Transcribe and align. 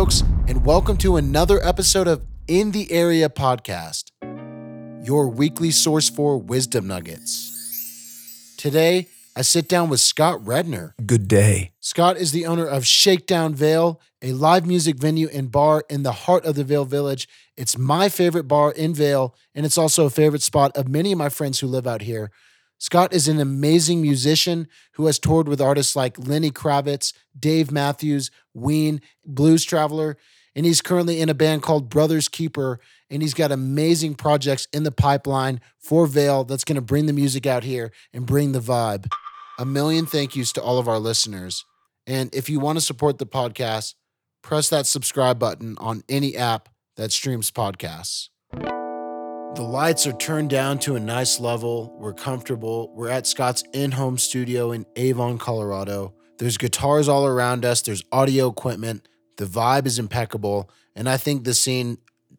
folks, 0.00 0.22
and 0.48 0.64
welcome 0.64 0.96
to 0.96 1.16
another 1.16 1.62
episode 1.62 2.08
of 2.08 2.24
In 2.48 2.70
the 2.70 2.90
Area 2.90 3.28
podcast, 3.28 4.04
your 5.04 5.28
weekly 5.28 5.70
source 5.70 6.08
for 6.08 6.38
wisdom 6.38 6.86
nuggets. 6.86 8.54
Today, 8.56 9.08
I 9.36 9.42
sit 9.42 9.68
down 9.68 9.90
with 9.90 10.00
Scott 10.00 10.42
Rednor. 10.42 10.94
Good 11.04 11.28
day. 11.28 11.72
Scott 11.80 12.16
is 12.16 12.32
the 12.32 12.46
owner 12.46 12.64
of 12.64 12.86
Shakedown 12.86 13.54
Vail, 13.54 14.00
a 14.22 14.32
live 14.32 14.64
music 14.64 14.96
venue 14.96 15.28
and 15.34 15.52
bar 15.52 15.84
in 15.90 16.02
the 16.02 16.12
heart 16.12 16.46
of 16.46 16.54
the 16.54 16.64
Vail 16.64 16.86
Village. 16.86 17.28
It's 17.58 17.76
my 17.76 18.08
favorite 18.08 18.44
bar 18.44 18.72
in 18.72 18.94
Vail, 18.94 19.34
and 19.54 19.66
it's 19.66 19.76
also 19.76 20.06
a 20.06 20.10
favorite 20.10 20.40
spot 20.40 20.74
of 20.78 20.88
many 20.88 21.12
of 21.12 21.18
my 21.18 21.28
friends 21.28 21.60
who 21.60 21.66
live 21.66 21.86
out 21.86 22.00
here. 22.00 22.30
Scott 22.80 23.12
is 23.12 23.28
an 23.28 23.38
amazing 23.38 24.00
musician 24.00 24.66
who 24.94 25.04
has 25.04 25.18
toured 25.18 25.46
with 25.46 25.60
artists 25.60 25.94
like 25.94 26.18
Lenny 26.18 26.50
Kravitz, 26.50 27.12
Dave 27.38 27.70
Matthews, 27.70 28.30
Ween, 28.54 29.02
Blues 29.24 29.64
Traveler, 29.64 30.16
and 30.56 30.64
he's 30.64 30.80
currently 30.80 31.20
in 31.20 31.28
a 31.28 31.34
band 31.34 31.62
called 31.62 31.90
Brothers 31.90 32.26
Keeper. 32.26 32.80
And 33.10 33.20
he's 33.22 33.34
got 33.34 33.52
amazing 33.52 34.14
projects 34.14 34.66
in 34.72 34.84
the 34.84 34.90
pipeline 34.90 35.60
for 35.78 36.06
Vail 36.06 36.44
that's 36.44 36.64
going 36.64 36.76
to 36.76 36.80
bring 36.80 37.04
the 37.04 37.12
music 37.12 37.46
out 37.46 37.64
here 37.64 37.92
and 38.14 38.26
bring 38.26 38.52
the 38.52 38.60
vibe. 38.60 39.12
A 39.58 39.66
million 39.66 40.06
thank 40.06 40.34
yous 40.34 40.52
to 40.52 40.62
all 40.62 40.78
of 40.78 40.88
our 40.88 40.98
listeners. 40.98 41.66
And 42.06 42.34
if 42.34 42.48
you 42.48 42.60
want 42.60 42.78
to 42.78 42.84
support 42.84 43.18
the 43.18 43.26
podcast, 43.26 43.94
press 44.42 44.70
that 44.70 44.86
subscribe 44.86 45.38
button 45.38 45.76
on 45.78 46.02
any 46.08 46.34
app 46.34 46.70
that 46.96 47.12
streams 47.12 47.50
podcasts. 47.50 48.29
The 49.56 49.62
lights 49.62 50.06
are 50.06 50.12
turned 50.12 50.48
down 50.48 50.78
to 50.80 50.94
a 50.94 51.00
nice 51.00 51.40
level. 51.40 51.92
We're 51.98 52.14
comfortable. 52.14 52.92
We're 52.94 53.08
at 53.08 53.26
Scott's 53.26 53.64
in 53.72 53.90
home 53.90 54.16
studio 54.16 54.70
in 54.70 54.86
Avon, 54.94 55.38
Colorado. 55.38 56.14
There's 56.38 56.56
guitars 56.56 57.08
all 57.08 57.26
around 57.26 57.64
us, 57.64 57.82
there's 57.82 58.04
audio 58.12 58.48
equipment. 58.48 59.08
The 59.38 59.44
vibe 59.44 59.86
is 59.86 59.98
impeccable. 59.98 60.70
And 60.94 61.08
I 61.08 61.16
think 61.16 61.44
the 61.44 61.54
scene 61.54 61.98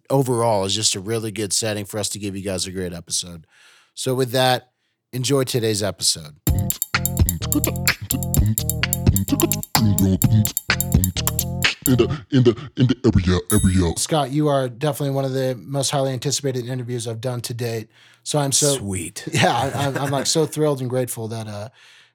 overall 0.09 0.66
is 0.66 0.73
just 0.73 0.95
a 0.95 1.00
really 1.00 1.31
good 1.31 1.52
setting 1.52 1.86
for 1.86 2.00
us 2.00 2.09
to 2.09 2.20
give 2.20 2.36
you 2.36 2.44
guys 2.44 2.66
a 2.66 2.72
great 2.72 2.94
episode. 2.94 3.46
So, 3.94 4.16
with 4.16 4.31
that, 4.31 4.72
enjoy 5.12 5.44
today's 5.44 5.84
episode. 5.84 6.38
In 11.88 11.98
the 11.98 12.26
in 12.32 12.44
the 12.44 12.72
in 12.78 12.88
the 12.88 12.96
area 13.06 13.40
area. 13.52 13.94
Scott, 13.98 14.32
you 14.32 14.48
are 14.48 14.70
definitely 14.70 15.14
one 15.16 15.26
of 15.26 15.34
the 15.34 15.56
most 15.56 15.90
highly 15.90 16.14
anticipated 16.14 16.66
interviews 16.68 17.08
I've 17.08 17.22
done 17.22 17.42
to 17.42 17.54
date. 17.54 17.90
So 18.24 18.40
I'm 18.40 18.52
so 18.52 18.76
Sweet. 18.76 19.28
yeah, 19.32 19.52
I, 19.52 19.88
I'm, 19.88 19.98
I'm 19.98 20.12
like 20.12 20.28
so 20.28 20.46
thrilled 20.46 20.82
and 20.82 20.90
grateful 20.90 21.28
that 21.30 21.48
uh, 21.48 21.70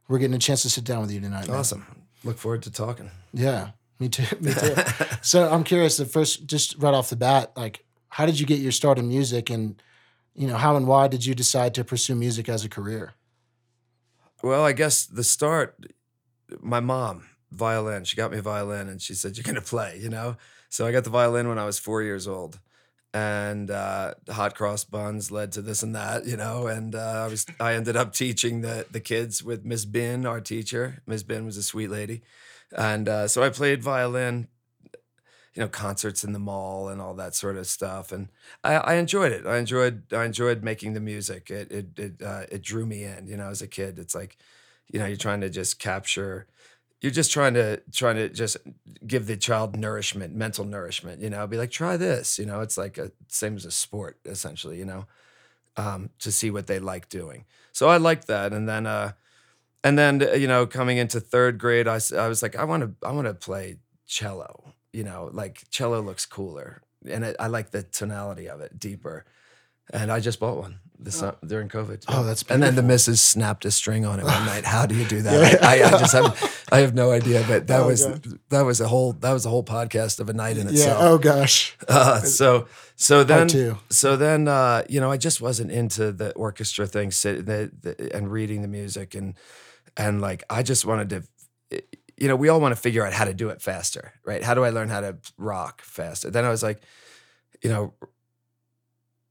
we're 0.08 0.18
getting 0.18 0.36
a 0.36 0.38
chance 0.38 0.62
to 0.62 0.70
sit 0.70 0.84
down 0.84 1.02
with 1.02 1.12
you 1.12 1.20
tonight. 1.20 1.48
man. 1.48 1.56
Awesome. 1.56 2.04
Look 2.24 2.38
forward 2.38 2.62
to 2.62 2.70
talking. 2.70 3.10
Yeah, 3.32 3.70
me 3.98 4.08
too. 4.08 4.24
Me 4.40 4.52
too. 4.52 4.74
so 5.22 5.48
I'm 5.50 5.64
curious. 5.64 5.96
The 5.96 6.06
first, 6.06 6.46
just 6.46 6.76
right 6.78 6.94
off 6.94 7.10
the 7.10 7.16
bat, 7.16 7.52
like, 7.56 7.84
how 8.08 8.26
did 8.26 8.38
you 8.40 8.46
get 8.46 8.60
your 8.60 8.72
start 8.72 8.98
in 8.98 9.08
music, 9.08 9.50
and 9.50 9.80
you 10.34 10.46
know, 10.46 10.56
how 10.56 10.76
and 10.76 10.86
why 10.86 11.08
did 11.08 11.24
you 11.24 11.34
decide 11.34 11.74
to 11.74 11.84
pursue 11.84 12.14
music 12.14 12.48
as 12.48 12.64
a 12.64 12.68
career? 12.68 13.14
Well, 14.42 14.64
I 14.64 14.72
guess 14.72 15.06
the 15.06 15.24
start, 15.24 15.86
my 16.60 16.80
mom, 16.80 17.26
violin, 17.50 18.04
she 18.04 18.16
got 18.16 18.30
me 18.30 18.38
a 18.38 18.42
violin 18.42 18.88
and 18.88 19.00
she 19.00 19.14
said, 19.14 19.36
You're 19.36 19.44
going 19.44 19.54
to 19.56 19.60
play, 19.60 19.98
you 20.00 20.08
know? 20.08 20.36
So 20.68 20.86
I 20.86 20.92
got 20.92 21.04
the 21.04 21.10
violin 21.10 21.48
when 21.48 21.58
I 21.58 21.64
was 21.64 21.78
four 21.78 22.02
years 22.02 22.26
old. 22.26 22.58
And 23.14 23.70
uh, 23.70 24.14
hot 24.28 24.54
cross 24.54 24.84
buns 24.84 25.30
led 25.30 25.52
to 25.52 25.62
this 25.62 25.82
and 25.82 25.94
that, 25.94 26.26
you 26.26 26.36
know. 26.36 26.66
And 26.66 26.94
uh, 26.94 27.24
I 27.24 27.28
was 27.28 27.46
I 27.58 27.72
ended 27.72 27.96
up 27.96 28.12
teaching 28.12 28.60
the 28.60 28.84
the 28.90 29.00
kids 29.00 29.42
with 29.42 29.64
Miss 29.64 29.86
Bin, 29.86 30.26
our 30.26 30.40
teacher. 30.40 31.02
Miss 31.06 31.22
Bin 31.22 31.46
was 31.46 31.56
a 31.56 31.62
sweet 31.62 31.88
lady, 31.88 32.20
and 32.76 33.08
uh, 33.08 33.26
so 33.26 33.42
I 33.42 33.48
played 33.48 33.82
violin, 33.82 34.48
you 35.54 35.62
know, 35.62 35.68
concerts 35.68 36.24
in 36.24 36.34
the 36.34 36.38
mall 36.38 36.90
and 36.90 37.00
all 37.00 37.14
that 37.14 37.34
sort 37.34 37.56
of 37.56 37.66
stuff. 37.66 38.12
And 38.12 38.28
I, 38.62 38.74
I 38.74 38.94
enjoyed 38.96 39.32
it. 39.32 39.46
I 39.46 39.56
enjoyed 39.56 40.12
I 40.12 40.26
enjoyed 40.26 40.62
making 40.62 40.92
the 40.92 41.00
music. 41.00 41.50
It 41.50 41.72
it 41.72 41.98
it, 41.98 42.22
uh, 42.22 42.42
it 42.52 42.60
drew 42.60 42.84
me 42.84 43.04
in. 43.04 43.28
You 43.28 43.38
know, 43.38 43.48
as 43.48 43.62
a 43.62 43.66
kid, 43.66 43.98
it's 43.98 44.14
like, 44.14 44.36
you 44.92 44.98
know, 44.98 45.06
you're 45.06 45.16
trying 45.16 45.40
to 45.40 45.48
just 45.48 45.78
capture. 45.78 46.48
You're 47.00 47.12
just 47.12 47.30
trying 47.32 47.54
to 47.54 47.82
trying 47.92 48.16
to 48.16 48.28
just 48.28 48.56
give 49.06 49.26
the 49.26 49.36
child 49.36 49.76
nourishment, 49.76 50.34
mental 50.34 50.64
nourishment. 50.64 51.20
You 51.22 51.30
know, 51.30 51.46
be 51.46 51.56
like, 51.58 51.70
try 51.70 51.96
this. 51.96 52.38
You 52.38 52.46
know, 52.46 52.60
it's 52.60 52.78
like 52.78 52.98
a 52.98 53.12
same 53.28 53.56
as 53.56 53.64
a 53.64 53.70
sport 53.70 54.18
essentially. 54.24 54.78
You 54.78 54.86
know, 54.86 55.06
um, 55.76 56.10
to 56.20 56.32
see 56.32 56.50
what 56.50 56.66
they 56.66 56.78
like 56.78 57.08
doing. 57.08 57.44
So 57.72 57.88
I 57.88 57.98
liked 57.98 58.26
that, 58.28 58.52
and 58.52 58.68
then. 58.68 58.86
uh 58.86 59.12
and 59.84 59.98
then 59.98 60.22
uh, 60.22 60.32
you 60.32 60.46
know 60.48 60.66
coming 60.66 60.98
into 60.98 61.20
third 61.20 61.58
grade 61.58 61.88
I, 61.88 62.00
I 62.16 62.28
was 62.28 62.42
like 62.42 62.56
i 62.56 62.64
want 62.64 62.82
to 62.82 63.06
i 63.06 63.12
want 63.12 63.26
to 63.26 63.34
play 63.34 63.76
cello 64.06 64.72
you 64.92 65.04
know 65.04 65.30
like 65.32 65.64
cello 65.70 66.00
looks 66.00 66.26
cooler 66.26 66.82
and 67.08 67.24
it, 67.24 67.36
i 67.38 67.46
like 67.46 67.70
the 67.70 67.82
tonality 67.82 68.48
of 68.48 68.60
it 68.60 68.78
deeper 68.78 69.24
and 69.92 70.10
i 70.10 70.20
just 70.20 70.40
bought 70.40 70.56
one 70.58 70.80
this 70.98 71.22
uh, 71.22 71.34
during 71.46 71.68
covid 71.68 72.04
Oh, 72.08 72.24
that's 72.24 72.42
and 72.42 72.62
then 72.62 72.74
the 72.74 72.82
beautiful. 72.82 72.88
missus 72.88 73.22
snapped 73.22 73.64
a 73.64 73.70
string 73.70 74.04
on 74.06 74.18
it 74.20 74.24
one 74.24 74.46
night 74.52 74.64
how 74.64 74.86
do 74.86 74.94
you 74.94 75.04
do 75.06 75.22
that 75.22 75.62
I, 75.62 75.78
I, 75.80 75.86
I 75.86 75.90
just 75.98 76.12
have 76.12 76.66
i 76.72 76.78
have 76.80 76.94
no 76.94 77.10
idea 77.10 77.44
but 77.46 77.66
that 77.68 77.80
Oh, 77.82 77.86
was 77.88 78.04
God. 78.06 78.38
that 78.50 78.62
was 78.62 78.80
a 78.80 78.88
whole 78.88 79.12
that 79.14 79.32
was 79.32 79.46
a 79.46 79.48
whole 79.50 79.64
podcast 79.64 80.20
of 80.20 80.28
a 80.28 80.32
night 80.32 80.56
in 80.58 80.68
itself. 80.68 81.00
Yeah. 81.00 81.08
Oh 81.08 81.18
gosh. 81.18 81.76
uh, 81.88 82.20
so 82.20 82.66
so 82.96 83.24
then 83.24 83.48
so 83.90 84.16
then 84.16 84.48
uh, 84.48 84.82
you 84.88 85.00
know 85.00 85.10
I 85.10 85.16
just 85.16 85.40
wasn't 85.40 85.70
into 85.70 86.12
the 86.12 86.32
orchestra 86.32 86.86
thing 86.86 87.10
sit, 87.10 87.44
the, 87.46 87.70
the, 87.82 88.14
and 88.16 88.30
reading 88.32 88.62
the 88.62 88.68
music 88.68 89.14
and 89.14 89.34
and 89.96 90.20
like 90.20 90.44
I 90.48 90.62
just 90.62 90.84
wanted 90.86 91.10
to 91.10 91.82
you 92.18 92.28
know 92.28 92.36
we 92.36 92.48
all 92.48 92.60
want 92.60 92.74
to 92.74 92.80
figure 92.80 93.04
out 93.06 93.12
how 93.12 93.24
to 93.26 93.34
do 93.34 93.50
it 93.50 93.60
faster 93.60 94.14
right 94.24 94.42
how 94.42 94.54
do 94.54 94.64
I 94.64 94.70
learn 94.70 94.88
how 94.88 95.00
to 95.02 95.16
rock 95.36 95.82
faster 95.82 96.30
then 96.30 96.44
I 96.46 96.50
was 96.50 96.62
like 96.62 96.80
you 97.62 97.68
know 97.70 97.92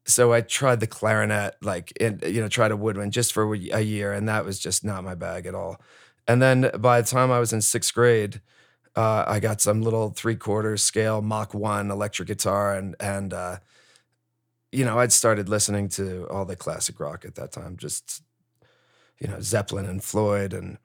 so 0.07 0.33
I 0.33 0.41
tried 0.41 0.79
the 0.79 0.87
clarinet 0.87 1.55
like 1.61 1.93
and 1.99 2.23
you 2.23 2.41
know 2.41 2.47
tried 2.47 2.71
a 2.71 2.77
woodwind 2.77 3.13
just 3.13 3.33
for 3.33 3.53
a 3.53 3.81
year 3.81 4.13
and 4.13 4.27
that 4.29 4.45
was 4.45 4.59
just 4.59 4.83
not 4.83 5.03
my 5.03 5.15
bag 5.15 5.45
at 5.45 5.55
all. 5.55 5.81
And 6.27 6.41
then 6.41 6.71
by 6.79 7.01
the 7.01 7.07
time 7.07 7.31
I 7.31 7.39
was 7.39 7.53
in 7.53 7.61
sixth 7.61 7.93
grade 7.93 8.41
uh, 8.95 9.25
I 9.27 9.39
got 9.39 9.61
some 9.61 9.81
little 9.81 10.11
three 10.11 10.35
quarters 10.35 10.81
scale 10.81 11.21
Mach 11.21 11.53
one 11.53 11.91
electric 11.91 12.27
guitar 12.27 12.75
and 12.75 12.95
and 12.99 13.33
uh, 13.33 13.57
you 14.71 14.85
know 14.85 14.99
I'd 14.99 15.11
started 15.11 15.49
listening 15.49 15.89
to 15.89 16.27
all 16.29 16.45
the 16.45 16.55
classic 16.55 16.99
rock 16.99 17.25
at 17.25 17.35
that 17.35 17.51
time, 17.51 17.77
just 17.77 18.21
you 19.19 19.27
know 19.27 19.39
Zeppelin 19.41 19.85
and 19.85 20.03
Floyd 20.03 20.53
and 20.53 20.77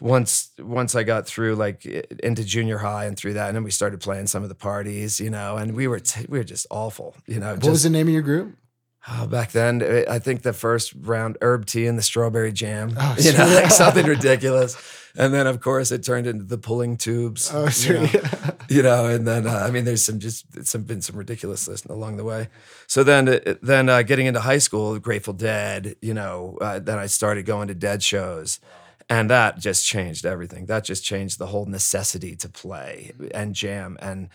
once 0.00 0.50
once 0.58 0.94
I 0.94 1.02
got 1.02 1.26
through 1.26 1.56
like 1.56 1.84
into 1.84 2.44
junior 2.44 2.78
high 2.78 3.06
and 3.06 3.16
through 3.16 3.34
that 3.34 3.48
and 3.48 3.56
then 3.56 3.64
we 3.64 3.70
started 3.70 4.00
playing 4.00 4.26
some 4.26 4.42
of 4.42 4.48
the 4.48 4.54
parties, 4.54 5.20
you 5.20 5.30
know, 5.30 5.56
and 5.56 5.74
we 5.74 5.86
were 5.86 6.00
t- 6.00 6.26
we 6.28 6.38
were 6.38 6.44
just 6.44 6.66
awful, 6.70 7.16
you 7.26 7.40
know. 7.40 7.50
What 7.50 7.60
just, 7.60 7.70
was 7.70 7.82
the 7.82 7.90
name 7.90 8.08
of 8.08 8.12
your 8.12 8.22
group? 8.22 8.56
Oh, 9.10 9.26
back 9.26 9.52
then, 9.52 9.82
I 9.82 10.16
I 10.16 10.18
think 10.18 10.42
the 10.42 10.52
first 10.52 10.92
round 10.94 11.38
herb 11.40 11.66
tea 11.66 11.86
and 11.86 11.96
the 11.96 12.02
strawberry 12.02 12.52
jam, 12.52 12.94
Oh, 12.98 13.16
you 13.18 13.32
know, 13.32 13.46
like 13.46 13.70
something 13.82 14.06
ridiculous. 14.06 14.76
And 15.16 15.34
then, 15.34 15.46
of 15.48 15.60
course, 15.60 15.90
it 15.90 16.04
turned 16.04 16.28
into 16.28 16.44
the 16.44 16.58
pulling 16.58 16.96
tubes. 16.96 17.50
Oh, 17.52 17.64
you 17.64 17.70
sweet. 17.70 18.14
know 18.14 18.48
you 18.68 18.82
know, 18.82 19.06
and 19.06 19.26
then 19.26 19.46
uh, 19.46 19.64
I 19.66 19.70
mean, 19.70 19.84
there's 19.84 20.04
some 20.04 20.18
just 20.18 20.66
some 20.66 20.82
been 20.82 21.00
some 21.00 21.16
ridiculousness 21.16 21.84
along 21.86 22.16
the 22.18 22.24
way. 22.24 22.48
So 22.86 23.02
then, 23.02 23.28
uh, 23.28 23.54
then 23.62 23.88
uh, 23.88 24.02
getting 24.02 24.26
into 24.26 24.40
high 24.40 24.58
school, 24.58 24.98
Grateful 24.98 25.34
Dead, 25.34 25.96
you 26.02 26.14
know, 26.14 26.58
uh, 26.60 26.78
then 26.78 26.98
I 26.98 27.06
started 27.06 27.46
going 27.46 27.68
to 27.68 27.74
Dead 27.74 28.02
shows, 28.02 28.60
and 29.08 29.30
that 29.30 29.58
just 29.58 29.86
changed 29.86 30.26
everything. 30.26 30.66
That 30.66 30.84
just 30.84 31.04
changed 31.04 31.38
the 31.38 31.46
whole 31.46 31.66
necessity 31.66 32.36
to 32.36 32.48
play 32.48 33.12
and 33.32 33.54
jam 33.54 33.96
and 34.00 34.28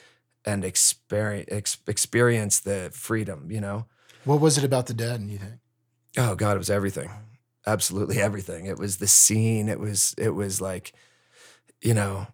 and 0.46 0.66
experience 0.66 1.48
ex- 1.52 1.78
experience 1.88 2.60
the 2.60 2.90
freedom, 2.94 3.50
you 3.52 3.62
know. 3.62 3.86
What 4.26 4.42
was 4.42 4.58
it 4.58 4.64
about 4.64 4.88
the 4.88 4.94
dead? 4.94 5.22
You 5.22 5.38
think? 5.38 5.54
Oh 6.18 6.36
God, 6.36 6.56
it 6.56 6.60
was 6.60 6.70
everything. 6.70 7.10
Absolutely 7.66 8.20
everything. 8.20 8.66
It 8.66 8.78
was 8.78 8.98
the 8.98 9.08
scene. 9.08 9.70
It 9.70 9.80
was 9.80 10.14
it 10.18 10.32
was 10.32 10.60
like, 10.62 10.94
you 11.82 11.94
know, 11.94 12.28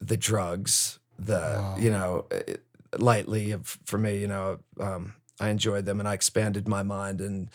the 0.00 0.16
drugs, 0.16 0.98
the 1.18 1.34
Wow. 1.34 1.76
you 1.78 1.90
know, 1.90 2.26
it, 2.30 2.62
lightly 2.98 3.54
for 3.84 3.98
me, 3.98 4.18
you 4.18 4.28
know, 4.28 4.58
um, 4.78 5.14
I 5.40 5.48
enjoyed 5.48 5.84
them 5.84 5.98
and 5.98 6.08
I 6.08 6.14
expanded 6.14 6.68
my 6.68 6.82
mind 6.82 7.20
and 7.20 7.50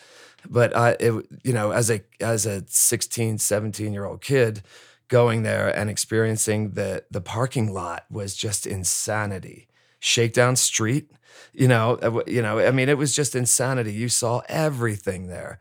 but 0.48 0.76
I 0.76 0.96
it, 1.00 1.26
you 1.44 1.52
know, 1.52 1.72
as 1.72 1.90
a 1.90 2.02
as 2.20 2.46
a 2.46 2.64
16, 2.66 3.38
17 3.38 3.92
year 3.92 4.04
old 4.04 4.20
kid 4.20 4.62
going 5.08 5.42
there 5.42 5.68
and 5.76 5.90
experiencing 5.90 6.72
the 6.72 7.04
the 7.10 7.20
parking 7.20 7.72
lot 7.72 8.04
was 8.10 8.34
just 8.34 8.66
insanity. 8.66 9.68
Shakedown 9.98 10.56
Street, 10.56 11.10
you 11.52 11.68
know, 11.68 11.98
uh, 12.02 12.22
you 12.26 12.40
know, 12.40 12.58
I 12.58 12.70
mean, 12.70 12.88
it 12.88 12.96
was 12.96 13.14
just 13.14 13.34
insanity. 13.34 13.92
You 13.92 14.08
saw 14.08 14.42
everything 14.48 15.26
there, 15.26 15.60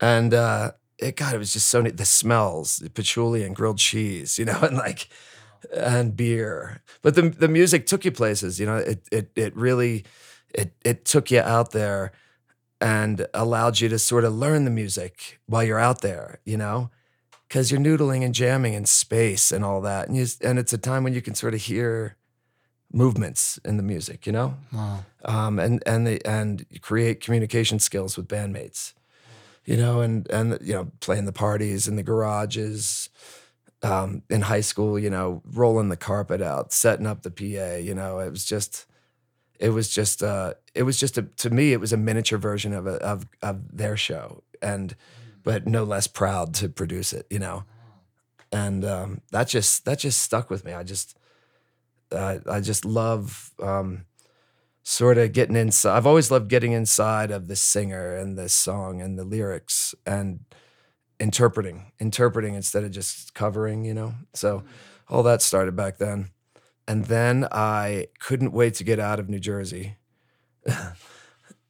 and 0.00 0.34
uh, 0.34 0.72
it 0.98 1.16
God, 1.16 1.34
it 1.34 1.38
was 1.38 1.52
just 1.52 1.68
so 1.68 1.80
neat. 1.80 1.96
The 1.96 2.04
smells, 2.04 2.78
the 2.78 2.90
patchouli 2.90 3.42
and 3.44 3.56
grilled 3.56 3.78
cheese, 3.78 4.38
you 4.38 4.44
know, 4.44 4.58
and 4.62 4.76
like 4.76 5.08
and 5.74 6.16
beer. 6.16 6.82
But 7.02 7.14
the 7.14 7.22
the 7.30 7.48
music 7.48 7.86
took 7.86 8.04
you 8.04 8.12
places, 8.12 8.60
you 8.60 8.66
know. 8.66 8.76
It 8.76 9.08
it 9.10 9.30
it 9.36 9.56
really 9.56 10.04
it 10.54 10.74
it 10.84 11.04
took 11.04 11.30
you 11.30 11.40
out 11.40 11.72
there 11.72 12.12
and 12.84 13.26
allowed 13.32 13.80
you 13.80 13.88
to 13.88 13.98
sort 13.98 14.24
of 14.24 14.34
learn 14.34 14.64
the 14.64 14.70
music 14.70 15.40
while 15.46 15.64
you're 15.64 15.80
out 15.88 16.00
there, 16.02 16.40
you 16.44 16.56
know, 16.58 16.90
because 17.48 17.70
you're 17.70 17.80
noodling 17.80 18.22
and 18.24 18.34
jamming 18.34 18.74
in 18.74 18.84
space 18.84 19.50
and 19.50 19.64
all 19.64 19.80
that, 19.80 20.06
and 20.08 20.16
you 20.16 20.26
and 20.42 20.58
it's 20.58 20.72
a 20.72 20.78
time 20.78 21.02
when 21.04 21.14
you 21.14 21.22
can 21.22 21.34
sort 21.34 21.54
of 21.54 21.60
hear 21.62 22.16
movements 22.92 23.58
in 23.64 23.76
the 23.76 23.82
music, 23.82 24.26
you 24.26 24.32
know, 24.32 24.54
Wow. 24.72 25.04
um, 25.24 25.58
and 25.58 25.82
and 25.86 26.06
the 26.06 26.24
and 26.26 26.64
create 26.80 27.20
communication 27.20 27.78
skills 27.78 28.16
with 28.16 28.28
bandmates, 28.28 28.92
you 29.64 29.76
know, 29.76 30.00
and 30.00 30.30
and 30.30 30.58
you 30.60 30.74
know 30.74 30.90
playing 31.00 31.24
the 31.24 31.32
parties 31.32 31.88
in 31.88 31.96
the 31.96 32.02
garages, 32.02 33.08
um, 33.82 34.22
in 34.30 34.42
high 34.42 34.60
school, 34.62 34.98
you 34.98 35.10
know, 35.10 35.42
rolling 35.44 35.88
the 35.88 35.96
carpet 35.96 36.40
out, 36.42 36.72
setting 36.72 37.06
up 37.06 37.22
the 37.22 37.30
PA, 37.30 37.76
you 37.76 37.94
know, 37.94 38.18
it 38.18 38.30
was 38.30 38.44
just, 38.44 38.86
it 39.64 39.70
was 39.70 39.88
just, 39.88 40.22
uh, 40.22 40.54
it 40.74 40.84
was 40.84 41.00
just 41.00 41.18
a, 41.18 41.22
to 41.22 41.50
me, 41.50 41.72
it 41.72 41.80
was 41.80 41.92
a 41.92 41.96
miniature 41.96 42.38
version 42.38 42.72
of 42.74 42.86
a, 42.86 42.96
of 43.02 43.26
of 43.40 43.56
their 43.76 43.96
show, 43.96 44.42
and 44.60 44.96
but 45.42 45.66
no 45.66 45.84
less 45.84 46.06
proud 46.06 46.54
to 46.54 46.68
produce 46.68 47.12
it, 47.18 47.26
you 47.30 47.38
know, 47.38 47.64
and 48.52 48.84
um, 48.84 49.20
that 49.30 49.48
just 49.48 49.84
that 49.84 49.98
just 49.98 50.22
stuck 50.22 50.50
with 50.50 50.64
me. 50.64 50.72
I 50.72 50.82
just, 50.82 51.18
uh, 52.12 52.38
I 52.56 52.60
just 52.60 52.84
love. 52.84 53.52
Um, 53.58 54.04
sort 54.86 55.16
of 55.16 55.32
getting 55.32 55.56
inside. 55.56 55.96
I've 55.96 56.06
always 56.06 56.30
loved 56.30 56.50
getting 56.50 56.72
inside 56.72 57.30
of 57.30 57.48
the 57.48 57.56
singer 57.56 58.14
and 58.14 58.36
the 58.36 58.50
song 58.50 59.00
and 59.00 59.18
the 59.18 59.24
lyrics 59.24 59.94
and 60.04 60.40
interpreting, 61.18 61.92
interpreting 61.98 62.54
instead 62.54 62.84
of 62.84 62.90
just 62.90 63.32
covering, 63.32 63.86
you 63.86 63.94
know? 63.94 64.12
So 64.34 64.62
all 65.08 65.22
that 65.22 65.40
started 65.40 65.74
back 65.74 65.96
then. 65.96 66.28
And 66.86 67.06
then 67.06 67.46
I 67.50 68.08
couldn't 68.20 68.52
wait 68.52 68.74
to 68.74 68.84
get 68.84 68.98
out 68.98 69.18
of 69.18 69.28
New 69.28 69.38
Jersey. 69.38 69.96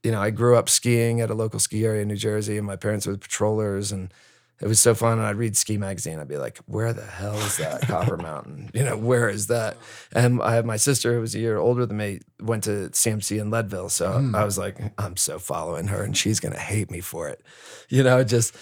you 0.04 0.10
know, 0.10 0.20
I 0.20 0.30
grew 0.30 0.56
up 0.56 0.68
skiing 0.68 1.20
at 1.20 1.30
a 1.30 1.34
local 1.34 1.58
ski 1.58 1.84
area 1.84 2.02
in 2.02 2.08
New 2.08 2.16
Jersey, 2.16 2.58
and 2.58 2.66
my 2.66 2.76
parents 2.76 3.06
were 3.06 3.16
patrollers, 3.16 3.90
and 3.90 4.12
it 4.60 4.68
was 4.68 4.78
so 4.78 4.94
fun. 4.94 5.18
And 5.18 5.26
I'd 5.26 5.36
read 5.36 5.56
Ski 5.56 5.78
Magazine. 5.78 6.20
I'd 6.20 6.28
be 6.28 6.36
like, 6.36 6.58
"Where 6.66 6.92
the 6.92 7.04
hell 7.04 7.36
is 7.38 7.56
that 7.56 7.82
Copper 7.88 8.16
Mountain? 8.16 8.70
You 8.74 8.84
know, 8.84 8.96
where 8.96 9.28
is 9.28 9.46
that?" 9.46 9.76
And 10.12 10.42
I 10.42 10.54
have 10.54 10.66
my 10.66 10.76
sister 10.76 11.14
who 11.14 11.20
was 11.20 11.34
a 11.34 11.38
year 11.38 11.56
older 11.56 11.86
than 11.86 11.96
me, 11.96 12.20
went 12.40 12.64
to 12.64 12.90
CMC 12.90 13.40
in 13.40 13.50
Leadville, 13.50 13.88
so 13.88 14.12
hmm. 14.18 14.34
I 14.34 14.44
was 14.44 14.58
like, 14.58 14.78
"I'm 14.98 15.16
so 15.16 15.38
following 15.38 15.86
her, 15.88 16.02
and 16.02 16.16
she's 16.16 16.38
gonna 16.38 16.58
hate 16.58 16.90
me 16.90 17.00
for 17.00 17.28
it," 17.28 17.42
you 17.88 18.02
know. 18.02 18.22
Just, 18.24 18.54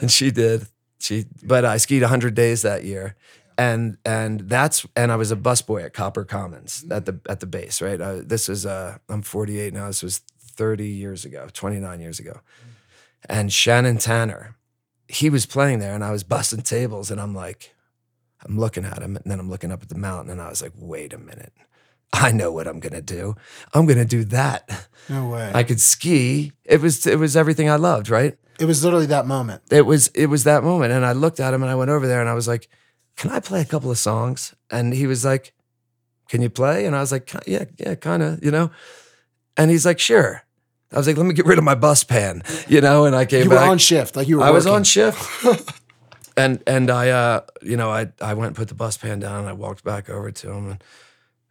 and 0.00 0.10
she 0.10 0.30
did. 0.30 0.66
She, 0.98 1.24
but 1.42 1.64
I 1.64 1.78
skied 1.78 2.02
100 2.02 2.34
days 2.34 2.62
that 2.62 2.84
year, 2.84 3.16
and 3.58 3.98
and 4.04 4.40
that's 4.40 4.86
and 4.96 5.12
I 5.12 5.16
was 5.16 5.30
a 5.32 5.36
busboy 5.36 5.84
at 5.84 5.92
Copper 5.94 6.24
Commons 6.24 6.84
at 6.90 7.06
the 7.06 7.20
at 7.28 7.40
the 7.40 7.46
base, 7.46 7.80
right? 7.82 8.00
I, 8.00 8.14
this 8.20 8.48
is 8.48 8.66
uh, 8.66 8.98
I'm 9.08 9.22
48 9.22 9.72
now. 9.74 9.86
This 9.86 10.02
was 10.02 10.18
30 10.18 10.86
years 10.86 11.24
ago, 11.24 11.48
29 11.52 12.00
years 12.00 12.18
ago, 12.18 12.40
and 13.28 13.52
Shannon 13.52 13.98
Tanner, 13.98 14.56
he 15.08 15.30
was 15.30 15.46
playing 15.46 15.78
there, 15.78 15.94
and 15.94 16.04
I 16.04 16.10
was 16.10 16.24
busting 16.24 16.62
tables, 16.62 17.10
and 17.10 17.20
I'm 17.20 17.34
like, 17.34 17.74
I'm 18.44 18.58
looking 18.58 18.84
at 18.84 19.00
him, 19.02 19.16
and 19.16 19.24
then 19.24 19.40
I'm 19.40 19.50
looking 19.50 19.72
up 19.72 19.82
at 19.82 19.88
the 19.88 19.98
mountain, 19.98 20.30
and 20.30 20.40
I 20.40 20.48
was 20.48 20.62
like, 20.62 20.72
wait 20.76 21.12
a 21.12 21.18
minute. 21.18 21.52
I 22.12 22.30
know 22.30 22.52
what 22.52 22.66
I'm 22.66 22.78
gonna 22.80 23.00
do. 23.00 23.36
I'm 23.72 23.86
gonna 23.86 24.04
do 24.04 24.24
that. 24.24 24.88
No 25.08 25.30
way. 25.30 25.50
I 25.54 25.62
could 25.62 25.80
ski. 25.80 26.52
It 26.64 26.80
was 26.80 27.06
it 27.06 27.18
was 27.18 27.36
everything 27.36 27.70
I 27.70 27.76
loved, 27.76 28.10
right? 28.10 28.36
it 28.58 28.66
was 28.66 28.84
literally 28.84 29.06
that 29.06 29.26
moment. 29.26 29.62
it 29.70 29.82
was 29.86 30.08
it 30.08 30.26
was 30.26 30.44
that 30.44 30.62
moment 30.62 30.92
and 30.92 31.04
i 31.04 31.12
looked 31.12 31.40
at 31.40 31.54
him 31.54 31.62
and 31.62 31.70
i 31.70 31.74
went 31.74 31.90
over 31.90 32.06
there 32.06 32.20
and 32.20 32.28
i 32.28 32.34
was 32.34 32.46
like 32.46 32.68
can 33.16 33.30
i 33.30 33.40
play 33.40 33.60
a 33.60 33.64
couple 33.64 33.90
of 33.90 33.98
songs 33.98 34.54
and 34.70 34.94
he 34.94 35.06
was 35.06 35.24
like 35.24 35.52
can 36.28 36.42
you 36.42 36.50
play 36.50 36.86
and 36.86 36.94
i 36.96 37.00
was 37.00 37.12
like 37.12 37.32
yeah 37.46 37.64
yeah 37.78 37.94
kind 37.94 38.22
of 38.22 38.42
you 38.44 38.50
know 38.50 38.70
and 39.56 39.70
he's 39.70 39.84
like 39.86 39.98
sure 39.98 40.42
i 40.92 40.96
was 40.96 41.06
like 41.06 41.16
let 41.16 41.26
me 41.26 41.34
get 41.34 41.46
rid 41.46 41.58
of 41.58 41.64
my 41.64 41.74
bus 41.74 42.04
pan 42.04 42.42
you 42.68 42.80
know 42.80 43.04
and 43.04 43.14
i 43.14 43.24
came 43.24 43.44
You 43.44 43.50
were 43.50 43.56
back 43.56 43.70
on 43.70 43.78
shift, 43.78 44.16
like 44.16 44.28
you 44.28 44.38
were. 44.38 44.44
i 44.44 44.50
was 44.50 44.66
on 44.66 44.84
shift 44.84 45.18
and 46.36 46.62
and 46.66 46.90
i 46.90 47.10
uh 47.10 47.40
you 47.62 47.76
know 47.76 47.90
i 47.90 48.08
i 48.20 48.34
went 48.34 48.48
and 48.48 48.56
put 48.56 48.68
the 48.68 48.74
bus 48.74 48.96
pan 48.96 49.20
down 49.20 49.40
and 49.40 49.48
i 49.48 49.52
walked 49.52 49.84
back 49.84 50.08
over 50.08 50.30
to 50.30 50.50
him 50.50 50.70
and 50.70 50.84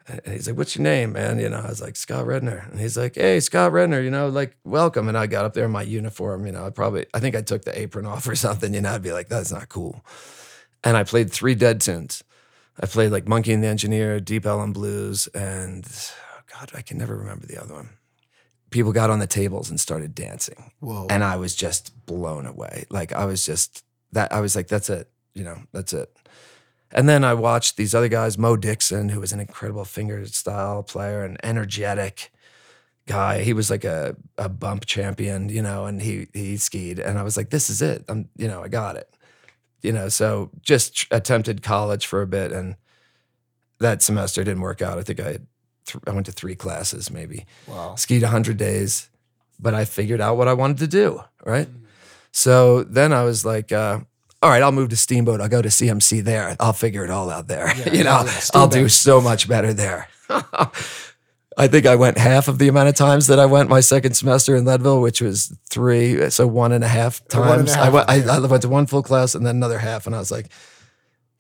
and 0.07 0.33
he's 0.33 0.47
like, 0.47 0.57
"What's 0.57 0.75
your 0.75 0.83
name, 0.83 1.13
man?" 1.13 1.39
You 1.39 1.47
know, 1.47 1.59
I 1.59 1.69
was 1.69 1.79
like, 1.81 1.95
"Scott 1.95 2.25
Rednor," 2.25 2.69
and 2.69 2.79
he's 2.79 2.97
like, 2.97 3.15
"Hey, 3.15 3.39
Scott 3.39 3.71
Rednor, 3.71 4.03
you 4.03 4.09
know, 4.09 4.27
like, 4.27 4.57
welcome." 4.65 5.07
And 5.07 5.17
I 5.17 5.27
got 5.27 5.45
up 5.45 5.53
there 5.53 5.65
in 5.65 5.71
my 5.71 5.83
uniform. 5.83 6.45
You 6.45 6.51
know, 6.51 6.65
I 6.65 6.69
probably, 6.69 7.05
I 7.13 7.19
think 7.19 7.35
I 7.35 7.41
took 7.41 7.63
the 7.63 7.79
apron 7.79 8.05
off 8.05 8.27
or 8.27 8.35
something. 8.35 8.73
You 8.73 8.81
know, 8.81 8.91
I'd 8.93 9.03
be 9.03 9.13
like, 9.13 9.29
"That's 9.29 9.51
not 9.51 9.69
cool." 9.69 10.03
And 10.83 10.97
I 10.97 11.03
played 11.03 11.31
three 11.31 11.55
Dead 11.55 11.79
tunes. 11.81 12.23
I 12.79 12.85
played 12.85 13.11
like 13.11 13.27
Monkey 13.27 13.53
and 13.53 13.63
the 13.63 13.67
Engineer, 13.67 14.19
Deep 14.19 14.45
Ellum 14.45 14.73
Blues, 14.73 15.27
and 15.27 15.85
oh 15.85 16.41
God, 16.51 16.71
I 16.73 16.81
can 16.81 16.97
never 16.97 17.15
remember 17.15 17.45
the 17.45 17.61
other 17.61 17.73
one. 17.73 17.89
People 18.69 18.93
got 18.93 19.09
on 19.09 19.19
the 19.19 19.27
tables 19.27 19.69
and 19.69 19.79
started 19.79 20.15
dancing, 20.15 20.71
Whoa. 20.79 21.07
and 21.09 21.23
I 21.23 21.35
was 21.35 21.55
just 21.55 22.05
blown 22.05 22.45
away. 22.45 22.85
Like 22.89 23.11
I 23.11 23.25
was 23.25 23.45
just 23.45 23.83
that. 24.13 24.31
I 24.31 24.39
was 24.39 24.55
like, 24.55 24.67
"That's 24.67 24.89
it," 24.89 25.09
you 25.35 25.43
know, 25.43 25.57
that's 25.73 25.93
it. 25.93 26.09
And 26.93 27.07
then 27.07 27.23
I 27.23 27.33
watched 27.33 27.77
these 27.77 27.93
other 27.93 28.07
guys, 28.07 28.37
Mo 28.37 28.57
Dixon, 28.57 29.09
who 29.09 29.19
was 29.19 29.31
an 29.31 29.39
incredible 29.39 29.85
finger 29.85 30.25
style 30.25 30.83
player 30.83 31.23
and 31.23 31.37
energetic 31.43 32.31
guy. 33.05 33.43
He 33.43 33.53
was 33.53 33.69
like 33.69 33.83
a, 33.83 34.15
a 34.37 34.49
bump 34.49 34.85
champion, 34.85 35.49
you 35.49 35.61
know, 35.61 35.85
and 35.85 36.01
he 36.01 36.27
he 36.33 36.57
skied. 36.57 36.99
And 36.99 37.17
I 37.17 37.23
was 37.23 37.37
like, 37.37 37.49
this 37.49 37.69
is 37.69 37.81
it. 37.81 38.05
I'm, 38.09 38.29
you 38.35 38.47
know, 38.47 38.61
I 38.63 38.67
got 38.67 38.95
it. 38.95 39.13
You 39.81 39.91
know, 39.91 40.09
so 40.09 40.51
just 40.61 41.07
attempted 41.11 41.61
college 41.63 42.05
for 42.05 42.21
a 42.21 42.27
bit 42.27 42.51
and 42.51 42.75
that 43.79 44.01
semester 44.01 44.43
didn't 44.43 44.61
work 44.61 44.81
out. 44.81 44.99
I 44.99 45.01
think 45.03 45.19
I 45.19 45.31
had 45.31 45.47
th- 45.85 46.03
I 46.07 46.11
went 46.11 46.27
to 46.27 46.31
three 46.31 46.55
classes 46.55 47.09
maybe. 47.11 47.45
wow. 47.67 47.95
Skied 47.95 48.21
100 48.21 48.57
days, 48.57 49.09
but 49.59 49.73
I 49.73 49.85
figured 49.85 50.21
out 50.21 50.37
what 50.37 50.47
I 50.47 50.53
wanted 50.53 50.77
to 50.79 50.87
do, 50.87 51.23
right? 51.45 51.67
So 52.31 52.83
then 52.83 53.11
I 53.11 53.23
was 53.23 53.43
like, 53.43 53.71
uh, 53.71 53.99
all 54.43 54.49
right, 54.49 54.63
I'll 54.63 54.71
move 54.71 54.89
to 54.89 54.95
Steamboat. 54.95 55.41
I'll 55.41 55.49
go 55.49 55.61
to 55.61 55.69
CMC 55.69 56.23
there. 56.23 56.55
I'll 56.59 56.73
figure 56.73 57.03
it 57.03 57.11
all 57.11 57.29
out 57.29 57.47
there. 57.47 57.71
Yeah, 57.75 57.89
you 57.93 58.03
know, 58.03 58.23
yeah, 58.25 58.39
I'll 58.53 58.67
do 58.67 58.87
so 58.89 59.21
much 59.21 59.47
better 59.47 59.73
there. 59.73 60.07
I 61.57 61.67
think 61.67 61.85
I 61.85 61.95
went 61.95 62.17
half 62.17 62.47
of 62.47 62.59
the 62.59 62.69
amount 62.69 62.89
of 62.89 62.95
times 62.95 63.27
that 63.27 63.39
I 63.39 63.45
went 63.45 63.69
my 63.69 63.81
second 63.81 64.13
semester 64.13 64.55
in 64.55 64.63
Leadville, 64.63 65.01
which 65.01 65.21
was 65.21 65.55
three, 65.69 66.29
so 66.29 66.47
one 66.47 66.71
and 66.71 66.83
a 66.83 66.87
half 66.87 67.21
and 67.21 67.27
a 67.27 67.47
times. 67.47 67.71
I 67.73 67.89
went, 67.89 68.09
yeah. 68.09 68.37
I 68.37 68.39
went 68.39 68.61
to 68.61 68.69
one 68.69 68.85
full 68.85 69.03
class 69.03 69.35
and 69.35 69.45
then 69.45 69.57
another 69.57 69.79
half, 69.79 70.05
and 70.05 70.15
I 70.15 70.19
was 70.19 70.31
like, 70.31 70.47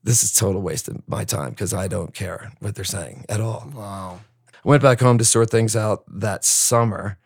"This 0.03 0.23
is 0.23 0.33
total 0.33 0.61
waste 0.61 0.89
of 0.89 1.07
my 1.07 1.23
time 1.23 1.51
because 1.51 1.73
I 1.73 1.87
don't 1.87 2.13
care 2.13 2.51
what 2.59 2.75
they're 2.75 2.83
saying 2.83 3.25
at 3.29 3.39
all." 3.39 3.71
Wow. 3.73 4.19
went 4.63 4.83
back 4.83 4.99
home 4.99 5.17
to 5.17 5.25
sort 5.25 5.49
things 5.49 5.75
out 5.75 6.03
that 6.07 6.43
summer 6.43 7.17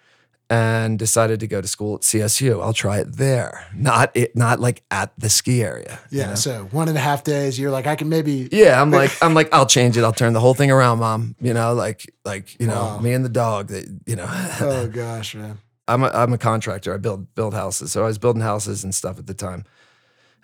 and 0.50 1.00
decided 1.00 1.40
to 1.40 1.48
go 1.48 1.60
to 1.60 1.68
school 1.68 1.96
at 1.96 2.02
CSU. 2.02 2.62
I'll 2.62 2.74
try 2.74 3.00
it 3.00 3.18
there, 3.18 3.66
not 3.74 4.12
it, 4.16 4.36
not 4.36 4.60
like 4.60 4.84
at 4.92 5.12
the 5.18 5.30
ski 5.30 5.64
area. 5.64 6.00
you 6.12 6.20
Yeah. 6.20 6.28
know? 6.30 6.36
So 6.36 6.64
one 6.72 6.88
and 6.88 6.98
a 6.98 7.02
half 7.02 7.24
days, 7.24 7.58
you're 7.60 7.72
like, 7.72 7.88
I 7.88 7.96
can 7.96 8.10
maybe. 8.10 8.48
Yeah, 8.52 8.80
I'm 8.82 8.92
like, 8.92 9.12
I'm 9.24 9.34
like, 9.34 9.52
I'll 9.54 9.66
change 9.66 9.98
it. 9.98 10.04
I'll 10.04 10.14
turn 10.14 10.34
the 10.34 10.40
whole 10.40 10.54
thing 10.54 10.70
around, 10.70 11.00
mom. 11.00 11.36
You 11.42 11.54
know, 11.54 11.74
like, 11.74 12.12
like, 12.26 12.60
you 12.60 12.68
know, 12.68 12.74
Wow. 12.76 13.00
me 13.00 13.14
and 13.14 13.26
the 13.26 13.30
dog. 13.30 13.70
That 13.70 13.86
you 14.06 14.16
know, 14.16 14.28
Oh 14.62 14.88
gosh, 14.88 15.34
man. 15.36 15.58
I'm 15.88 16.04
a, 16.04 16.08
I'm 16.08 16.34
a 16.34 16.38
contractor. 16.38 16.94
I 16.94 16.98
build 16.98 17.34
build 17.36 17.54
houses, 17.54 17.92
so 17.92 18.04
I 18.04 18.08
was 18.08 18.18
building 18.18 18.42
houses 18.42 18.84
and 18.84 18.94
stuff 18.94 19.18
at 19.20 19.28
the 19.28 19.34
time, 19.36 19.66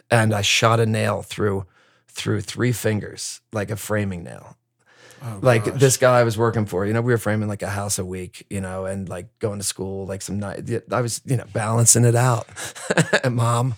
and 0.10 0.34
I 0.34 0.42
shot 0.42 0.80
a 0.80 0.86
nail 0.86 1.22
through 1.22 1.66
through 2.08 2.42
three 2.42 2.72
fingers, 2.72 3.42
like 3.54 3.72
a 3.72 3.76
framing 3.76 4.24
nail. 4.24 4.58
Oh, 5.24 5.40
like 5.42 5.66
gosh. 5.66 5.80
this 5.80 5.98
guy 5.98 6.20
I 6.20 6.24
was 6.24 6.36
working 6.36 6.66
for, 6.66 6.84
you 6.86 6.94
know, 6.94 7.02
we 7.02 7.14
were 7.14 7.18
framing 7.20 7.48
like 7.48 7.62
a 7.62 7.70
house 7.70 8.00
a 8.00 8.06
week, 8.06 8.48
you 8.50 8.60
know, 8.60 8.86
and 8.86 9.08
like 9.08 9.28
going 9.38 9.60
to 9.60 9.64
school, 9.64 10.08
like 10.08 10.24
some 10.24 10.40
night. 10.40 10.68
I 10.92 11.02
was, 11.02 11.22
you 11.26 11.38
know, 11.38 11.46
balancing 11.54 12.06
it 12.06 12.16
out, 12.16 12.48
mom. 13.32 13.76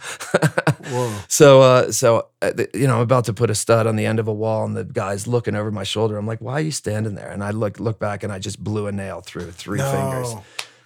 Whoa. 0.87 1.13
so, 1.27 1.61
uh, 1.61 1.91
so 1.91 2.29
uh, 2.41 2.51
you 2.73 2.87
know, 2.87 2.95
I'm 2.95 3.01
about 3.01 3.25
to 3.25 3.33
put 3.33 3.49
a 3.49 3.55
stud 3.55 3.87
on 3.87 3.97
the 3.97 4.05
end 4.05 4.19
of 4.19 4.27
a 4.29 4.33
wall, 4.33 4.65
and 4.65 4.75
the 4.75 4.85
guy's 4.85 5.27
looking 5.27 5.53
over 5.55 5.69
my 5.69 5.83
shoulder. 5.83 6.17
I'm 6.17 6.27
like, 6.27 6.39
"Why 6.39 6.53
are 6.53 6.61
you 6.61 6.71
standing 6.71 7.15
there?" 7.15 7.29
And 7.29 7.43
I 7.43 7.51
look 7.51 7.79
look 7.79 7.99
back, 7.99 8.23
and 8.23 8.31
I 8.31 8.39
just 8.39 8.63
blew 8.63 8.87
a 8.87 8.91
nail 8.93 9.19
through 9.19 9.51
three 9.51 9.79
fingers, 9.79 10.33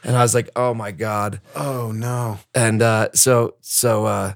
and 0.03 0.15
I 0.15 0.23
was 0.23 0.33
like, 0.33 0.49
"Oh 0.55 0.73
my 0.73 0.91
god!" 0.91 1.39
Oh 1.55 1.91
no. 1.91 2.39
And 2.55 2.81
uh, 2.81 3.09
so, 3.13 3.55
so 3.61 4.05
uh, 4.05 4.33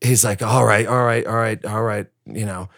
he's 0.00 0.24
like, 0.24 0.42
"All 0.42 0.64
right, 0.64 0.86
all 0.86 1.04
right, 1.04 1.26
all 1.26 1.36
right, 1.36 1.64
all 1.64 1.82
right," 1.82 2.06
you 2.26 2.46
know. 2.46 2.68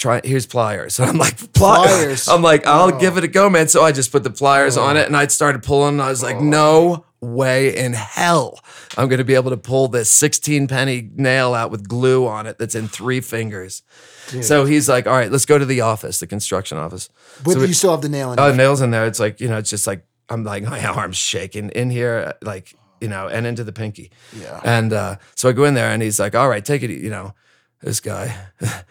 Try 0.00 0.20
here's 0.24 0.46
pliers. 0.46 0.98
And 0.98 1.10
I'm 1.10 1.18
like 1.18 1.36
"Pli- 1.36 1.48
Pliers? 1.52 2.26
I'm 2.26 2.40
like, 2.42 2.66
I'll 2.66 2.94
Oh. 2.94 2.98
give 2.98 3.18
it 3.18 3.24
a 3.24 3.28
go, 3.28 3.50
man. 3.50 3.68
So 3.68 3.82
I 3.84 3.92
just 3.92 4.10
put 4.10 4.24
the 4.24 4.30
pliers 4.30 4.76
Oh. 4.78 4.82
on 4.84 4.96
it 4.96 5.06
and 5.06 5.14
I 5.16 5.26
started 5.26 5.62
pulling. 5.62 5.94
And 5.94 6.02
I 6.02 6.08
was 6.08 6.22
like, 6.22 6.40
no 6.40 7.04
way 7.20 7.76
in 7.76 7.92
hell 7.92 8.58
I'm 8.96 9.06
gonna 9.08 9.24
be 9.24 9.34
able 9.34 9.50
to 9.50 9.58
pull 9.58 9.88
this 9.88 10.10
16 10.10 10.66
penny 10.68 11.10
nail 11.14 11.52
out 11.52 11.70
with 11.70 11.86
glue 11.86 12.26
on 12.26 12.46
it 12.46 12.56
that's 12.58 12.74
in 12.74 12.88
three 12.88 13.20
fingers. 13.20 13.82
Dude. 14.30 14.42
So 14.42 14.64
he's 14.64 14.88
like, 14.88 15.06
all 15.06 15.12
right, 15.12 15.30
let's 15.30 15.44
go 15.44 15.58
to 15.58 15.66
the 15.66 15.82
office, 15.82 16.18
the 16.18 16.26
construction 16.26 16.78
office. 16.78 17.10
But 17.44 17.52
so 17.52 17.58
you 17.58 17.64
it- 17.66 17.74
still 17.74 17.90
have 17.90 18.00
the 18.00 18.08
nail 18.08 18.32
in 18.32 18.40
Oh, 18.40 18.48
it. 18.48 18.56
nails 18.56 18.80
in 18.80 18.90
there. 18.92 19.04
It's 19.04 19.20
like, 19.20 19.38
you 19.38 19.48
know, 19.48 19.58
it's 19.58 19.68
just 19.70 19.86
like 19.86 20.06
I'm 20.30 20.44
like 20.44 20.62
my 20.64 20.82
arm's 20.86 21.18
shaking 21.18 21.68
in 21.70 21.90
here, 21.90 22.32
like, 22.42 22.74
you 23.02 23.08
know, 23.08 23.28
and 23.28 23.46
into 23.46 23.64
the 23.64 23.72
pinky. 23.72 24.10
Yeah. 24.34 24.60
And 24.64 24.92
uh, 24.94 25.16
so 25.34 25.50
I 25.50 25.52
go 25.52 25.64
in 25.64 25.74
there 25.74 25.90
and 25.90 26.02
he's 26.02 26.18
like, 26.18 26.34
all 26.34 26.48
right, 26.48 26.64
take 26.64 26.82
it, 26.82 26.90
e-" 26.90 27.00
you 27.04 27.10
know, 27.10 27.34
this 27.82 28.00
guy. 28.00 28.34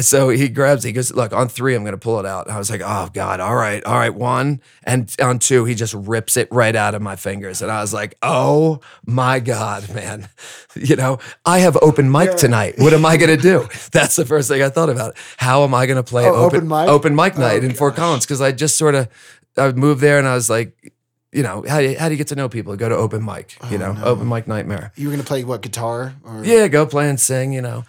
So 0.00 0.30
he 0.30 0.48
grabs, 0.48 0.82
he 0.82 0.90
goes, 0.90 1.12
Look, 1.14 1.32
on 1.32 1.48
three, 1.48 1.74
I'm 1.76 1.82
going 1.84 1.92
to 1.92 1.98
pull 1.98 2.18
it 2.18 2.26
out. 2.26 2.50
I 2.50 2.58
was 2.58 2.70
like, 2.70 2.80
Oh, 2.84 3.08
God. 3.12 3.38
All 3.38 3.54
right. 3.54 3.84
All 3.84 3.94
right. 3.96 4.12
One. 4.14 4.60
And 4.82 5.14
on 5.22 5.38
two, 5.38 5.64
he 5.64 5.74
just 5.76 5.94
rips 5.94 6.36
it 6.36 6.48
right 6.50 6.74
out 6.74 6.94
of 6.96 7.02
my 7.02 7.14
fingers. 7.14 7.62
And 7.62 7.70
I 7.70 7.80
was 7.82 7.94
like, 7.94 8.16
Oh 8.20 8.80
my 9.04 9.38
God, 9.40 9.92
man. 9.94 10.28
You 10.78 10.94
know, 10.94 11.18
I 11.46 11.60
have 11.60 11.78
open 11.80 12.12
mic 12.12 12.36
tonight. 12.36 12.74
What 12.76 12.92
am 12.92 13.06
I 13.06 13.16
going 13.16 13.34
to 13.34 13.42
do? 13.42 13.66
That's 13.92 14.14
the 14.14 14.26
first 14.26 14.46
thing 14.48 14.62
I 14.62 14.68
thought 14.68 14.90
about. 14.90 15.16
How 15.38 15.64
am 15.64 15.72
I 15.72 15.86
going 15.86 15.96
to 15.96 16.02
play 16.02 16.26
Oh, 16.26 16.34
open, 16.34 16.58
open 16.58 16.68
mic? 16.68 16.88
open 16.88 17.14
mic 17.16 17.38
oh, 17.38 17.40
night 17.40 17.62
Oh, 17.62 17.66
in 17.66 17.72
Fort 17.72 17.94
gosh. 17.94 18.02
Collins? 18.02 18.26
Because 18.26 18.42
I 18.42 18.52
just 18.52 18.76
sort 18.76 18.94
of, 18.94 19.08
I 19.56 19.72
moved 19.72 20.02
there 20.02 20.18
and 20.18 20.28
I 20.28 20.34
was 20.34 20.50
like, 20.50 20.92
you 21.32 21.42
know, 21.42 21.64
how 21.66 21.80
do 21.80 21.88
you, 21.90 21.98
how 21.98 22.08
do 22.08 22.14
you 22.14 22.18
get 22.18 22.28
to 22.28 22.34
know 22.34 22.48
people? 22.50 22.76
Go 22.76 22.90
to 22.90 22.94
open 22.94 23.24
mic, 23.24 23.56
you 23.70 23.78
oh, 23.82 23.92
know, 23.92 24.04
open 24.04 24.28
mic 24.28 24.46
nightmare. 24.46 24.92
You 24.96 25.08
were 25.08 25.12
gonna 25.12 25.24
play 25.24 25.44
what 25.44 25.62
guitar? 25.62 26.14
Or 26.22 26.44
Yeah, 26.44 26.68
go 26.68 26.84
play 26.84 27.08
and 27.08 27.18
sing, 27.18 27.52
you 27.54 27.62
know. 27.62 27.84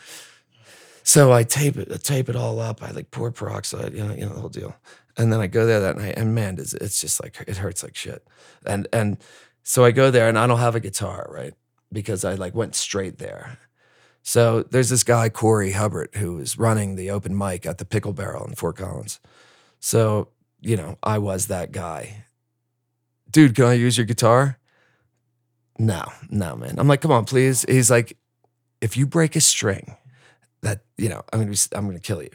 So 1.08 1.32
I 1.32 1.44
tape 1.44 1.78
it, 1.78 1.90
I 1.90 1.96
tape 1.96 2.28
it 2.28 2.36
all 2.36 2.60
up. 2.60 2.84
I 2.84 2.92
like 2.92 3.12
pour 3.12 3.32
peroxide, 3.32 3.94
you 3.94 4.04
know, 4.04 4.14
you 4.14 4.26
know 4.26 4.34
the 4.34 4.42
whole 4.42 4.50
deal. 4.50 4.76
And 5.16 5.32
then 5.32 5.40
I 5.40 5.48
go 5.48 5.66
there 5.66 5.80
that 5.80 5.96
night, 5.96 6.16
and 6.18 6.36
man, 6.36 6.58
it's, 6.60 6.74
it's 6.74 7.00
just 7.00 7.24
like 7.24 7.42
it 7.48 7.56
hurts 7.56 7.82
like 7.82 7.96
shit. 7.96 8.28
And 8.66 8.90
and 8.92 9.18
so 9.64 9.86
I 9.86 9.92
go 9.92 10.12
there, 10.12 10.28
and 10.28 10.38
I 10.38 10.48
don't 10.48 10.60
have 10.60 10.76
a 10.76 10.82
guitar, 10.82 11.30
right? 11.32 11.54
Because 11.94 12.26
I 12.26 12.34
like 12.34 12.54
went 12.54 12.76
straight 12.76 13.20
there. 13.20 13.58
So 14.22 14.64
there's 14.64 14.90
this 14.90 15.06
guy 15.06 15.30
Corey 15.30 15.72
Hubbard 15.72 16.10
who 16.16 16.40
is 16.40 16.60
running 16.60 16.98
the 16.98 17.10
open 17.10 17.38
mic 17.38 17.66
at 17.66 17.78
the 17.78 17.86
Pickle 17.86 18.12
Barrel 18.12 18.46
in 18.46 18.56
Fort 18.56 18.76
Collins. 18.76 19.22
So 19.80 20.28
you 20.60 20.76
know, 20.76 20.98
I 21.02 21.20
was 21.20 21.48
that 21.48 21.72
guy. 21.72 22.26
Dude, 23.32 23.56
can 23.56 23.64
I 23.64 23.74
use 23.76 23.98
your 23.98 24.06
guitar? 24.06 24.60
No, 25.80 26.04
no, 26.30 26.58
man. 26.58 26.76
I'm 26.78 26.90
like, 26.90 27.00
come 27.00 27.12
on, 27.12 27.24
please. 27.24 27.64
He's 27.70 27.90
like, 27.90 28.18
if 28.82 28.98
you 28.98 29.08
break 29.08 29.38
a 29.38 29.42
string, 29.42 29.96
that 30.62 30.82
you 30.98 31.10
know, 31.10 31.24
I'm 31.32 31.40
gonna 31.40 31.52
be, 31.52 31.58
I'm 31.74 31.86
gonna 31.88 32.00
kill 32.00 32.22
you. 32.24 32.32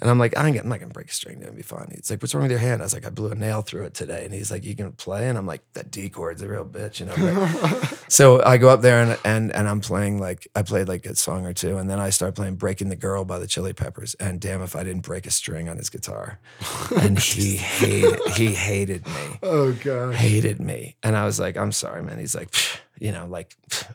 And 0.00 0.10
I'm 0.10 0.18
like, 0.18 0.36
I 0.36 0.48
ain't, 0.48 0.58
I'm 0.58 0.68
not 0.68 0.80
gonna 0.80 0.92
break 0.92 1.08
a 1.08 1.14
string. 1.14 1.40
It'll 1.40 1.54
be 1.54 1.62
fine. 1.62 1.88
He's 1.94 2.10
like, 2.10 2.20
what's 2.20 2.34
wrong 2.34 2.42
with 2.42 2.50
your 2.50 2.58
hand? 2.60 2.82
I 2.82 2.84
was 2.84 2.92
like, 2.92 3.06
I 3.06 3.10
blew 3.10 3.30
a 3.30 3.34
nail 3.36 3.62
through 3.62 3.84
it 3.84 3.94
today. 3.94 4.24
And 4.24 4.34
he's 4.34 4.50
like, 4.50 4.64
you 4.64 4.74
gonna 4.74 4.90
play? 4.90 5.28
And 5.28 5.38
I'm 5.38 5.46
like, 5.46 5.62
that 5.74 5.92
D 5.92 6.10
chord's 6.10 6.42
a 6.42 6.48
real 6.48 6.64
bitch, 6.66 6.98
you 6.98 7.06
know. 7.06 7.94
so 8.08 8.42
I 8.44 8.58
go 8.58 8.68
up 8.70 8.80
there 8.82 9.00
and 9.02 9.18
and 9.24 9.52
and 9.54 9.68
I'm 9.68 9.80
playing 9.80 10.18
like 10.20 10.48
I 10.56 10.62
played 10.62 10.88
like 10.88 11.06
a 11.06 11.14
song 11.14 11.46
or 11.46 11.52
two, 11.52 11.78
and 11.78 11.88
then 11.88 12.00
I 12.00 12.10
start 12.10 12.34
playing 12.34 12.56
"Breaking 12.56 12.88
the 12.88 12.96
Girl" 12.96 13.24
by 13.24 13.38
the 13.38 13.46
Chili 13.46 13.72
Peppers. 13.72 14.14
And 14.14 14.40
damn, 14.40 14.62
if 14.62 14.74
I 14.74 14.82
didn't 14.82 15.02
break 15.02 15.26
a 15.26 15.30
string 15.30 15.68
on 15.68 15.76
his 15.78 15.90
guitar, 15.90 16.40
and 17.00 17.16
he 17.18 17.56
hated 17.56 18.20
he 18.36 18.52
hated 18.52 19.06
me 19.06 19.38
Oh 19.44 19.72
god. 19.72 20.16
hated 20.16 20.60
me. 20.60 20.96
And 21.04 21.16
I 21.16 21.24
was 21.24 21.38
like, 21.38 21.56
I'm 21.56 21.72
sorry, 21.72 22.02
man. 22.02 22.18
He's 22.18 22.34
like, 22.34 22.52
you 22.98 23.12
know, 23.12 23.26
like, 23.26 23.56
"Pfft, 23.70 23.94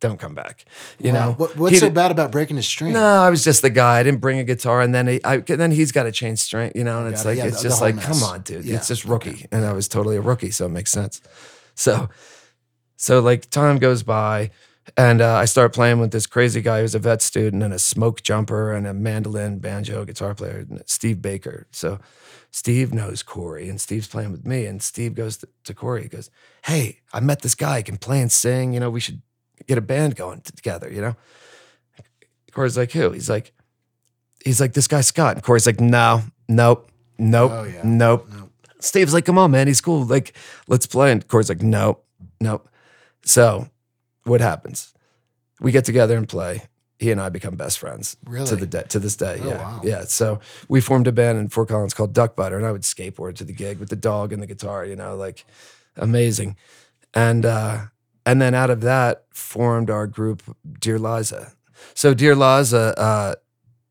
don't 0.00 0.18
come 0.18 0.34
back. 0.34 0.64
You 1.00 1.12
Wow. 1.12 1.26
know, 1.26 1.32
what, 1.32 1.56
what's 1.56 1.72
He 1.74 1.78
so 1.80 1.86
did- 1.86 1.94
bad 1.94 2.10
about 2.10 2.30
breaking 2.30 2.56
a 2.58 2.62
string? 2.62 2.92
No, 2.92 3.02
I 3.04 3.30
was 3.30 3.42
just 3.42 3.62
the 3.62 3.70
guy. 3.70 3.98
I 3.98 4.02
didn't 4.02 4.20
bring 4.20 4.38
a 4.38 4.44
guitar, 4.44 4.80
and 4.80 4.94
then 4.94 5.06
he, 5.08 5.24
I, 5.24 5.38
then 5.38 5.70
he's 5.72 5.90
got 5.92 6.04
to 6.04 6.12
change 6.12 6.38
string. 6.38 6.72
you 6.74 6.84
know. 6.84 7.04
And 7.04 7.12
it's 7.12 7.24
it. 7.24 7.28
like 7.28 7.38
Yeah, 7.38 7.46
it's 7.46 7.56
the- 7.58 7.62
the 7.64 7.68
just 7.70 7.78
whole 7.80 7.90
like, 7.90 8.00
come 8.02 8.22
on, 8.22 8.42
dude. 8.42 8.64
Yeah, 8.64 8.76
It's 8.76 8.88
just 8.88 9.04
rookie, 9.04 9.46
and 9.50 9.64
I 9.64 9.72
was 9.72 9.88
totally 9.88 10.16
a 10.16 10.20
rookie, 10.20 10.50
so 10.50 10.66
it 10.66 10.70
makes 10.70 10.90
sense. 10.90 11.20
So, 11.74 12.08
so 12.96 13.20
like 13.20 13.50
time 13.50 13.78
goes 13.78 14.02
by, 14.02 14.50
and 14.96 15.20
uh, 15.20 15.34
I 15.34 15.44
start 15.44 15.74
playing 15.74 15.98
with 16.00 16.10
this 16.12 16.26
crazy 16.26 16.60
guy 16.62 16.80
who's 16.80 16.94
a 16.94 16.98
vet 16.98 17.20
student 17.22 17.62
and 17.62 17.74
a 17.74 17.78
smoke 17.78 18.22
jumper 18.22 18.72
and 18.72 18.86
a 18.86 18.94
mandolin, 18.94 19.58
banjo, 19.58 20.04
guitar 20.04 20.34
player, 20.34 20.66
Steve 20.86 21.20
Baker. 21.22 21.66
So. 21.72 21.98
Steve 22.50 22.94
knows 22.94 23.22
Corey, 23.22 23.68
and 23.68 23.78
Steve's 23.78 24.08
playing 24.08 24.32
with 24.32 24.46
me. 24.46 24.64
And 24.64 24.82
Steve 24.82 25.14
goes 25.14 25.36
to, 25.36 25.48
to 25.64 25.74
Corey. 25.74 26.04
He 26.04 26.08
goes, 26.08 26.30
"Hey, 26.64 27.00
I 27.12 27.20
met 27.20 27.42
this 27.42 27.54
guy. 27.54 27.76
He 27.76 27.82
can 27.82 27.98
play 27.98 28.22
and 28.22 28.32
sing. 28.32 28.72
You 28.72 28.80
know, 28.80 28.88
we 28.88 29.00
should 29.00 29.20
get 29.66 29.78
a 29.78 29.82
band 29.82 30.16
going 30.16 30.40
together. 30.42 30.90
You 30.90 31.00
know." 31.02 31.16
Corey's 32.52 32.76
like, 32.76 32.92
"Who?" 32.92 33.10
He's 33.12 33.28
like, 33.30 33.52
"He's 34.44 34.60
like 34.60 34.72
this 34.72 34.88
guy 34.88 35.00
Scott." 35.00 35.36
And 35.36 35.42
Corey's 35.44 35.66
like, 35.66 35.80
"No, 35.80 36.22
nope, 36.48 36.90
nope, 37.18 37.52
Oh, 37.54 37.64
yeah. 37.64 37.80
nope." 37.84 38.28
No. 38.30 38.48
Steve's 38.80 39.12
like, 39.12 39.24
"Come 39.24 39.38
on, 39.38 39.50
man. 39.50 39.66
He's 39.66 39.80
cool. 39.80 40.04
Like, 40.04 40.34
let's 40.68 40.86
play." 40.86 41.12
And 41.12 41.26
Corey's 41.28 41.48
like, 41.48 41.62
"Nope, 41.62 42.04
nope." 42.40 42.68
So, 43.24 43.68
what 44.24 44.40
happens? 44.40 44.94
We 45.60 45.72
get 45.72 45.84
together 45.84 46.16
and 46.16 46.28
play. 46.28 46.62
He 46.98 47.12
and 47.12 47.20
I 47.20 47.28
become 47.28 47.54
best 47.54 47.78
friends 47.78 48.16
Really? 48.26 48.46
to 48.48 48.56
the 48.56 48.66
day 48.66 48.82
to 48.88 48.98
this 48.98 49.14
day. 49.14 49.38
Oh, 49.40 49.46
yeah, 49.48 49.58
wow. 49.58 49.80
yeah. 49.84 50.04
So 50.04 50.40
we 50.68 50.80
formed 50.80 51.06
a 51.06 51.12
band 51.12 51.38
in 51.38 51.48
Fort 51.48 51.68
Collins 51.68 51.94
called 51.94 52.12
Duck 52.12 52.34
Butter, 52.34 52.56
and 52.56 52.66
I 52.66 52.72
would 52.72 52.82
skateboard 52.82 53.36
to 53.36 53.44
the 53.44 53.52
gig 53.52 53.78
with 53.78 53.88
the 53.88 53.96
dog 53.96 54.32
and 54.32 54.42
the 54.42 54.46
guitar. 54.48 54.84
You 54.84 54.96
know, 54.96 55.14
like 55.14 55.44
amazing. 55.96 56.56
And 57.14 57.44
uh, 57.46 57.82
and 58.28 58.42
then 58.42 58.54
out 58.54 58.68
of 58.68 58.82
that 58.82 59.24
formed 59.30 59.88
our 59.88 60.06
group, 60.06 60.42
Dear 60.78 60.98
Liza. 60.98 61.52
So 61.94 62.12
Dear 62.12 62.36
Liza 62.36 62.94
uh, 62.98 63.34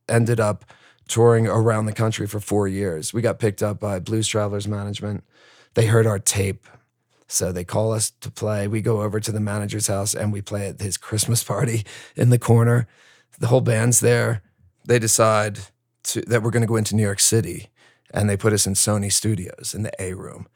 ended 0.08 0.39
up 0.39 0.63
touring 1.08 1.48
around 1.48 1.88
the 1.88 1.91
country 1.91 2.27
for 2.27 2.39
four 2.39 2.67
years. 2.67 3.12
We 3.15 3.24
got 3.24 3.39
picked 3.39 3.63
up 3.63 3.79
by 3.79 3.98
Blues 4.00 4.27
Travelers 4.27 4.67
Management. 4.67 5.24
They 5.74 5.88
heard 5.88 6.06
our 6.06 6.20
tape. 6.20 6.67
So 7.27 7.51
they 7.51 7.63
call 7.63 7.91
us 7.91 8.12
to 8.22 8.29
play. 8.29 8.67
We 8.67 8.79
go 8.79 9.01
over 9.01 9.20
to 9.20 9.32
the 9.32 9.39
manager's 9.39 9.88
house 9.88 10.13
and 10.13 10.32
we 10.32 10.44
play 10.44 10.67
at 10.67 10.82
his 10.82 10.98
Christmas 10.98 11.44
party 11.44 11.84
in 12.15 12.29
the 12.29 12.38
corner. 12.38 12.88
The 13.39 13.48
whole 13.48 13.62
band's 13.62 14.01
there. 14.01 14.44
They 14.86 15.00
decide 15.00 15.58
to, 16.03 16.22
that 16.22 16.44
we're 16.44 16.51
going 16.51 16.62
to 16.62 16.67
go 16.67 16.75
into 16.75 16.96
New 16.96 17.01
York 17.01 17.22
City 17.22 17.70
and 18.13 18.29
they 18.29 18.38
put 18.38 18.53
us 18.53 18.67
in 18.67 18.75
Sony 18.75 19.12
Studios 19.12 19.74
in 19.74 19.82
the 19.82 19.91
A 20.00 20.13
room. 20.13 20.48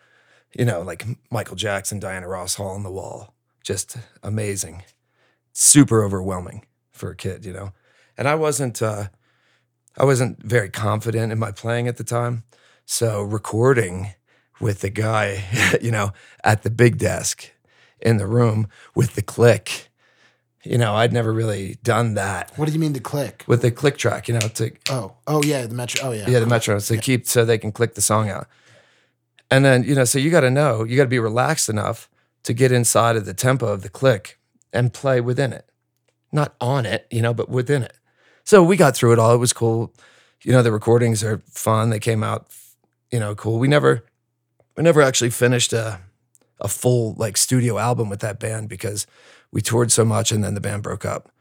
You 0.55 0.65
know, 0.65 0.81
like 0.81 1.03
Michael 1.31 1.55
Jackson, 1.55 1.97
Diana 1.99 2.27
Ross 2.27 2.53
Hall 2.53 2.75
on 2.75 2.83
the 2.83 2.91
wall. 2.91 3.33
Just 3.63 3.97
amazing. 4.23 4.83
Super 5.53 6.03
overwhelming 6.03 6.65
for 6.91 7.09
a 7.11 7.15
kid, 7.15 7.45
you 7.45 7.53
know. 7.53 7.73
And 8.17 8.27
I 8.27 8.35
wasn't 8.35 8.81
uh 8.81 9.07
I 9.97 10.05
wasn't 10.05 10.41
very 10.41 10.69
confident 10.69 11.31
in 11.31 11.39
my 11.39 11.51
playing 11.51 11.87
at 11.87 11.97
the 11.97 12.03
time. 12.03 12.43
So 12.85 13.21
recording 13.21 14.13
with 14.59 14.81
the 14.81 14.89
guy, 14.89 15.43
you 15.81 15.91
know, 15.91 16.13
at 16.43 16.63
the 16.63 16.69
big 16.69 16.97
desk 16.97 17.51
in 17.99 18.17
the 18.17 18.27
room 18.27 18.67
with 18.95 19.15
the 19.15 19.21
click, 19.21 19.89
you 20.63 20.77
know, 20.77 20.95
I'd 20.95 21.11
never 21.13 21.33
really 21.33 21.77
done 21.83 22.13
that 22.15 22.51
What 22.55 22.67
do 22.67 22.71
you 22.73 22.79
mean 22.79 22.93
the 22.93 22.99
click? 22.99 23.43
with 23.47 23.61
the 23.61 23.71
click 23.71 23.97
track, 23.97 24.27
you 24.27 24.33
know, 24.35 24.39
to 24.39 24.71
Oh, 24.89 25.13
oh 25.27 25.43
yeah, 25.43 25.65
the 25.65 25.75
metro. 25.75 26.09
Oh 26.09 26.11
yeah. 26.11 26.29
yeah, 26.29 26.39
the 26.39 26.45
metros 26.45 26.87
to 26.87 26.97
keep 26.97 27.27
so 27.27 27.45
they 27.45 27.57
can 27.57 27.71
click 27.71 27.95
the 27.95 28.01
song 28.01 28.29
out. 28.29 28.47
And 29.49 29.65
then, 29.65 29.83
you 29.83 29.95
know, 29.95 30.05
so 30.05 30.17
you 30.17 30.29
got 30.31 30.41
to 30.41 30.51
know, 30.51 30.83
you 30.85 30.95
got 30.95 31.03
to 31.03 31.09
be 31.09 31.19
relaxed 31.19 31.67
enough 31.67 32.09
to 32.43 32.53
get 32.53 32.71
inside 32.71 33.15
of 33.15 33.25
the 33.25 33.33
tempo 33.33 33.67
of 33.67 33.81
the 33.81 33.89
click 33.89 34.39
and 34.73 34.93
play 34.93 35.21
within 35.21 35.53
it. 35.53 35.69
Not 36.31 36.55
on 36.61 36.85
it, 36.85 37.07
you 37.11 37.21
know, 37.21 37.33
but 37.33 37.49
within 37.49 37.83
it. 37.83 37.97
So 38.43 38.63
we 38.63 38.77
got 38.77 38.95
through 38.95 39.13
it 39.13 39.19
all. 39.19 39.33
It 39.33 39.37
was 39.37 39.53
cool. 39.53 39.93
You 40.43 40.51
know, 40.53 40.63
the 40.63 40.71
recordings 40.71 41.23
are 41.23 41.41
fun. 41.49 41.89
They 41.89 41.99
came 41.99 42.23
out, 42.23 42.47
you 43.11 43.19
know, 43.19 43.35
cool. 43.35 43.59
We 43.59 43.67
never 43.67 44.05
we 44.75 44.83
never 44.83 45.01
actually 45.01 45.29
finished 45.29 45.73
a 45.73 45.99
a 46.59 46.67
full 46.67 47.15
like 47.17 47.37
studio 47.37 47.77
album 47.77 48.09
with 48.09 48.21
that 48.21 48.39
band 48.39 48.69
because 48.69 49.05
we 49.51 49.61
toured 49.61 49.91
so 49.91 50.05
much 50.05 50.31
and 50.31 50.43
then 50.43 50.53
the 50.53 50.61
band 50.61 50.83
broke 50.83 51.05
up. 51.05 51.31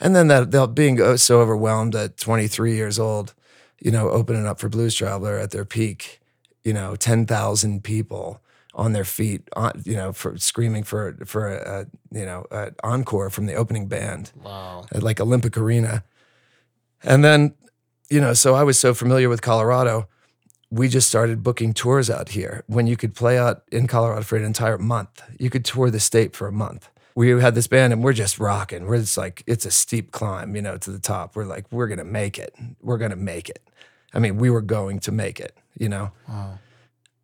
And 0.00 0.14
then 0.14 0.28
that 0.28 0.74
being 0.74 1.00
uh, 1.00 1.16
so 1.16 1.40
overwhelmed 1.40 1.94
at 1.94 2.16
23 2.16 2.74
years 2.74 2.98
old, 2.98 3.32
you 3.80 3.90
know, 3.90 4.10
opening 4.10 4.46
up 4.46 4.58
for 4.58 4.68
Blues 4.68 4.94
Traveler 4.94 5.38
at 5.38 5.52
their 5.52 5.64
peak, 5.64 6.20
you 6.64 6.72
know, 6.72 6.96
10,000 6.96 7.84
people 7.84 8.42
on 8.74 8.92
their 8.92 9.04
feet, 9.04 9.42
on, 9.56 9.82
you 9.84 9.94
know, 9.96 10.12
for 10.12 10.36
screaming 10.38 10.82
for 10.84 11.16
for 11.24 11.48
a, 11.48 11.80
a 11.80 11.86
you 12.18 12.26
know 12.26 12.44
an 12.50 12.74
encore 12.82 13.30
from 13.30 13.46
the 13.46 13.54
opening 13.54 13.86
band 13.88 14.32
Wow. 14.42 14.84
at 14.92 15.02
like 15.02 15.20
Olympic 15.20 15.56
Arena. 15.56 16.04
And 17.02 17.22
then, 17.24 17.54
you 18.10 18.20
know, 18.20 18.32
so 18.32 18.54
I 18.54 18.62
was 18.62 18.78
so 18.78 18.94
familiar 18.94 19.28
with 19.28 19.42
Colorado, 19.42 20.08
we 20.70 20.88
just 20.88 21.08
started 21.08 21.42
booking 21.42 21.74
tours 21.74 22.08
out 22.10 22.30
here. 22.30 22.64
When 22.66 22.86
you 22.86 22.96
could 22.96 23.14
play 23.14 23.38
out 23.38 23.62
in 23.70 23.86
Colorado 23.86 24.22
for 24.22 24.36
an 24.36 24.44
entire 24.44 24.78
month, 24.78 25.22
you 25.38 25.50
could 25.50 25.64
tour 25.64 25.90
the 25.90 26.00
state 26.00 26.34
for 26.34 26.48
a 26.48 26.52
month. 26.52 26.88
We 27.14 27.28
had 27.28 27.54
this 27.54 27.68
band 27.68 27.92
and 27.92 28.02
we're 28.02 28.12
just 28.14 28.40
rocking. 28.40 28.86
We're 28.86 28.98
just 28.98 29.16
like, 29.16 29.44
it's 29.46 29.64
a 29.66 29.70
steep 29.70 30.10
climb, 30.10 30.56
you 30.56 30.62
know, 30.62 30.76
to 30.78 30.90
the 30.90 30.98
top. 30.98 31.36
We're 31.36 31.44
like, 31.44 31.70
we're 31.70 31.86
going 31.86 31.98
to 31.98 32.04
make 32.04 32.38
it. 32.40 32.54
We're 32.82 32.98
going 32.98 33.12
to 33.12 33.16
make 33.16 33.48
it. 33.48 33.62
I 34.12 34.18
mean, 34.18 34.36
we 34.36 34.50
were 34.50 34.62
going 34.62 34.98
to 35.00 35.12
make 35.12 35.38
it, 35.38 35.56
you 35.78 35.88
know? 35.88 36.10
Wow. 36.28 36.58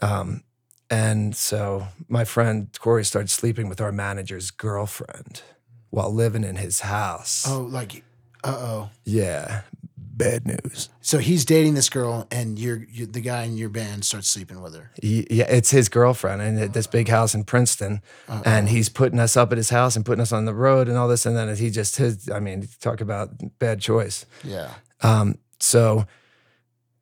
Um, 0.00 0.42
and 0.90 1.34
so 1.36 1.86
my 2.08 2.24
friend 2.24 2.68
Corey 2.78 3.04
started 3.04 3.28
sleeping 3.30 3.68
with 3.68 3.80
our 3.80 3.92
manager's 3.92 4.50
girlfriend 4.50 5.42
while 5.90 6.12
living 6.12 6.44
in 6.44 6.56
his 6.56 6.80
house. 6.80 7.44
Oh, 7.48 7.62
like, 7.62 8.02
uh 8.44 8.56
oh. 8.58 8.90
Yeah, 9.04 9.62
bad 9.96 10.46
news. 10.46 10.88
So 11.00 11.18
he's 11.18 11.44
dating 11.44 11.74
this 11.74 11.88
girl, 11.88 12.26
and 12.30 12.58
you're, 12.58 12.84
you 12.90 13.06
the 13.06 13.20
guy 13.20 13.44
in 13.44 13.56
your 13.56 13.68
band 13.70 14.04
starts 14.04 14.28
sleeping 14.28 14.60
with 14.62 14.74
her. 14.74 14.90
Y- 15.02 15.26
Yeah, 15.30 15.46
it's 15.48 15.70
his 15.70 15.88
girlfriend 15.88 16.42
and 16.42 16.58
at 16.58 16.72
this 16.72 16.86
big 16.86 17.08
house 17.08 17.34
in 17.34 17.44
Princeton, 17.44 18.02
and 18.44 18.68
he's 18.68 18.88
putting 18.88 19.18
us 19.18 19.36
up 19.36 19.50
at 19.52 19.58
his 19.58 19.70
house 19.70 19.96
and 19.96 20.04
putting 20.04 20.22
us 20.22 20.32
on 20.32 20.44
the 20.44 20.54
road 20.54 20.88
and 20.88 20.96
all 20.98 21.08
this, 21.08 21.26
and 21.26 21.36
then 21.36 21.54
he 21.56 21.70
just 21.70 21.96
his. 21.96 22.28
I 22.30 22.38
mean, 22.40 22.68
talk 22.80 23.00
about 23.00 23.30
bad 23.58 23.80
choice. 23.80 24.26
Yeah. 24.44 24.70
Um, 25.02 25.38
so 25.58 26.06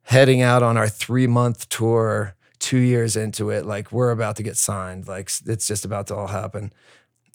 heading 0.03 0.41
out 0.41 0.63
on 0.63 0.77
our 0.77 0.87
three 0.89 1.27
month 1.27 1.69
tour, 1.69 2.35
two 2.59 2.79
years 2.79 3.15
into 3.15 3.49
it, 3.49 3.65
like 3.65 3.91
we're 3.91 4.11
about 4.11 4.35
to 4.37 4.43
get 4.43 4.57
signed, 4.57 5.07
like 5.07 5.31
it's 5.45 5.67
just 5.67 5.85
about 5.85 6.07
to 6.07 6.15
all 6.15 6.27
happen. 6.27 6.73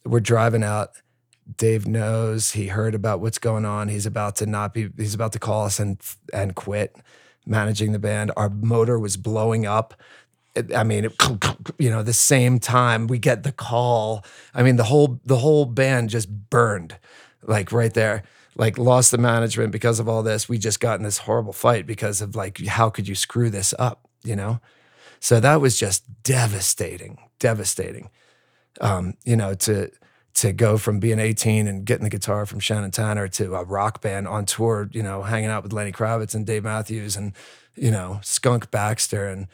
We're 0.05 0.21
driving 0.21 0.63
out, 0.63 0.91
Dave 1.57 1.87
knows. 1.87 2.53
He 2.53 2.69
heard 2.69 2.95
about 2.95 3.21
what's 3.21 3.39
going 3.39 3.65
on. 3.65 3.89
He's 3.89 4.07
about 4.07 4.37
to 4.37 4.47
not 4.47 4.75
be. 4.75 4.91
He's 4.97 5.15
about 5.15 5.33
to 5.33 5.39
call 5.39 5.65
us 5.65 5.79
and 5.79 6.01
and 6.33 6.55
quit 6.55 6.97
managing 7.47 7.93
the 7.93 7.99
band. 7.99 8.33
Our 8.37 8.49
motor 8.51 8.99
was 8.99 9.17
blowing 9.17 9.67
up. 9.67 9.95
I 10.75 10.85
mean, 10.85 11.07
it, 11.07 11.13
you 11.79 11.91
know, 11.91 12.03
the 12.03 12.13
same 12.13 12.61
time 12.61 13.09
we 13.09 13.19
get 13.19 13.43
the 13.43 13.53
call. 13.53 14.25
I 14.55 14.63
mean, 14.63 14.77
the 14.77 14.85
whole 14.85 15.21
the 15.25 15.39
whole 15.39 15.65
band 15.65 16.11
just 16.11 16.29
burned, 16.51 16.97
like 17.43 17.73
right 17.73 17.93
there. 17.93 18.23
Like 18.57 18.79
lost 18.79 19.11
the 19.11 19.19
management 19.19 19.73
because 19.73 19.99
of 19.99 20.09
all 20.09 20.23
this. 20.23 20.49
We 20.49 20.59
just 20.59 20.79
got 20.79 21.01
in 21.01 21.05
this 21.05 21.19
horrible 21.19 21.53
fight 21.53 21.87
because 21.87 22.21
of 22.21 22.37
like, 22.37 22.65
how 22.67 22.89
could 22.89 23.09
you 23.09 23.17
screw 23.17 23.51
this 23.51 23.75
up? 23.81 24.09
You 24.23 24.37
know. 24.37 24.61
So 25.25 25.41
that 25.41 25.63
was 25.63 25.79
just 25.79 26.05
devastating, 26.23 27.19
devastating. 27.39 28.11
Um, 28.83 29.15
you 29.25 29.37
know, 29.37 29.55
to 29.55 29.91
to 30.35 30.53
go 30.53 30.77
from 30.77 30.99
being 31.01 31.19
18 31.19 31.67
and 31.67 31.87
getting 31.87 32.05
the 32.05 32.11
guitar 32.11 32.45
from 32.45 32.61
Shannon 32.61 32.91
Tanner 32.91 33.27
to 33.29 33.55
a 33.55 33.65
rock 33.65 34.03
band 34.03 34.29
on 34.29 34.45
tour, 34.45 34.91
you 34.93 35.03
know, 35.03 35.23
hanging 35.23 35.49
out 35.49 35.63
with 35.63 35.73
Lenny 35.73 35.93
Kravitz 35.93 36.35
and 36.35 36.45
Dave 36.45 36.65
Matthews 36.65 37.17
and, 37.17 37.33
you 37.75 37.91
know, 37.91 38.19
Skunk 38.23 38.71
Baxter 38.71 39.27
and 39.27 39.47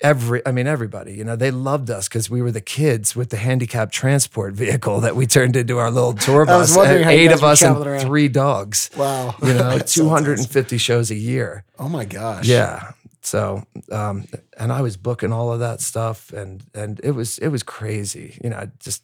every, 0.00 0.46
I 0.46 0.52
mean, 0.52 0.68
everybody, 0.68 1.14
you 1.14 1.24
know, 1.24 1.34
they 1.34 1.50
loved 1.50 1.90
us 1.90 2.06
because 2.06 2.28
we 2.30 2.40
were 2.42 2.52
the 2.52 2.60
kids 2.60 3.16
with 3.16 3.30
the 3.30 3.38
handicapped 3.38 3.92
transport 3.92 4.54
vehicle 4.54 5.00
that 5.00 5.16
we 5.16 5.26
turned 5.26 5.56
into 5.56 5.78
our 5.78 5.90
little 5.90 6.12
tour 6.12 6.44
bus. 6.46 6.76
eight 6.76 7.32
of 7.32 7.42
us 7.42 7.62
and 7.62 7.84
around. 7.84 8.00
three 8.00 8.28
dogs. 8.28 8.90
Wow. 8.96 9.34
You 9.42 9.54
know, 9.54 9.70
That 9.78 9.88
sounds 9.88 9.94
250 9.94 10.78
shows 10.78 11.10
a 11.10 11.16
year. 11.16 11.64
Oh 11.78 11.88
my 11.88 12.04
gosh. 12.04 12.46
Yeah. 12.46 12.92
So, 13.26 13.64
um, 13.90 14.24
and 14.56 14.72
I 14.72 14.80
was 14.82 14.96
booking 14.96 15.32
all 15.32 15.52
of 15.52 15.58
that 15.58 15.80
stuff, 15.80 16.32
and 16.32 16.62
and 16.74 17.00
it 17.02 17.10
was 17.10 17.38
it 17.38 17.48
was 17.48 17.64
crazy. 17.64 18.38
You 18.42 18.50
know, 18.50 18.56
I 18.58 18.68
just 18.78 19.02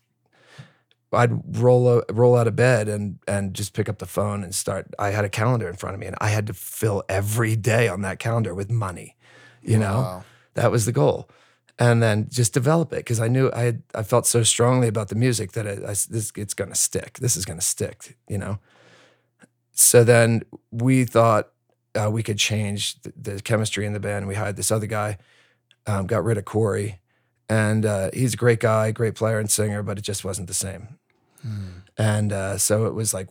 I'd 1.12 1.59
roll 1.59 1.88
o- 1.88 2.05
roll 2.11 2.37
out 2.37 2.47
of 2.47 2.55
bed 2.55 2.88
and 2.88 3.19
and 3.26 3.52
just 3.52 3.75
pick 3.75 3.88
up 3.88 3.99
the 3.99 4.07
phone 4.07 4.45
and 4.45 4.55
start. 4.55 4.87
I 4.99 5.11
had 5.11 5.25
a 5.25 5.29
calendar 5.29 5.69
in 5.69 5.75
front 5.76 5.95
of 5.95 6.00
me, 6.00 6.07
and 6.07 6.17
I 6.21 6.29
had 6.29 6.47
to 6.47 6.55
fill 6.55 7.02
every 7.09 7.57
day 7.57 7.88
on 7.88 8.02
that 8.02 8.19
calendar 8.21 8.55
with 8.55 8.71
money. 8.71 9.17
You 9.61 9.79
know, 9.79 9.97
Wow. 10.02 10.25
that 10.55 10.71
was 10.71 10.85
the 10.87 10.93
goal, 10.93 11.29
and 11.79 12.00
then 12.02 12.29
just 12.31 12.55
develop 12.55 12.93
it 12.93 12.99
because 13.05 13.21
I 13.21 13.29
knew 13.29 13.50
I 13.52 13.62
had, 13.62 13.83
I 13.95 14.02
felt 14.05 14.26
so 14.26 14.43
strongly 14.45 14.88
about 14.88 15.09
the 15.09 15.17
music 15.17 15.52
that 15.52 15.67
I 15.67 15.91
s 15.91 16.07
this 16.07 16.33
it's 16.37 16.55
gonna 16.55 16.76
stick. 16.76 17.19
This 17.19 17.37
is 17.37 17.45
gonna 17.45 17.61
stick. 17.61 18.17
You 18.29 18.38
know. 18.38 18.59
So 19.73 20.05
then 20.05 20.43
we 20.71 21.05
thought 21.05 21.49
uh, 21.95 22.11
we 22.11 22.23
could 22.23 22.39
change 22.39 23.01
the, 23.03 23.13
the 23.35 23.43
chemistry 23.43 23.87
in 23.87 23.93
the 23.93 24.01
band. 24.01 24.27
We 24.27 24.35
hired 24.35 24.57
this 24.57 24.71
other 24.71 24.87
guy, 24.87 25.19
um, 25.87 26.07
got 26.07 26.25
rid 26.25 26.39
of 26.39 26.45
Corey, 26.45 27.01
and 27.49 27.85
uh, 27.85 28.11
he's 28.15 28.35
a 28.35 28.37
great 28.37 28.61
guy, 28.61 28.91
great 28.93 29.15
player 29.15 29.39
and 29.39 29.51
singer, 29.51 29.83
but 29.83 29.99
it 29.99 30.03
just 30.03 30.25
wasn't 30.25 30.49
the 30.49 30.55
same. 30.55 30.99
And 31.99 32.33
uh, 32.33 32.57
so 32.59 32.87
it 32.87 32.95
was 32.95 33.13
like, 33.13 33.29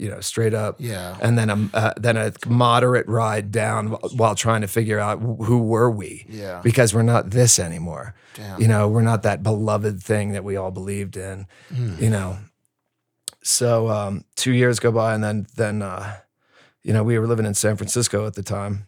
you 0.00 0.08
know, 0.08 0.20
straight 0.20 0.54
up. 0.54 0.76
Yeah. 0.78 1.16
And 1.20 1.36
then 1.38 1.50
a 1.50 1.76
uh, 1.76 1.94
then 1.96 2.16
a 2.16 2.32
moderate 2.46 3.06
ride 3.06 3.52
down 3.52 3.88
while 4.16 4.34
trying 4.34 4.62
to 4.62 4.66
figure 4.66 4.98
out 4.98 5.18
who 5.20 5.58
were 5.58 5.90
we 5.90 6.24
Yeah. 6.28 6.60
because 6.64 6.94
we're 6.94 7.02
not 7.02 7.30
this 7.30 7.58
anymore. 7.58 8.14
Damn. 8.34 8.60
You 8.60 8.68
know, 8.68 8.88
we're 8.88 9.02
not 9.02 9.22
that 9.24 9.42
beloved 9.42 10.02
thing 10.02 10.32
that 10.32 10.42
we 10.44 10.56
all 10.56 10.70
believed 10.70 11.16
in. 11.16 11.46
Mm. 11.72 12.00
You 12.00 12.10
know, 12.10 12.38
so 13.42 13.88
um, 13.88 14.24
two 14.36 14.52
years 14.52 14.78
go 14.80 14.90
by, 14.92 15.14
and 15.14 15.22
then 15.22 15.46
then 15.56 15.82
uh, 15.82 16.16
you 16.88 16.94
know 16.94 17.04
we 17.04 17.18
were 17.20 17.26
living 17.28 17.46
in 17.46 17.54
San 17.54 17.76
Francisco 17.76 18.26
at 18.26 18.34
the 18.34 18.42
time, 18.42 18.86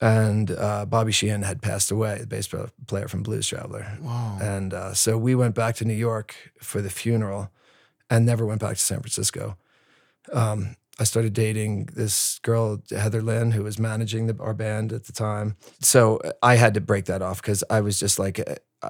and 0.00 0.50
uh, 0.50 0.84
Bobby 0.84 1.12
Sheehan 1.12 1.42
had 1.42 1.62
passed 1.62 1.90
away, 1.90 2.18
the 2.18 2.26
bass 2.26 2.48
player- 2.86 3.08
from 3.08 3.22
Blues 3.22 3.46
Traveler, 3.48 3.86
Wow. 4.02 4.38
and 4.42 4.74
uh, 4.74 4.92
so 4.94 5.16
we 5.16 5.34
went 5.34 5.54
back 5.54 5.76
to 5.76 5.84
New 5.84 5.94
York 5.94 6.34
for 6.60 6.82
the 6.82 6.90
funeral, 6.90 7.50
and 8.10 8.26
never 8.26 8.44
went 8.44 8.60
back 8.60 8.76
to 8.76 8.82
San 8.82 8.98
Francisco. 9.00 9.56
Um, 10.32 10.76
I 10.98 11.04
started 11.04 11.32
dating 11.32 11.86
this 11.94 12.38
girl, 12.42 12.80
Heather 12.90 13.22
Lynn, 13.22 13.52
who 13.52 13.62
was 13.64 13.78
managing 13.78 14.26
the, 14.26 14.36
our 14.40 14.54
band 14.54 14.92
at 14.92 15.04
the 15.04 15.12
time. 15.12 15.56
So 15.80 16.20
I 16.42 16.54
had 16.56 16.74
to 16.74 16.80
break 16.80 17.06
that 17.06 17.20
off 17.22 17.40
because 17.42 17.64
I 17.68 17.80
was 17.80 17.98
just 17.98 18.18
like, 18.18 18.38
uh, 18.82 18.88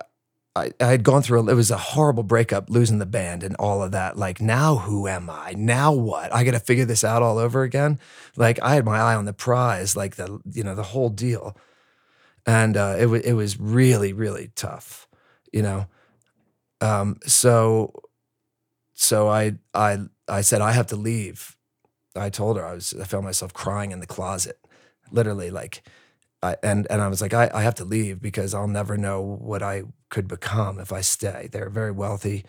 I, 0.57 0.71
I 0.81 0.87
had 0.87 1.03
gone 1.03 1.23
through, 1.23 1.41
a, 1.41 1.51
it 1.51 1.55
was 1.55 1.71
a 1.71 1.77
horrible 1.77 2.23
breakup, 2.23 2.71
losing 2.71 2.99
the 3.01 3.07
band 3.07 3.43
and 3.43 3.57
all 3.57 3.83
of 3.83 3.91
that. 3.93 4.17
Like, 4.17 4.41
now 4.41 4.77
who 4.77 5.09
am 5.09 5.29
I? 5.29 5.55
Now 5.57 5.93
what? 5.93 6.33
I 6.33 6.45
got 6.45 6.53
to 6.53 6.61
figure 6.61 6.85
this 6.85 7.03
out 7.03 7.23
all 7.23 7.39
over 7.39 7.63
again. 7.63 7.99
Like, 8.37 8.63
I 8.63 8.75
had 8.75 8.85
my 8.85 8.99
eye 8.99 9.17
on 9.17 9.25
the 9.25 9.33
prize, 9.33 9.97
like 9.97 10.17
the, 10.17 10.41
you 10.53 10.63
know, 10.63 10.77
the 10.77 10.85
whole 10.85 11.09
deal. 11.09 11.57
And 12.47 12.77
uh, 12.77 12.97
it, 12.99 13.07
wa 13.07 13.17
it 13.17 13.33
was 13.33 13.59
really, 13.59 14.13
really 14.13 14.53
tough, 14.55 15.09
you 15.53 15.63
know? 15.63 15.87
Um, 16.81 17.19
so, 17.27 17.93
so 18.93 19.29
I, 19.29 19.55
I, 19.73 19.99
I 20.29 20.43
said, 20.43 20.61
I 20.61 20.73
have 20.73 20.87
to 20.89 20.97
leave. 20.97 21.57
I 22.15 22.31
told 22.31 22.59
her 22.59 22.65
I 22.65 22.75
was, 22.75 22.95
I 23.01 23.05
found 23.05 23.25
myself 23.25 23.53
crying 23.53 23.91
in 23.91 23.99
the 23.99 24.07
closet, 24.07 24.59
literally 25.11 25.51
like, 25.51 25.83
I, 26.43 26.57
and 26.63 26.87
and 26.91 27.01
I 27.01 27.09
was 27.09 27.23
like, 27.23 27.33
I, 27.33 27.51
I 27.55 27.63
have 27.63 27.77
to 27.77 27.87
leave 27.87 28.21
because 28.21 28.53
I'll 28.53 28.69
never 28.69 28.99
know 28.99 29.23
what 29.23 29.63
I 29.63 29.85
could 30.15 30.29
become 30.29 30.79
if 30.79 30.93
I 30.93 31.01
stay. 31.01 31.49
They're 31.51 31.69
very 31.69 31.91
wealthy. 31.91 32.45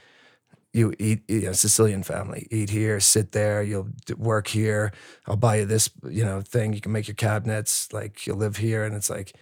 You 0.72 0.94
eat, 1.00 1.24
you 1.28 1.42
know, 1.42 1.54
Sicilian 1.54 2.04
family. 2.04 2.48
Eat 2.52 2.70
here, 2.70 3.00
sit 3.00 3.32
there. 3.32 3.64
You'll 3.64 3.90
work 4.18 4.48
here. 4.48 4.92
I'll 5.26 5.36
buy 5.36 5.58
you 5.58 5.66
this, 5.66 5.90
you 6.08 6.24
know, 6.24 6.42
thing. 6.42 6.74
You 6.74 6.82
can 6.82 6.92
make 6.92 7.08
your 7.08 7.16
cabinets. 7.16 7.92
Like 7.92 8.28
you'll 8.28 8.38
live 8.38 8.58
here, 8.58 8.84
and 8.84 8.94
it's 8.94 9.10
like 9.10 9.34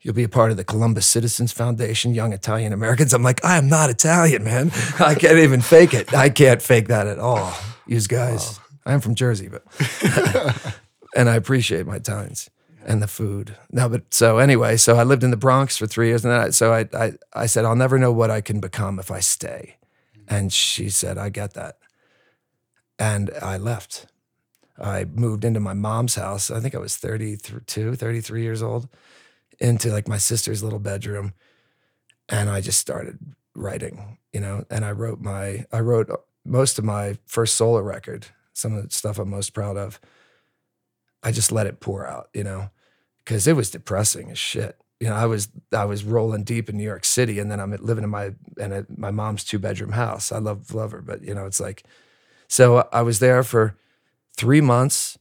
you'll 0.00 0.14
be 0.14 0.24
a 0.24 0.30
part 0.30 0.50
of 0.50 0.56
the 0.56 0.64
Columbus 0.64 1.06
Citizens 1.06 1.52
Foundation, 1.52 2.14
Young 2.14 2.32
Italian 2.32 2.72
Americans. 2.72 3.12
I'm 3.12 3.22
like, 3.22 3.44
I 3.44 3.58
am 3.58 3.68
not 3.68 3.90
Italian, 3.90 4.44
man. 4.44 4.70
I 4.98 5.14
can't 5.14 5.38
even 5.38 5.60
fake 5.60 5.92
it. 5.92 6.14
I 6.14 6.30
can't 6.30 6.62
fake 6.62 6.88
that 6.88 7.06
at 7.06 7.18
all. 7.18 7.52
You 7.86 8.00
guys, 8.00 8.58
I'm 8.86 9.00
from 9.00 9.14
Jersey, 9.14 9.48
but 9.48 9.64
and 11.14 11.28
I 11.28 11.34
appreciate 11.34 11.86
my 11.86 11.96
Italians 11.96 12.48
and 12.84 13.02
the 13.02 13.08
food. 13.08 13.56
No, 13.70 13.88
but 13.88 14.12
so 14.12 14.38
anyway, 14.38 14.76
so 14.76 14.96
I 14.96 15.02
lived 15.02 15.24
in 15.24 15.30
the 15.30 15.36
Bronx 15.36 15.76
for 15.76 15.86
three 15.86 16.08
years, 16.08 16.24
and 16.24 16.32
then 16.32 16.40
I, 16.40 16.50
so 16.50 16.72
I, 16.72 16.88
I 16.94 17.12
I 17.32 17.46
said 17.46 17.64
I'll 17.64 17.76
never 17.76 17.98
know 17.98 18.12
what 18.12 18.30
I 18.30 18.40
can 18.40 18.60
become 18.60 18.98
if 18.98 19.10
I 19.10 19.20
stay, 19.20 19.76
mm. 20.16 20.24
and 20.28 20.52
she 20.52 20.88
said 20.88 21.18
I 21.18 21.28
get 21.28 21.54
that, 21.54 21.78
and 22.98 23.30
I 23.42 23.58
left. 23.58 24.06
I 24.80 25.04
moved 25.04 25.44
into 25.44 25.60
my 25.60 25.74
mom's 25.74 26.14
house. 26.14 26.50
I 26.50 26.60
think 26.60 26.74
I 26.74 26.78
was 26.78 26.96
32, 26.96 27.96
33 27.96 28.42
years 28.42 28.62
old, 28.62 28.88
into 29.58 29.90
like 29.90 30.06
my 30.06 30.18
sister's 30.18 30.62
little 30.62 30.78
bedroom, 30.78 31.34
and 32.28 32.48
I 32.48 32.60
just 32.60 32.78
started 32.78 33.18
writing, 33.54 34.18
you 34.32 34.40
know, 34.40 34.64
and 34.70 34.84
I 34.84 34.92
wrote 34.92 35.20
my 35.20 35.64
I 35.72 35.80
wrote 35.80 36.10
most 36.44 36.78
of 36.78 36.84
my 36.84 37.18
first 37.26 37.56
solo 37.56 37.80
record, 37.80 38.26
some 38.52 38.74
of 38.74 38.84
the 38.84 38.90
stuff 38.90 39.18
I'm 39.18 39.30
most 39.30 39.52
proud 39.52 39.76
of. 39.76 40.00
I 41.22 41.32
just 41.32 41.50
let 41.52 41.66
it 41.66 41.80
pour 41.80 42.06
out, 42.06 42.28
you 42.32 42.44
know, 42.44 42.70
because 43.24 43.46
it 43.46 43.56
was 43.56 43.70
depressing 43.70 44.30
as 44.30 44.38
shit. 44.38 44.76
You 45.00 45.08
know, 45.08 45.14
I 45.14 45.26
was 45.26 45.48
I 45.72 45.84
was 45.84 46.02
rolling 46.04 46.44
deep 46.44 46.68
in 46.68 46.76
New 46.76 46.84
York 46.84 47.04
City, 47.04 47.38
and 47.38 47.50
then 47.50 47.60
I'm 47.60 47.70
living 47.80 48.04
in 48.04 48.10
my 48.10 48.32
in 48.56 48.72
a, 48.72 48.86
my 48.96 49.10
mom's 49.10 49.44
two 49.44 49.58
bedroom 49.58 49.92
house. 49.92 50.32
I 50.32 50.38
love 50.38 50.74
love 50.74 50.90
her, 50.92 51.00
but 51.02 51.22
you 51.22 51.34
know, 51.34 51.46
it's 51.46 51.60
like, 51.60 51.84
so 52.48 52.88
I 52.92 53.02
was 53.02 53.18
there 53.20 53.42
for 53.42 53.76
three 54.36 54.60
months, 54.60 55.18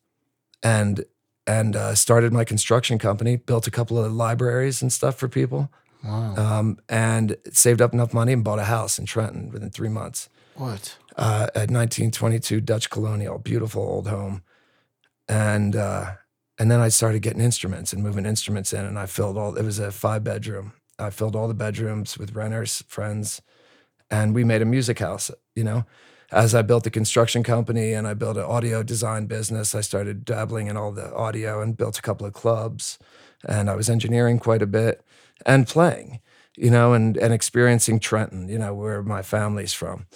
and 0.63 1.05
and 1.45 1.75
uh, 1.75 1.93
started 1.95 2.33
my 2.33 2.43
construction 2.43 2.97
company. 2.97 3.35
Built 3.35 3.67
a 3.67 3.71
couple 3.71 4.03
of 4.03 4.11
libraries 4.11 4.81
and 4.81 4.91
stuff 4.91 5.15
for 5.15 5.27
people, 5.27 5.71
Wow. 6.03 6.35
um, 6.35 6.79
and 6.89 7.37
saved 7.51 7.81
up 7.81 7.93
enough 7.93 8.13
money 8.13 8.33
and 8.33 8.43
bought 8.43 8.59
a 8.59 8.63
house 8.65 8.97
in 8.97 9.05
Trenton 9.05 9.51
within 9.51 9.69
three 9.69 9.89
months 9.89 10.27
what? 10.55 10.97
uh, 11.17 11.47
at 11.55 11.69
1922 11.69 12.61
Dutch 12.61 12.89
Colonial, 12.89 13.37
beautiful 13.37 13.83
old 13.83 14.07
home, 14.07 14.41
and 15.27 15.75
uh, 15.75 16.13
and 16.57 16.71
then 16.71 16.79
I 16.79 16.89
started 16.89 17.21
getting 17.21 17.41
instruments 17.41 17.93
and 17.93 18.03
moving 18.03 18.25
instruments 18.25 18.73
in, 18.73 18.85
and 18.85 18.97
I 18.97 19.05
filled 19.05 19.37
all. 19.37 19.55
It 19.55 19.63
was 19.63 19.79
a 19.79 19.91
five 19.91 20.23
bedroom. 20.23 20.73
I 20.99 21.09
filled 21.11 21.35
all 21.35 21.47
the 21.47 21.53
bedrooms 21.53 22.17
with 22.17 22.35
renters, 22.35 22.83
friends, 22.87 23.41
and 24.09 24.33
we 24.33 24.43
made 24.43 24.61
a 24.61 24.65
music 24.65 24.99
house. 24.99 25.29
You 25.55 25.63
know, 25.63 25.85
as 26.31 26.55
I 26.55 26.61
built 26.63 26.83
the 26.83 26.89
construction 26.89 27.43
company 27.43 27.93
and 27.93 28.07
I 28.07 28.13
built 28.15 28.37
an 28.37 28.43
audio 28.43 28.81
design 28.83 29.27
business, 29.27 29.75
I 29.75 29.81
started 29.81 30.25
dabbling 30.25 30.67
in 30.67 30.77
all 30.77 30.91
the 30.91 31.13
audio 31.13 31.61
and 31.61 31.77
built 31.77 31.99
a 31.99 32.01
couple 32.01 32.25
of 32.25 32.33
clubs, 32.33 32.97
and 33.47 33.69
I 33.69 33.75
was 33.75 33.89
engineering 33.89 34.39
quite 34.39 34.61
a 34.61 34.67
bit 34.67 35.03
and 35.45 35.67
playing. 35.67 36.21
You 36.55 36.71
know, 36.71 36.93
and 36.93 37.17
and 37.17 37.33
experiencing 37.33 37.99
Trenton. 37.99 38.49
You 38.49 38.57
know, 38.57 38.73
where 38.73 39.03
my 39.03 39.21
family's 39.21 39.73
from. 39.73 40.07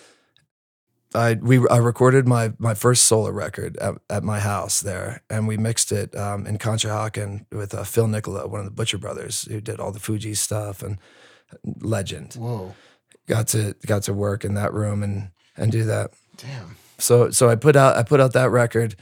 I 1.13 1.33
we 1.33 1.67
I 1.67 1.77
recorded 1.77 2.27
my 2.27 2.53
my 2.57 2.73
first 2.73 3.05
solo 3.05 3.29
record 3.31 3.77
at, 3.77 3.95
at 4.09 4.23
my 4.23 4.39
house 4.39 4.81
there, 4.81 5.23
and 5.29 5.47
we 5.47 5.57
mixed 5.57 5.91
it 5.91 6.15
um, 6.15 6.47
in 6.47 6.57
Conshohocken 6.57 7.45
with 7.51 7.73
uh, 7.73 7.83
Phil 7.83 8.07
Nicolo, 8.07 8.47
one 8.47 8.61
of 8.61 8.65
the 8.65 8.71
Butcher 8.71 8.97
Brothers, 8.97 9.43
who 9.43 9.59
did 9.59 9.79
all 9.79 9.91
the 9.91 9.99
Fugees 9.99 10.37
stuff 10.37 10.81
and 10.81 10.97
legend. 11.81 12.35
Whoa. 12.35 12.75
Got 13.27 13.47
to 13.49 13.75
got 13.85 14.03
to 14.03 14.13
work 14.13 14.45
in 14.45 14.53
that 14.53 14.73
room 14.73 15.03
and 15.03 15.31
and 15.57 15.71
do 15.71 15.83
that. 15.83 16.11
Damn. 16.37 16.77
So 16.97 17.29
so 17.29 17.49
I 17.49 17.55
put 17.55 17.75
out 17.75 17.97
I 17.97 18.03
put 18.03 18.19
out 18.19 18.33
that 18.33 18.49
record, 18.49 18.95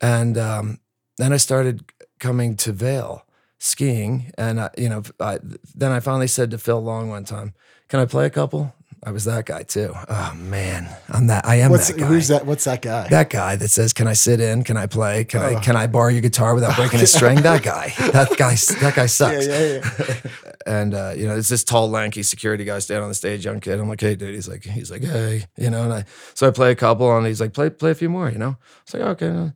and 0.00 0.38
um, 0.38 0.78
then 1.18 1.32
I 1.32 1.36
started 1.36 1.84
coming 2.18 2.56
to 2.56 2.72
Vail 2.72 3.26
skiing, 3.58 4.30
and 4.38 4.60
I, 4.60 4.70
you 4.78 4.88
know 4.88 5.02
I, 5.18 5.38
then 5.74 5.92
I 5.92 6.00
finally 6.00 6.28
said 6.28 6.50
to 6.52 6.58
Phil 6.58 6.80
Long 6.80 7.08
one 7.08 7.24
time, 7.24 7.54
"Can 7.88 8.00
I 8.00 8.04
play 8.06 8.26
a 8.26 8.30
couple?" 8.30 8.74
I 9.06 9.12
was 9.12 9.24
that 9.26 9.46
guy 9.46 9.62
too. 9.62 9.92
Oh 10.08 10.34
man, 10.36 10.88
I'm 11.08 11.28
that. 11.28 11.46
I 11.46 11.56
am 11.60 11.70
What's 11.70 11.86
that 11.86 11.96
guy. 11.96 12.06
who's 12.06 12.26
that? 12.26 12.44
What's 12.44 12.64
that 12.64 12.82
guy? 12.82 13.06
That 13.08 13.30
guy 13.30 13.54
that 13.54 13.68
says, 13.68 13.92
"Can 13.92 14.08
I 14.08 14.14
sit 14.14 14.40
in? 14.40 14.64
Can 14.64 14.76
I 14.76 14.86
play? 14.86 15.24
Can 15.24 15.42
Oh. 15.42 15.46
I 15.46 15.60
can 15.60 15.76
I 15.76 15.86
borrow 15.86 16.08
your 16.08 16.22
guitar 16.22 16.56
without 16.56 16.74
breaking 16.74 16.98
a 17.00 17.06
string?" 17.06 17.40
That 17.42 17.62
guy. 17.62 17.94
That 17.98 18.36
guy. 18.36 18.56
That 18.80 18.94
guy 18.96 19.02
yeah, 19.02 19.06
sucks. 19.06 19.46
yeah, 19.46 19.80
yeah. 19.80 20.30
And 20.66 20.94
uh, 20.94 21.12
you 21.16 21.28
know, 21.28 21.36
it's 21.36 21.48
this 21.48 21.62
tall, 21.62 21.88
lanky 21.88 22.24
security 22.24 22.64
guy 22.64 22.80
standing 22.80 23.04
on 23.04 23.08
the 23.08 23.14
stage, 23.14 23.44
young 23.44 23.60
kid. 23.60 23.78
I'm 23.78 23.88
like, 23.88 24.00
"Hey, 24.00 24.16
dude." 24.16 24.34
He's 24.34 24.48
like, 24.48 24.64
he's 24.64 24.90
like, 24.90 25.04
"Hey," 25.04 25.44
you 25.56 25.70
know. 25.70 25.84
And 25.84 25.92
I 25.92 26.04
so 26.34 26.48
I 26.48 26.50
play 26.50 26.72
a 26.72 26.74
couple, 26.74 27.16
and 27.16 27.24
he's 27.24 27.40
like, 27.40 27.52
"Play, 27.52 27.70
play 27.70 27.92
a 27.92 27.94
few 27.94 28.08
more," 28.08 28.28
you 28.28 28.38
know. 28.38 28.56
It's 28.82 28.92
like, 28.92 29.02
okay. 29.22 29.52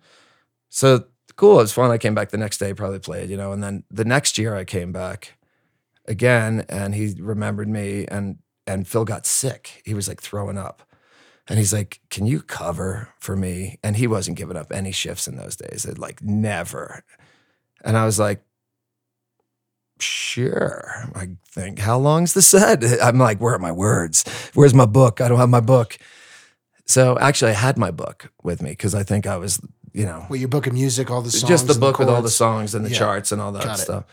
So 0.69 1.07
cool. 1.35 1.59
It 1.59 1.63
was 1.63 1.73
fun. 1.73 1.91
I 1.91 1.99
came 1.99 2.15
back 2.15 2.31
the 2.31 2.39
next 2.39 2.59
day, 2.59 2.73
probably 2.73 3.01
played, 3.01 3.29
you 3.31 3.37
know. 3.37 3.51
And 3.51 3.61
then 3.65 3.83
the 3.91 4.05
next 4.05 4.39
year, 4.39 4.55
I 4.55 4.63
came 4.65 4.93
back 4.93 5.33
again, 6.07 6.65
and 6.69 6.95
he 6.95 7.17
remembered 7.19 7.69
me, 7.69 8.07
and 8.07 8.39
and 8.67 8.87
Phil 8.87 9.05
got 9.05 9.27
sick. 9.27 9.83
He 9.85 9.95
was 9.95 10.09
like 10.09 10.21
throwing 10.21 10.59
up. 10.59 10.83
And 11.49 11.59
he's 11.59 11.73
like, 11.73 12.01
"Can 12.11 12.27
you 12.27 12.43
cover 12.43 13.09
for 13.19 13.35
me?" 13.35 13.79
And 13.83 13.97
he 13.97 14.07
wasn't 14.07 14.37
giving 14.37 14.57
up 14.57 14.71
any 14.73 14.93
shifts 14.93 15.27
in 15.27 15.37
those 15.37 15.57
days. 15.57 15.85
It 15.85 15.99
like 15.99 16.23
never. 16.23 17.03
And 17.85 17.97
I 17.97 18.05
was 18.05 18.21
like, 18.21 18.43
"Sure." 19.99 21.11
I 21.15 21.31
think, 21.49 21.79
"How 21.81 21.99
long's 21.99 22.35
the 22.35 22.43
set?" 22.43 22.85
I'm 23.03 23.19
like, 23.19 23.41
"Where 23.41 23.55
are 23.55 23.59
my 23.59 23.73
words? 23.73 24.25
Where's 24.55 24.75
my 24.75 24.87
book? 24.87 25.21
I 25.21 25.29
don't 25.29 25.39
have 25.39 25.49
my 25.49 25.61
book." 25.61 25.99
So 26.87 27.19
actually, 27.19 27.53
I 27.53 27.55
had 27.55 27.77
my 27.79 27.91
book 27.91 28.33
with 28.43 28.63
me 28.63 28.71
because 28.71 28.95
I 28.95 29.03
think 29.03 29.27
I 29.27 29.37
was, 29.37 29.61
you 29.93 30.05
know, 30.05 30.27
Well, 30.29 30.39
your 30.41 30.49
book 30.49 30.67
of 30.67 30.73
music, 30.73 31.11
all 31.11 31.23
the 31.23 31.31
songs, 31.31 31.49
just 31.49 31.67
the 31.69 31.75
book 31.79 31.99
with 31.99 32.09
all 32.09 32.23
the 32.23 32.31
songs 32.31 32.75
and 32.75 32.85
the 32.85 32.91
Yeah. 32.91 32.99
charts 32.99 33.31
and 33.33 33.41
all 33.41 33.53
that 33.53 33.65
Got 33.65 33.79
stuff. 33.79 34.05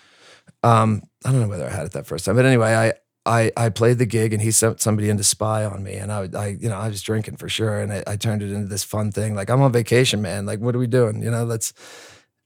Um, 0.64 1.02
I 1.26 1.32
don't 1.32 1.42
know 1.42 1.48
whether 1.48 1.66
I 1.66 1.72
had 1.72 1.86
it 1.88 1.94
that 1.94 2.06
first 2.06 2.26
time, 2.26 2.36
but 2.36 2.46
anyway, 2.46 2.74
I 2.76 2.94
I 3.28 3.52
I 3.58 3.70
played 3.70 3.98
the 3.98 4.06
gig 4.06 4.34
and 4.34 4.42
he 4.42 4.52
sent 4.52 4.82
somebody 4.82 5.10
in 5.10 5.18
to 5.18 5.24
spy 5.24 5.66
on 5.66 5.84
me, 5.84 5.96
and 5.96 6.12
I 6.12 6.30
I 6.36 6.48
you 6.60 6.70
know 6.70 6.78
I 6.78 6.88
was 6.88 7.02
drinking 7.02 7.38
for 7.38 7.50
sure, 7.50 7.80
and 7.80 7.92
I, 7.94 8.04
I 8.08 8.16
turned 8.16 8.42
it 8.42 8.52
into 8.52 8.68
this 8.68 8.84
fun 8.84 9.12
thing. 9.12 9.36
Like 9.36 9.50
I'm 9.50 9.62
on 9.62 9.72
vacation, 9.72 10.22
man. 10.22 10.46
Like 10.46 10.60
what 10.60 10.76
are 10.76 10.80
we 10.80 10.88
doing? 10.88 11.22
You 11.22 11.32
know, 11.32 11.44
let's. 11.44 11.74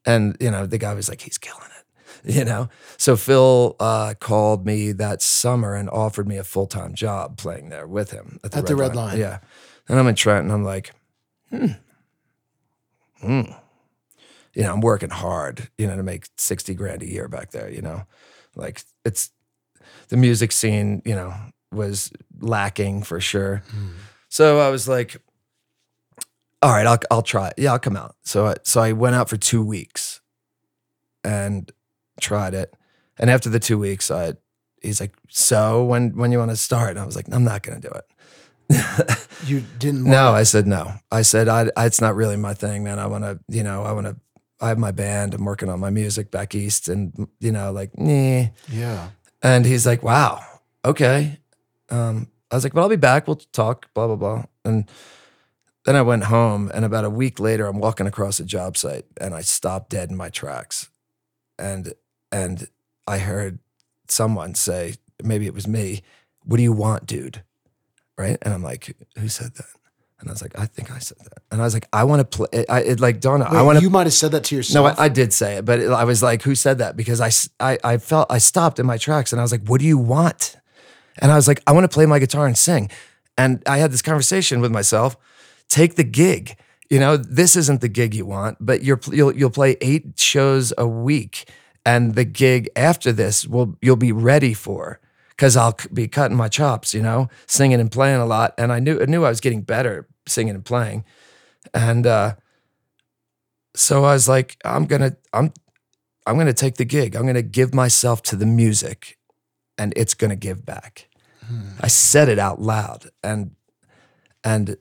And 0.03 0.35
you 0.39 0.49
know 0.49 0.65
the 0.65 0.79
guy 0.79 0.95
was 0.95 1.09
like, 1.09 1.21
he's 1.21 1.37
killing 1.37 1.61
it. 1.61 1.67
You 2.23 2.45
know, 2.45 2.69
so 2.97 3.15
Phil 3.15 3.75
uh, 3.79 4.13
called 4.19 4.63
me 4.63 4.91
that 4.91 5.23
summer 5.23 5.73
and 5.73 5.89
offered 5.89 6.27
me 6.27 6.37
a 6.37 6.43
full 6.43 6.67
time 6.67 6.93
job 6.93 7.35
playing 7.35 7.69
there 7.69 7.87
with 7.87 8.11
him 8.11 8.39
at 8.43 8.51
the, 8.51 8.59
At 8.59 8.67
the 8.67 8.75
Red 8.75 8.95
Lion. 8.95 9.19
Yeah, 9.19 9.39
and 9.89 9.97
I'm 9.97 10.07
in 10.07 10.13
Trent, 10.13 10.43
and 10.43 10.53
I'm 10.53 10.63
like, 10.63 10.93
hmm, 11.49 11.71
hmm 13.21 13.41
you 14.53 14.63
know, 14.63 14.73
I'm 14.73 14.81
working 14.81 15.09
hard, 15.09 15.69
you 15.77 15.87
know, 15.87 15.95
to 15.95 16.03
make 16.03 16.27
60 16.37 16.73
grand 16.73 17.01
a 17.01 17.09
year 17.09 17.27
back 17.27 17.51
there, 17.51 17.69
you 17.69 17.81
know. 17.81 18.03
Like 18.55 18.83
it's 19.05 19.31
the 20.09 20.17
music 20.17 20.51
scene, 20.51 21.01
you 21.05 21.15
know, 21.15 21.33
was 21.71 22.11
lacking 22.39 23.03
for 23.03 23.19
sure. 23.19 23.63
Mm. 23.75 23.91
So 24.29 24.59
I 24.59 24.69
was 24.69 24.87
like, 24.87 25.17
all 26.61 26.71
right, 26.71 26.85
I'll 26.85 26.99
I'll 27.09 27.21
try. 27.23 27.47
it. 27.49 27.55
Yeah, 27.57 27.71
I'll 27.73 27.79
come 27.79 27.97
out. 27.97 28.15
So 28.23 28.47
I, 28.47 28.55
so 28.63 28.81
I 28.81 28.91
went 28.91 29.15
out 29.15 29.29
for 29.29 29.37
2 29.37 29.63
weeks 29.63 30.21
and 31.23 31.71
tried 32.19 32.53
it. 32.53 32.75
And 33.17 33.29
after 33.29 33.49
the 33.49 33.59
2 33.59 33.77
weeks, 33.77 34.11
I 34.11 34.33
he's 34.81 34.99
like, 35.01 35.13
"So 35.29 35.83
when 35.83 36.15
when 36.15 36.31
you 36.31 36.39
want 36.39 36.51
to 36.51 36.57
start?" 36.57 36.91
And 36.91 36.99
I 36.99 37.05
was 37.05 37.15
like, 37.15 37.25
"I'm 37.31 37.43
not 37.43 37.63
going 37.63 37.81
to 37.81 37.87
do 37.87 37.93
it." 37.93 39.17
You 39.47 39.63
didn't. 39.79 40.03
No, 40.03 40.33
I 40.33 40.43
said 40.43 40.67
no. 40.67 40.93
I 41.11 41.23
said 41.23 41.47
I, 41.47 41.71
I 41.75 41.87
it's 41.87 41.99
not 41.99 42.15
really 42.15 42.37
my 42.37 42.53
thing, 42.53 42.83
man. 42.83 42.99
I 42.99 43.07
want 43.07 43.23
to, 43.23 43.39
you 43.47 43.63
know, 43.63 43.81
I 43.83 43.91
want 43.91 44.05
to. 44.05 44.15
I 44.59 44.67
have 44.67 44.77
my 44.77 44.91
band. 44.91 45.33
I'm 45.33 45.43
working 45.45 45.67
on 45.67 45.79
my 45.79 45.89
music 45.89 46.29
back 46.29 46.53
east, 46.53 46.87
and 46.87 47.27
you 47.39 47.51
know, 47.51 47.71
like, 47.71 47.97
nah. 47.97 48.45
Yeah. 48.71 49.09
And 49.43 49.65
he's 49.65 49.85
like, 49.85 50.03
"Wow, 50.03 50.43
okay." 50.85 51.39
Um, 51.89 52.27
I 52.51 52.55
was 52.55 52.63
like, 52.63 52.73
"But 52.73 52.81
I'll 52.81 52.89
be 52.89 52.95
back. 52.95 53.27
We'll 53.27 53.37
talk." 53.53 53.93
Blah 53.93 54.07
blah 54.07 54.15
blah. 54.15 54.45
And 54.65 54.89
then 55.85 55.95
I 55.95 56.01
went 56.03 56.25
home, 56.25 56.71
and 56.73 56.85
about 56.85 57.05
a 57.05 57.09
week 57.09 57.39
later, 57.39 57.65
I'm 57.67 57.79
walking 57.79 58.07
across 58.07 58.39
a 58.39 58.45
job 58.45 58.77
site, 58.77 59.05
and 59.19 59.33
I 59.33 59.41
stopped 59.41 59.89
dead 59.89 60.09
in 60.11 60.17
my 60.17 60.29
tracks, 60.29 60.89
and 61.59 61.93
and 62.31 62.67
I 63.07 63.19
heard 63.19 63.59
someone 64.07 64.55
say, 64.55 64.95
maybe 65.23 65.47
it 65.47 65.53
was 65.53 65.67
me, 65.67 66.01
"What 66.45 66.57
do 66.57 66.63
you 66.63 66.73
want, 66.73 67.05
dude?" 67.07 67.43
Right? 68.17 68.37
And 68.43 68.53
I'm 68.53 68.63
like, 68.63 68.95
"Who 69.17 69.27
said 69.29 69.55
that?" 69.55 69.80
And 70.21 70.29
I 70.29 70.33
was 70.33 70.41
like, 70.41 70.57
"I 70.57 70.67
think 70.67 70.91
I 70.91 70.99
said 70.99 71.17
that." 71.19 71.39
And 71.51 71.59
I 71.59 71.63
was 71.65 71.73
like, 71.73 71.87
"I 71.91 72.03
want 72.03 72.19
to 72.19 72.37
play." 72.37 72.65
I 72.69 72.81
it 72.81 72.99
like 72.99 73.19
dawned. 73.19 73.43
on- 73.43 73.55
I 73.55 73.63
want 73.63 73.79
to 73.79 73.83
You 73.83 73.89
might 73.89 74.05
have 74.05 74.13
said 74.13 74.31
that 74.31 74.43
to 74.45 74.55
no, 74.55 74.57
yourself. 74.59 74.99
I, 74.99 75.05
I 75.05 75.09
did 75.09 75.33
say 75.33 75.57
it, 75.57 75.65
but 75.65 75.79
it, 75.79 75.89
I 75.89 76.03
was 76.03 76.21
like, 76.23 76.43
"Who 76.43 76.53
said 76.55 76.77
that?" 76.77 76.95
Because 76.95 77.19
I, 77.19 77.31
I, 77.59 77.77
I 77.83 77.97
felt 77.97 78.31
I 78.31 78.37
stopped 78.37 78.79
in 78.79 78.85
my 78.85 78.97
tracks, 78.97 79.31
and 79.33 79.41
I 79.41 79.43
was 79.43 79.51
like, 79.51 79.65
"What 79.67 79.81
do 79.81 79.87
you 79.87 79.97
want?" 79.97 80.57
And 81.17 81.31
I 81.31 81.35
was 81.35 81.47
like, 81.47 81.61
"I 81.67 81.71
want 81.71 81.83
to 81.89 81.93
play 81.93 82.05
my 82.05 82.19
guitar 82.19 82.45
and 82.45 82.57
sing." 82.57 82.89
And 83.37 83.63
I 83.65 83.79
had 83.79 83.91
this 83.91 84.01
conversation 84.03 84.61
with 84.61 84.71
myself: 84.71 85.17
Take 85.67 85.95
the 85.95 86.03
gig. 86.03 86.55
You 86.89 86.99
know, 86.99 87.17
this 87.17 87.55
isn't 87.55 87.81
the 87.81 87.89
gig 87.89 88.13
you 88.13 88.25
want, 88.25 88.57
but 88.59 88.83
you're 88.83 88.99
you'll 89.11 89.35
you'll 89.35 89.49
play 89.49 89.77
eight 89.81 90.19
shows 90.19 90.71
a 90.77 90.87
week, 90.87 91.49
and 91.85 92.13
the 92.15 92.25
gig 92.25 92.69
after 92.75 93.11
this 93.11 93.47
will 93.47 93.75
you'll 93.81 93.95
be 93.95 94.11
ready 94.11 94.53
for 94.53 94.99
because 95.29 95.57
I'll 95.57 95.77
be 95.93 96.07
cutting 96.07 96.37
my 96.37 96.49
chops. 96.49 96.93
You 96.93 97.01
know, 97.01 97.29
singing 97.47 97.79
and 97.79 97.91
playing 97.91 98.19
a 98.19 98.25
lot, 98.25 98.53
and 98.57 98.71
I 98.71 98.79
knew 98.79 99.01
I 99.01 99.05
knew 99.05 99.25
I 99.25 99.29
was 99.29 99.39
getting 99.39 99.61
better 99.61 100.07
singing 100.31 100.55
and 100.55 100.65
playing, 100.65 101.03
and. 101.73 102.07
uh 102.07 102.33
so 103.73 104.03
I 104.03 104.13
was 104.13 104.27
like, 104.27 104.57
I'm 104.65 104.85
gonna, 104.85 105.15
I'm, 105.31 105.53
I'm 106.27 106.37
gonna 106.37 106.51
take 106.51 106.75
the 106.75 106.85
gig. 106.85 107.15
I'm 107.15 107.25
gonna 107.25 107.41
give 107.41 107.73
myself 107.73 108.21
to 108.23 108.35
the 108.35 108.45
music, 108.45 109.17
and 109.77 109.93
it's 109.95 110.13
gonna 110.13 110.35
give 110.35 110.65
back. 110.65 111.07
I 111.81 111.87
said 111.87 112.27
it 112.29 112.39
out 112.39 112.61
loud, 112.61 113.09
and 113.23 113.51
and 114.43 114.77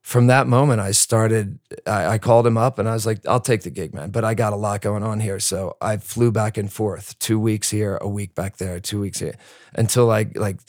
from 0.00 0.26
that 0.28 0.46
moment, 0.46 0.80
I 0.80 0.92
started. 0.92 1.58
I, 1.86 2.06
I 2.14 2.18
called 2.18 2.46
him 2.46 2.56
up, 2.56 2.78
and 2.78 2.88
I 2.88 2.94
was 2.94 3.04
like, 3.04 3.20
I'll 3.26 3.40
take 3.40 3.62
the 3.62 3.70
gig, 3.70 3.94
man. 3.94 4.10
But 4.10 4.24
I 4.24 4.32
got 4.34 4.54
a 4.54 4.56
lot 4.56 4.80
going 4.80 5.02
on 5.02 5.20
here, 5.20 5.38
so 5.38 5.76
I 5.82 5.98
flew 5.98 6.32
back 6.32 6.56
and 6.56 6.72
forth, 6.72 7.18
two 7.18 7.38
weeks 7.38 7.70
here, 7.70 7.98
a 8.00 8.08
week 8.08 8.34
back 8.34 8.56
there, 8.56 8.80
two 8.80 9.00
weeks 9.00 9.18
here, 9.20 9.36
until 9.74 10.10
I 10.10 10.30
like 10.34 10.60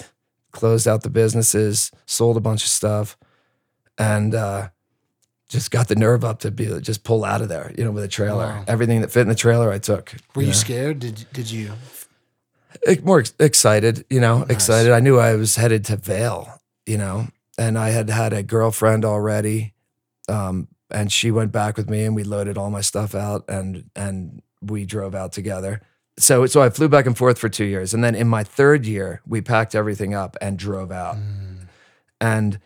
closed 0.52 0.88
out 0.90 1.04
the 1.04 1.10
businesses, 1.10 1.90
sold 2.06 2.36
a 2.36 2.42
bunch 2.42 2.64
of 2.64 2.70
stuff, 2.70 3.18
and. 4.00 4.34
uh 4.34 4.70
just 5.52 5.72
got 5.72 5.88
the 5.88 5.96
nerve 5.96 6.24
up 6.24 6.42
to 6.42 6.52
be 6.52 6.80
just 6.80 7.04
pull 7.04 7.26
out 7.26 7.42
of 7.42 7.50
there, 7.50 7.74
you 7.76 7.84
know, 7.84 7.90
with 7.90 8.04
a 8.04 8.08
trailer. 8.08 8.46
Wow. 8.46 8.64
Everything 8.68 9.02
that 9.02 9.10
fit 9.12 9.22
in 9.22 9.30
the 9.30 9.34
trailer, 9.34 9.72
I 9.72 9.80
took. 9.80 10.14
Were 10.36 10.44
you 10.44 10.50
know. 10.50 10.54
scared? 10.54 11.00
Did 11.00 11.26
Did 11.34 11.50
you? 11.50 11.72
Ex- 12.86 13.02
more 13.02 13.20
ex- 13.22 13.34
excited, 13.40 14.06
you 14.12 14.20
know, 14.20 14.42
Nice. 14.42 14.50
excited. 14.52 14.92
I 14.92 15.00
knew 15.00 15.18
I 15.18 15.34
was 15.34 15.56
headed 15.56 15.86
to 15.86 15.96
Vail, 15.98 16.62
you 16.86 17.00
know, 17.00 17.30
and 17.58 17.80
I 17.80 17.90
had 17.90 18.12
had 18.12 18.32
a 18.32 18.44
girlfriend 18.44 19.04
already, 19.04 19.74
um, 20.28 20.68
and 20.92 21.12
she 21.12 21.32
went 21.32 21.52
back 21.52 21.78
with 21.78 21.90
me, 21.90 22.04
and 22.06 22.16
we 22.16 22.24
loaded 22.24 22.56
all 22.56 22.70
my 22.70 22.82
stuff 22.82 23.16
out, 23.16 23.44
and 23.50 23.90
and 23.96 24.44
we 24.62 24.86
drove 24.86 25.16
out 25.16 25.32
together. 25.32 25.82
So 26.20 26.46
so 26.46 26.62
I 26.62 26.70
flew 26.70 26.90
back 26.90 27.08
and 27.08 27.18
forth 27.18 27.40
for 27.40 27.50
two 27.50 27.66
years, 27.66 27.96
and 27.96 28.04
then 28.04 28.14
in 28.14 28.28
my 28.28 28.44
third 28.44 28.86
year, 28.86 29.22
we 29.26 29.42
packed 29.42 29.74
everything 29.74 30.14
up 30.14 30.38
and 30.42 30.60
drove 30.60 30.92
out. 30.92 31.16
Mm. 31.16 31.68
And 32.22 32.60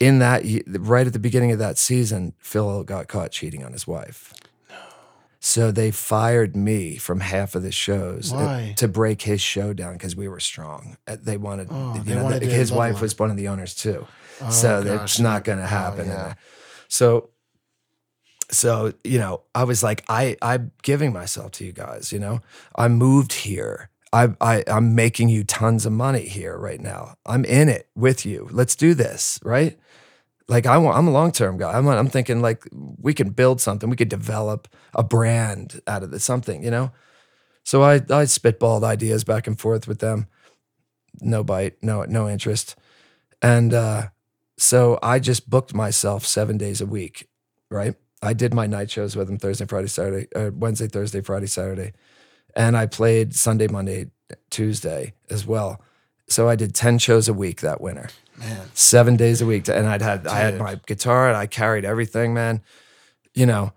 in 0.00 0.18
that, 0.18 0.42
right 0.66 1.06
at 1.06 1.12
the 1.12 1.18
beginning 1.18 1.52
of 1.52 1.58
that 1.58 1.78
season, 1.78 2.34
Phil 2.38 2.82
got 2.84 3.08
caught 3.08 3.30
cheating 3.30 3.64
on 3.64 3.72
his 3.72 3.86
wife. 3.86 4.32
So 5.40 5.70
they 5.70 5.90
fired 5.90 6.56
me 6.56 6.96
from 6.96 7.20
half 7.20 7.54
of 7.54 7.62
the 7.62 7.70
shows 7.70 8.32
uh, 8.32 8.36
Why? 8.36 8.74
to 8.78 8.88
break 8.88 9.22
his 9.22 9.42
show 9.42 9.74
down 9.74 9.92
because 9.92 10.16
we 10.16 10.26
were 10.26 10.40
strong. 10.40 10.96
Uh, 11.06 11.16
They 11.20 11.36
wanted, 11.36 11.68
Oh, 11.70 11.94
you 11.96 12.02
they 12.02 12.14
know, 12.14 12.24
wanted 12.24 12.42
the- 12.42 12.46
his 12.46 12.72
wife 12.72 12.94
him. 12.96 13.00
was 13.02 13.18
one 13.18 13.30
of 13.30 13.36
the 13.36 13.48
owners 13.48 13.74
too. 13.74 14.06
Oh, 14.40 14.50
so 14.50 14.82
gosh, 14.82 15.02
it's 15.02 15.20
not 15.20 15.44
going 15.44 15.58
to 15.58 15.64
oh, 15.64 15.68
happen. 15.68 16.06
yeah. 16.08 16.34
So, 16.88 17.28
so 18.50 18.94
you 19.04 19.18
know, 19.18 19.42
I 19.54 19.64
was 19.64 19.82
like, 19.82 20.02
I 20.08 20.36
I'm 20.40 20.72
giving 20.82 21.12
myself 21.12 21.52
to 21.52 21.64
you 21.64 21.72
guys. 21.72 22.10
You 22.12 22.18
know, 22.20 22.40
I 22.76 22.88
moved 22.88 23.32
here. 23.32 23.90
I, 24.14 24.28
I 24.40 24.64
I'm 24.68 24.94
making 24.94 25.28
you 25.28 25.42
tons 25.42 25.86
of 25.86 25.92
money 25.92 26.26
here 26.28 26.56
right 26.56 26.80
now. 26.80 27.16
I'm 27.26 27.44
in 27.44 27.68
it 27.68 27.88
with 27.96 28.24
you. 28.24 28.48
Let's 28.52 28.76
do 28.76 28.94
this, 28.94 29.40
right? 29.42 29.76
Like 30.46 30.66
I 30.66 30.78
want, 30.78 30.96
I'm 30.96 31.08
a 31.08 31.12
long 31.12 31.32
term 31.32 31.58
guy. 31.58 31.76
I'm 31.76 31.86
I'm 31.88 32.08
thinking 32.08 32.40
like 32.40 32.64
we 32.72 33.12
can 33.12 33.30
build 33.30 33.60
something. 33.60 33.90
We 33.90 33.96
could 33.96 34.08
develop 34.08 34.68
a 34.94 35.02
brand 35.02 35.80
out 35.88 36.04
of 36.04 36.12
this, 36.12 36.24
something, 36.24 36.62
you 36.62 36.70
know. 36.70 36.92
So 37.64 37.82
I 37.82 37.94
I 37.96 38.24
spitballed 38.26 38.84
ideas 38.84 39.24
back 39.24 39.48
and 39.48 39.58
forth 39.58 39.88
with 39.88 39.98
them. 39.98 40.28
No 41.20 41.42
bite, 41.42 41.82
no 41.82 42.04
no 42.04 42.28
interest, 42.28 42.76
and 43.42 43.74
uh, 43.74 44.08
so 44.58 44.98
I 45.02 45.18
just 45.18 45.50
booked 45.50 45.74
myself 45.74 46.24
seven 46.24 46.56
days 46.58 46.80
a 46.80 46.86
week. 46.86 47.28
Right, 47.70 47.94
I 48.22 48.32
did 48.34 48.54
my 48.54 48.66
night 48.66 48.90
shows 48.90 49.16
with 49.16 49.26
them 49.26 49.38
Thursday, 49.38 49.66
Friday, 49.66 49.88
Saturday, 49.88 50.28
uh, 50.36 50.50
Wednesday, 50.52 50.88
Thursday, 50.88 51.20
Friday, 51.20 51.46
Saturday, 51.46 51.92
and 52.56 52.76
I 52.76 52.86
played 52.86 53.34
Sunday, 53.34 53.68
Monday, 53.68 54.10
Tuesday 54.50 55.14
as 55.30 55.46
well. 55.46 55.80
So 56.28 56.48
I 56.48 56.56
did 56.56 56.74
ten 56.74 56.98
shows 56.98 57.28
a 57.28 57.34
week 57.34 57.60
that 57.60 57.80
winter 57.80 58.08
Man, 58.38 58.68
seven 58.74 59.16
days 59.16 59.40
a 59.40 59.46
week. 59.46 59.68
And 59.68 59.86
I'd 59.86 60.02
had 60.02 60.26
I 60.26 60.38
had 60.38 60.58
my 60.58 60.80
guitar 60.86 61.28
and 61.28 61.36
I 61.36 61.46
carried 61.46 61.84
everything, 61.84 62.34
man. 62.34 62.62
You 63.34 63.46
know, 63.46 63.72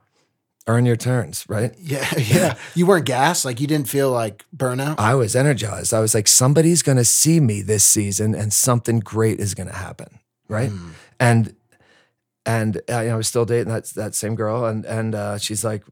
earn 0.68 0.86
your 0.86 0.96
turns, 0.96 1.46
right? 1.48 1.74
Yeah, 1.80 2.08
yeah. 2.18 2.58
You 2.76 2.86
weren't 2.86 3.06
gassed, 3.06 3.46
like 3.46 3.60
you 3.60 3.68
didn't 3.68 3.88
feel 3.88 4.12
like 4.12 4.46
burnout. 4.56 4.96
I 5.00 5.16
was 5.16 5.36
energized. 5.36 5.94
I 5.94 6.00
was 6.00 6.14
like, 6.14 6.28
somebody's 6.28 6.82
going 6.82 6.98
to 6.98 7.06
see 7.06 7.40
me 7.40 7.62
this 7.62 7.84
season, 7.84 8.36
and 8.36 8.52
something 8.52 9.00
great 9.00 9.40
is 9.40 9.54
going 9.54 9.68
to 9.68 9.76
happen, 9.76 10.20
right? 10.48 10.70
Mm. 10.70 10.92
And 11.20 11.56
and 12.46 12.78
uh, 12.90 13.02
you 13.02 13.08
know, 13.08 13.14
I 13.16 13.18
was 13.18 13.28
still 13.28 13.46
dating 13.46 13.72
that 13.74 13.86
that 13.96 14.16
same 14.16 14.36
girl, 14.36 14.66
and 14.66 14.86
and 14.86 15.16
uh, 15.16 15.38
she's 15.38 15.64
like, 15.64 15.84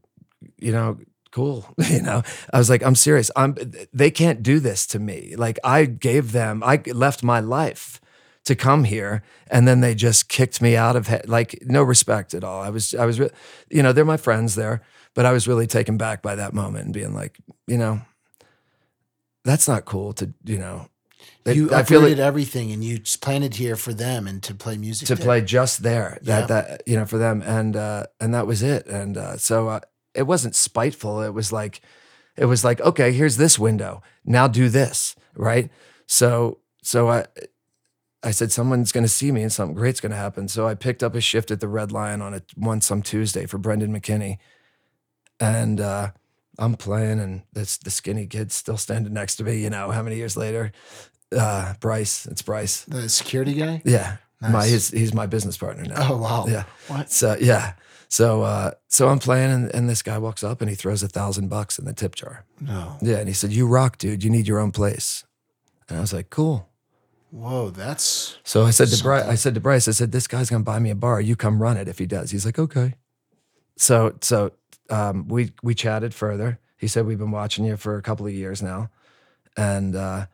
you 0.58 0.72
know, 0.72 0.98
cool, 1.36 1.58
you 1.90 2.00
know. 2.02 2.22
I 2.54 2.58
was 2.58 2.68
like, 2.70 2.82
I'm 2.86 2.94
serious. 2.96 3.30
I'm. 3.36 3.54
They 3.92 4.10
can't 4.10 4.42
do 4.42 4.58
this 4.60 4.86
to 4.88 4.98
me. 4.98 5.34
Like 5.36 5.58
I 5.62 5.84
gave 6.08 6.32
them, 6.32 6.62
I 6.64 6.82
left 6.92 7.22
my 7.22 7.40
life 7.40 8.00
to 8.44 8.54
come 8.54 8.84
here, 8.84 9.22
and 9.50 9.66
then 9.68 9.80
they 9.80 9.94
just 9.94 10.28
kicked 10.28 10.60
me 10.62 10.76
out 10.84 10.96
of 10.96 11.08
he- 11.08 11.26
like 11.26 11.50
no 11.66 11.82
respect 11.82 12.34
at 12.34 12.42
all. 12.44 12.62
I 12.68 12.70
was, 12.70 12.94
I 12.94 13.04
was, 13.06 13.18
re- 13.20 13.30
you 13.70 13.82
know, 13.82 13.92
they're 13.92 14.04
my 14.16 14.16
friends 14.28 14.54
there, 14.54 14.80
but 15.14 15.26
I 15.26 15.32
was 15.32 15.46
really 15.48 15.66
taken 15.66 15.96
back 15.96 16.22
by 16.22 16.36
that 16.36 16.52
moment 16.54 16.84
and 16.86 16.94
being 16.94 17.14
like, 17.14 17.38
you 17.66 17.76
know, 17.78 18.00
that's 19.44 19.68
not 19.68 19.84
cool 19.84 20.12
to, 20.14 20.32
you 20.44 20.58
know. 20.58 20.88
they- 21.44 21.54
you 21.54 21.72
I 21.74 21.82
feel 21.84 22.00
like 22.02 22.18
everything 22.18 22.72
and 22.72 22.82
you 22.84 22.98
just 22.98 23.20
planted 23.20 23.54
here 23.54 23.76
for 23.76 23.92
them 23.94 24.26
and 24.26 24.42
to 24.44 24.54
play 24.54 24.76
music. 24.78 25.08
to 25.08 25.14
there. 25.14 25.24
play 25.24 25.40
just 25.42 25.82
there 25.82 26.18
that 26.22 26.40
Yeah. 26.40 26.46
that 26.46 26.82
you 26.86 26.96
know 26.96 27.06
for 27.06 27.18
them 27.18 27.42
and 27.42 27.76
uh 27.76 28.06
and 28.20 28.32
that 28.34 28.46
was 28.46 28.62
it 28.62 28.86
and 28.86 29.16
uh 29.16 29.36
so 29.36 29.68
uh, 29.68 29.80
it 30.16 30.26
wasn't 30.26 30.54
spiteful 30.54 31.20
it 31.22 31.34
was 31.34 31.52
like 31.52 31.80
it 32.36 32.46
was 32.46 32.64
like 32.64 32.80
okay 32.80 33.12
here's 33.12 33.36
this 33.36 33.58
window 33.58 34.02
now 34.24 34.48
do 34.48 34.68
this 34.68 35.14
right 35.34 35.70
so 36.06 36.58
so 36.82 37.08
i 37.08 37.24
i 38.22 38.30
said 38.30 38.50
someone's 38.52 38.92
going 38.92 39.04
to 39.04 39.08
see 39.08 39.30
me 39.32 39.42
and 39.42 39.52
something 39.52 39.74
great's 39.74 40.00
going 40.00 40.10
to 40.12 40.16
happen 40.16 40.48
so 40.48 40.66
i 40.66 40.74
picked 40.74 41.02
up 41.02 41.14
a 41.14 41.20
shift 41.20 41.50
at 41.50 41.60
the 41.60 41.68
red 41.68 41.92
lion 41.92 42.20
on 42.22 42.34
a 42.34 42.42
one 42.56 42.80
some 42.80 43.02
tuesday 43.02 43.46
for 43.46 43.58
brendan 43.58 43.92
mckinney 43.92 44.38
and 45.40 45.80
uh 45.80 46.10
i'm 46.58 46.74
playing 46.74 47.20
and 47.20 47.42
this 47.52 47.76
the 47.78 47.90
skinny 47.90 48.26
kid's 48.26 48.54
still 48.54 48.76
standing 48.78 49.12
next 49.12 49.36
to 49.36 49.44
me 49.44 49.60
you 49.62 49.70
know 49.70 49.90
how 49.90 50.02
many 50.02 50.16
years 50.16 50.36
later 50.36 50.72
uh 51.36 51.74
bryce 51.80 52.26
it's 52.26 52.42
bryce 52.42 52.84
The 52.84 53.08
security 53.08 53.54
guy. 53.54 53.82
yeah 53.84 54.16
my 54.40 54.66
he's, 54.66 54.90
he's 54.90 55.14
my 55.14 55.26
business 55.26 55.56
partner 55.56 55.84
now 55.84 56.08
Oh 56.12 56.16
wow. 56.18 56.44
yeah. 56.46 56.64
What? 56.88 57.10
So 57.10 57.36
yeah. 57.40 57.72
So 58.08 58.42
uh 58.42 58.72
so 58.88 59.08
I'm 59.08 59.18
playing 59.18 59.50
and, 59.50 59.74
and 59.74 59.88
this 59.88 60.02
guy 60.02 60.18
walks 60.18 60.44
up 60.44 60.60
and 60.60 60.70
he 60.70 60.76
throws 60.76 61.02
a 61.02 61.08
thousand 61.08 61.48
bucks 61.48 61.78
in 61.78 61.84
the 61.84 61.92
tip 61.92 62.14
jar. 62.14 62.44
No. 62.60 62.96
Yeah. 63.02 63.16
And 63.18 63.28
he 63.28 63.34
said, 63.34 63.52
You 63.52 63.66
rock, 63.66 63.98
dude. 63.98 64.22
You 64.24 64.30
need 64.30 64.46
your 64.46 64.58
own 64.58 64.72
place. 64.72 65.24
And 65.88 65.98
I 65.98 66.00
was 66.00 66.12
like, 66.12 66.30
Cool. 66.30 66.68
Whoa, 67.30 67.70
that's 67.70 68.38
So 68.44 68.64
I 68.64 68.70
said 68.70 68.88
to 68.88 69.02
Bryce, 69.02 69.24
I 69.24 69.34
said 69.34 69.54
to 69.54 69.60
Bryce, 69.60 69.88
I 69.88 69.90
said, 69.92 70.12
This 70.12 70.26
guy's 70.26 70.48
gonna 70.50 70.64
buy 70.64 70.78
me 70.78 70.90
a 70.90 70.94
bar. 70.94 71.20
You 71.20 71.36
come 71.36 71.60
run 71.60 71.76
it 71.76 71.88
if 71.88 71.98
he 71.98 72.06
does. 72.06 72.30
He's 72.30 72.46
like, 72.46 72.58
Okay. 72.58 72.94
So 73.76 74.14
so 74.20 74.52
um 74.90 75.28
we 75.28 75.52
we 75.62 75.74
chatted 75.74 76.14
further. 76.14 76.60
He 76.76 76.88
said, 76.88 77.06
We've 77.06 77.18
been 77.18 77.30
watching 77.32 77.64
you 77.64 77.76
for 77.76 77.96
a 77.96 78.02
couple 78.02 78.26
of 78.26 78.32
years 78.32 78.62
now. 78.62 78.90
And 79.56 79.96
uh 79.96 80.26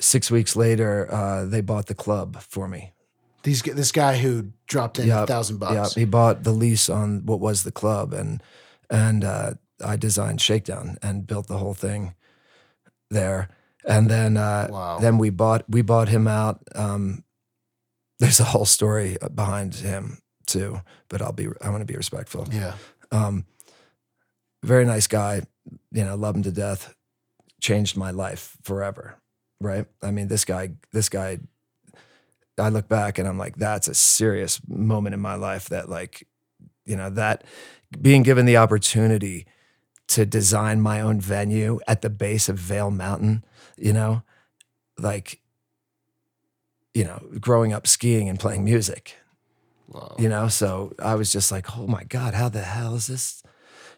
six 0.00 0.30
weeks 0.30 0.56
later, 0.56 1.10
uh, 1.12 1.44
they 1.46 1.60
bought 1.60 1.86
the 1.86 1.94
club 1.94 2.40
for 2.42 2.68
me. 2.68 2.92
These 3.46 3.62
this 3.62 3.92
guy 3.92 4.16
who 4.18 4.50
dropped 4.66 4.98
in 4.98 5.08
a 5.10 5.26
thousand 5.26 5.62
Yeah, 5.62 5.74
bucks. 5.82 5.94
he 5.94 6.04
bought 6.04 6.42
the 6.42 6.50
lease 6.52 6.90
on 6.90 7.24
what 7.26 7.40
was 7.40 7.62
the 7.62 7.70
club, 7.72 8.12
and 8.12 8.42
and 8.90 9.24
uh, 9.24 9.54
I 9.84 9.96
designed 9.96 10.40
Shakedown 10.40 10.98
and 11.00 11.26
built 11.26 11.46
the 11.46 11.58
whole 11.58 11.74
thing 11.74 12.14
there. 13.10 13.48
And 13.88 14.10
then 14.10 14.36
uh, 14.36 14.66
Wow. 14.70 14.98
then 14.98 15.16
we 15.18 15.30
bought 15.30 15.64
we 15.68 15.82
bought 15.82 16.08
him 16.08 16.26
out. 16.26 16.60
Um, 16.74 17.22
there's 18.18 18.40
a 18.40 18.44
whole 18.44 18.64
story 18.66 19.16
behind 19.34 19.74
him 19.76 20.18
too, 20.46 20.80
but 21.08 21.22
I'll 21.22 21.32
be 21.32 21.46
I 21.62 21.70
want 21.70 21.82
to 21.82 21.92
be 21.92 21.96
respectful. 21.96 22.48
Yeah. 22.50 22.74
Um, 23.12 23.44
very 24.64 24.84
nice 24.84 25.06
guy, 25.06 25.42
you 25.92 26.04
know, 26.04 26.16
love 26.16 26.34
him 26.34 26.42
to 26.42 26.50
death. 26.52 26.94
Changed 27.60 27.96
my 27.96 28.10
life 28.10 28.56
forever, 28.64 29.14
right? 29.60 29.86
I 30.02 30.10
mean, 30.10 30.28
this 30.28 30.44
guy, 30.44 30.70
this 30.92 31.08
guy. 31.08 31.38
I 32.58 32.68
look 32.70 32.88
back 32.88 33.18
and 33.18 33.28
I'm 33.28 33.38
like, 33.38 33.56
that's 33.56 33.88
a 33.88 33.94
serious 33.94 34.60
moment 34.68 35.14
in 35.14 35.20
my 35.20 35.34
life. 35.34 35.68
That 35.68 35.88
like, 35.88 36.26
you 36.84 36.96
know, 36.96 37.10
that 37.10 37.44
being 38.00 38.22
given 38.22 38.46
the 38.46 38.56
opportunity 38.56 39.46
to 40.08 40.24
design 40.24 40.80
my 40.80 41.00
own 41.00 41.20
venue 41.20 41.80
at 41.88 42.02
the 42.02 42.10
base 42.10 42.48
of 42.48 42.58
Vail 42.58 42.90
Mountain, 42.90 43.44
you 43.76 43.92
know, 43.92 44.22
like, 44.98 45.40
you 46.94 47.04
know, 47.04 47.20
growing 47.40 47.72
up 47.72 47.86
skiing 47.86 48.28
and 48.28 48.38
playing 48.40 48.64
music, 48.64 49.16
Wow. 49.88 50.16
you 50.18 50.28
know 50.28 50.48
so 50.48 50.92
i 50.98 51.14
was 51.14 51.30
just 51.32 51.52
like 51.52 51.78
oh 51.78 51.86
my 51.86 52.02
god 52.02 52.34
how 52.34 52.48
the 52.48 52.62
hell 52.62 52.96
is 52.96 53.06
this 53.06 53.44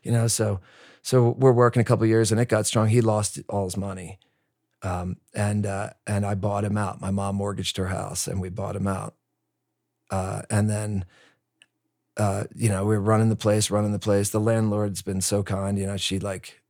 you 0.02 0.12
know 0.12 0.26
so 0.26 0.60
so 1.00 1.30
we're 1.30 1.50
working 1.50 1.80
a 1.80 1.84
couple 1.84 2.04
of 2.04 2.10
years 2.10 2.30
and 2.30 2.38
it 2.38 2.46
got 2.50 2.66
strong 2.66 2.88
he 2.88 3.00
lost 3.00 3.38
all 3.48 3.64
his 3.64 3.74
money 3.78 4.18
um, 4.82 5.16
and 5.34 5.66
uh, 5.66 5.90
and 6.06 6.24
i 6.24 6.34
bought 6.34 6.64
him 6.64 6.76
out. 6.76 7.00
My 7.00 7.10
mom 7.10 7.36
mortgaged 7.36 7.76
her 7.76 7.88
house 7.88 8.26
and 8.26 8.40
we 8.40 8.48
bought 8.48 8.76
him 8.76 8.86
out. 8.86 9.14
Uh, 10.10 10.42
and 10.50 10.70
then 10.70 11.04
uh, 12.16 12.44
you 12.54 12.68
know 12.68 12.84
we 12.84 12.96
were 12.96 13.02
running 13.02 13.28
the 13.28 13.36
place 13.36 13.70
running 13.70 13.92
the 13.92 13.98
place. 13.98 14.30
The 14.30 14.40
landlord's 14.40 15.02
been 15.02 15.20
so 15.20 15.42
kind 15.42 15.78
you 15.78 15.86
know 15.86 15.96
she 15.96 16.18
like 16.18 16.60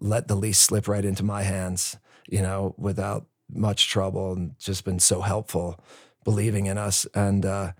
let 0.00 0.28
the 0.28 0.34
lease 0.34 0.58
slip 0.58 0.88
right 0.88 1.04
into 1.04 1.22
my 1.22 1.42
hands 1.42 1.96
you 2.28 2.42
know 2.42 2.74
without 2.76 3.26
much 3.52 3.88
trouble 3.88 4.32
and 4.32 4.58
just 4.58 4.84
been 4.84 4.98
so 4.98 5.20
helpful 5.20 5.78
believing 6.24 6.66
in 6.66 6.78
us. 6.78 7.06
And 7.14 7.44
uh, 7.46 7.72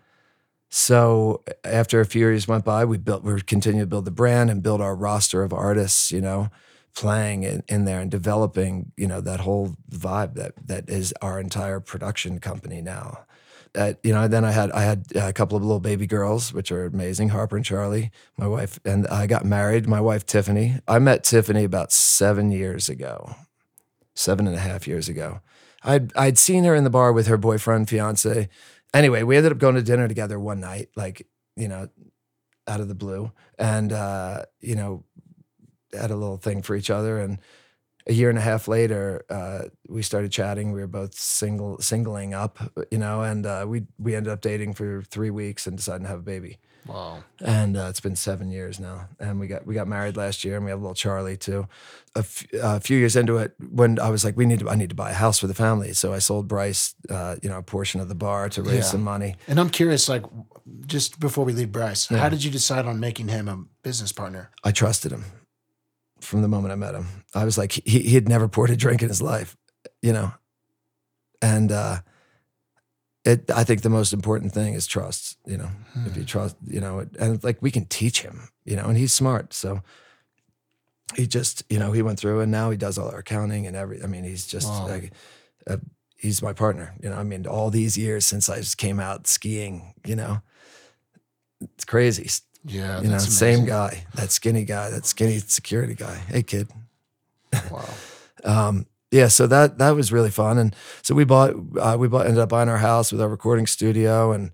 so 0.69 1.43
after 1.65 2.01
a 2.01 2.07
few 2.07 2.21
years 2.21 2.47
went 2.47 2.65
by, 2.65 2.85
we 2.85 2.99
built, 2.99 3.25
we 3.25 3.41
continued 3.41 3.83
to 3.83 3.87
build 3.87 4.05
the 4.05 4.11
brand 4.11 4.51
and 4.51 4.63
build 4.63 4.81
our 4.81 4.95
roster 4.95 5.43
of 5.43 5.53
artists, 5.53 6.13
you 6.13 6.21
know, 6.21 6.51
playing 6.95 7.43
in, 7.43 7.63
in 7.69 7.85
there 7.85 8.01
and 8.01 8.11
developing, 8.11 8.93
you 8.97 9.07
know, 9.07 9.21
that 9.21 9.41
whole 9.41 9.77
vibe 9.91 10.35
that 10.35 10.53
that 10.67 10.89
is 10.89 11.13
our 11.21 11.41
entire 11.41 11.81
production 11.81 12.39
company 12.39 12.81
now. 12.81 13.25
Uh, 13.77 13.95
you 14.05 14.13
know, 14.13 14.29
then 14.29 14.45
I 14.45 14.53
had 14.53 14.71
I 14.71 14.83
had 14.83 15.07
a 15.17 15.33
couple 15.33 15.57
of 15.57 15.65
little 15.65 15.81
baby 15.81 16.07
girls, 16.07 16.53
which 16.53 16.71
are 16.71 16.87
amazing, 16.87 17.31
Harper 17.31 17.57
and 17.57 17.65
Charlie, 17.65 18.13
my 18.37 18.47
wife, 18.47 18.79
and 18.85 19.07
I 19.09 19.27
got 19.27 19.45
married. 19.45 19.89
My 19.89 20.01
wife 20.01 20.25
Tiffany. 20.25 20.79
I 20.87 21.01
met 21.01 21.25
Tiffany 21.25 21.65
about 21.65 21.91
seven 21.93 22.53
years 22.53 22.89
ago, 22.89 23.35
seven 24.15 24.47
and 24.47 24.55
a 24.55 24.61
half 24.61 24.87
years 24.87 25.09
ago. 25.09 25.41
I'd 25.83 26.17
I'd 26.17 26.39
seen 26.39 26.65
her 26.65 26.75
in 26.75 26.85
the 26.85 26.91
bar 26.91 27.13
with 27.13 27.27
her 27.27 27.37
boyfriend, 27.37 27.89
fiance, 27.89 28.49
anyway, 28.95 29.25
we 29.25 29.37
ended 29.37 29.53
up 29.53 29.59
going 29.59 29.75
to 29.75 29.83
dinner 29.83 30.09
together 30.09 30.39
one 30.39 30.61
night, 30.61 30.89
like, 30.97 31.27
you 31.57 31.69
know, 31.69 31.89
out 32.67 32.81
of 32.81 32.89
the 32.89 32.95
blue. 32.95 33.33
And, 33.59 33.93
uh, 33.93 34.45
you 34.61 34.77
know, 34.77 35.05
had 35.95 36.11
a 36.11 36.17
little 36.17 36.37
thing 36.37 36.63
for 36.63 36.77
each 36.77 36.91
other. 36.91 37.19
And 37.19 37.39
a 38.07 38.13
year 38.13 38.29
and 38.29 38.39
a 38.39 38.43
half 38.43 38.69
later, 38.69 39.25
uh, 39.31 39.63
we 39.89 40.03
started 40.03 40.31
chatting. 40.31 40.73
We 40.73 40.81
were 40.81 40.87
both 40.87 41.15
single, 41.15 41.79
singling 41.81 42.35
up, 42.35 42.59
you 42.91 42.99
know, 42.99 43.23
and 43.23 43.47
uh, 43.47 43.65
we, 43.67 43.85
we 43.99 44.15
ended 44.15 44.33
up 44.33 44.43
dating 44.43 44.75
for 44.75 45.03
three 45.03 45.31
weeks 45.31 45.67
and 45.67 45.77
decided 45.77 46.03
to 46.03 46.09
have 46.09 46.19
a 46.19 46.23
baby. 46.23 46.59
Wow. 46.87 47.25
And 47.43 47.79
uh, 47.79 47.87
it's 47.89 48.01
been 48.01 48.15
seven 48.15 48.51
years 48.51 48.79
now, 48.79 49.09
and 49.19 49.41
we 49.41 49.47
got 49.47 49.67
we 49.67 49.73
got 49.73 49.89
married 49.89 50.19
last 50.19 50.45
year, 50.45 50.57
and 50.57 50.67
we 50.67 50.71
have 50.71 50.81
a 50.81 50.83
little 50.83 50.95
Charlie 50.95 51.39
too. 51.39 51.67
A, 52.15 52.19
f- 52.19 52.45
a 52.63 52.79
few 52.79 52.99
years 52.99 53.17
into 53.17 53.39
it, 53.39 53.55
when 53.71 53.99
I 53.99 54.11
was 54.11 54.23
like, 54.23 54.37
we 54.37 54.45
need 54.45 54.59
to, 54.59 54.69
I 54.69 54.75
need 54.75 54.91
to 54.91 54.95
buy 54.95 55.11
a 55.13 55.15
house 55.15 55.39
for 55.39 55.47
the 55.47 55.55
family, 55.55 55.95
so 55.95 56.13
I 56.13 56.19
sold 56.19 56.47
Bryce, 56.47 56.95
uh, 57.09 57.37
you 57.43 57.49
know, 57.49 57.57
a 57.57 57.63
portion 57.63 58.03
of 58.03 58.09
the 58.11 58.15
bar 58.15 58.51
to 58.51 58.63
raise 58.63 58.75
Yeah. 58.75 58.81
some 58.83 59.03
money. 59.03 59.37
And 59.49 59.59
I'm 59.59 59.71
curious, 59.71 60.11
like, 60.11 60.25
just 60.85 61.19
before 61.19 61.47
we 61.47 61.55
leave 61.55 61.73
Bryce, 61.73 62.11
Yeah. 62.11 62.19
how 62.19 62.29
did 62.29 62.45
you 62.45 62.51
decide 62.51 62.85
on 62.85 63.01
making 63.01 63.29
him 63.29 63.49
a 63.49 63.65
business 63.83 64.13
partner? 64.13 64.51
I 64.63 64.71
trusted 64.71 65.11
him 65.11 65.25
from 66.25 66.43
the 66.43 66.49
moment 66.49 66.73
I 66.73 66.77
met 66.77 66.95
him. 66.95 67.07
I 67.35 67.45
was 67.45 67.57
like, 67.59 67.73
he 67.73 68.01
he 68.01 68.15
had 68.15 68.29
never 68.29 68.49
poured 68.49 68.71
a 68.71 68.77
drink 68.77 69.03
in 69.03 69.09
his 69.09 69.23
life, 69.23 69.57
you 70.03 70.13
know, 70.13 70.33
and 71.43 71.71
uh, 71.71 72.01
it. 73.25 73.51
I 73.51 73.65
think 73.65 73.83
the 73.83 73.91
most 73.91 74.13
important 74.13 74.53
thing 74.53 74.75
is 74.75 74.87
trust. 74.87 75.39
You 75.47 75.59
know, 75.59 75.71
if 76.07 76.17
you 76.17 76.25
trust, 76.25 76.57
you 76.67 76.81
know, 76.81 77.07
and 77.19 77.43
like 77.45 77.61
we 77.63 77.71
can 77.71 77.87
teach 77.87 78.23
him, 78.23 78.49
you 78.65 78.77
know, 78.77 78.85
and 78.87 78.97
he's 78.97 79.13
smart, 79.13 79.53
so 79.55 79.83
he 81.15 81.27
just, 81.27 81.63
you 81.69 81.79
know, 81.79 81.93
he 81.93 82.03
went 82.03 82.19
through 82.19 82.41
and 82.41 82.51
now 82.51 82.71
he 82.71 82.77
does 82.77 82.99
all 82.99 83.09
our 83.11 83.19
accounting 83.19 83.67
and 83.67 83.77
every. 83.77 84.03
I 84.03 84.07
mean, 84.07 84.25
he's 84.25 84.47
just 84.47 84.69
Wow. 84.69 84.89
like. 84.89 85.13
Uh, 85.67 85.77
He's 86.17 86.41
my 86.41 86.55
partner, 86.55 86.95
you 87.03 87.11
know. 87.11 87.17
I 87.17 87.23
mean, 87.23 87.47
all 87.47 87.69
these 87.69 87.99
years 87.99 88.25
since 88.25 88.49
I 88.49 88.57
just 88.57 88.79
came 88.79 88.99
out 88.99 89.27
skiing, 89.27 89.93
you 90.07 90.17
know, 90.17 90.41
it's 91.61 91.85
crazy. 91.85 92.31
Yeah, 92.65 93.01
you 93.03 93.09
know, 93.09 93.19
same 93.19 93.67
guy, 93.67 94.05
that 94.15 94.31
skinny 94.31 94.65
guy, 94.65 94.91
that 94.91 95.05
skinny 95.05 95.39
security 95.39 95.95
guy. 95.95 96.17
Hey, 96.29 96.43
kid. 96.43 96.69
Wow. 97.71 97.85
Um, 98.45 98.85
yeah, 99.11 99.29
so 99.29 99.47
that 99.47 99.79
that 99.79 99.93
was 99.93 100.13
really 100.13 100.31
fun, 100.31 100.59
and 100.59 100.77
so 101.01 101.15
we 101.15 101.25
bought 101.25 101.55
uh, 101.81 101.97
we 101.99 102.09
bought 102.09 102.27
ended 102.27 102.41
up 102.41 102.51
buying 102.51 102.69
our 102.69 102.77
house 102.77 103.11
with 103.11 103.23
our 103.23 103.29
recording 103.29 103.67
studio, 103.67 104.33
and 104.33 104.51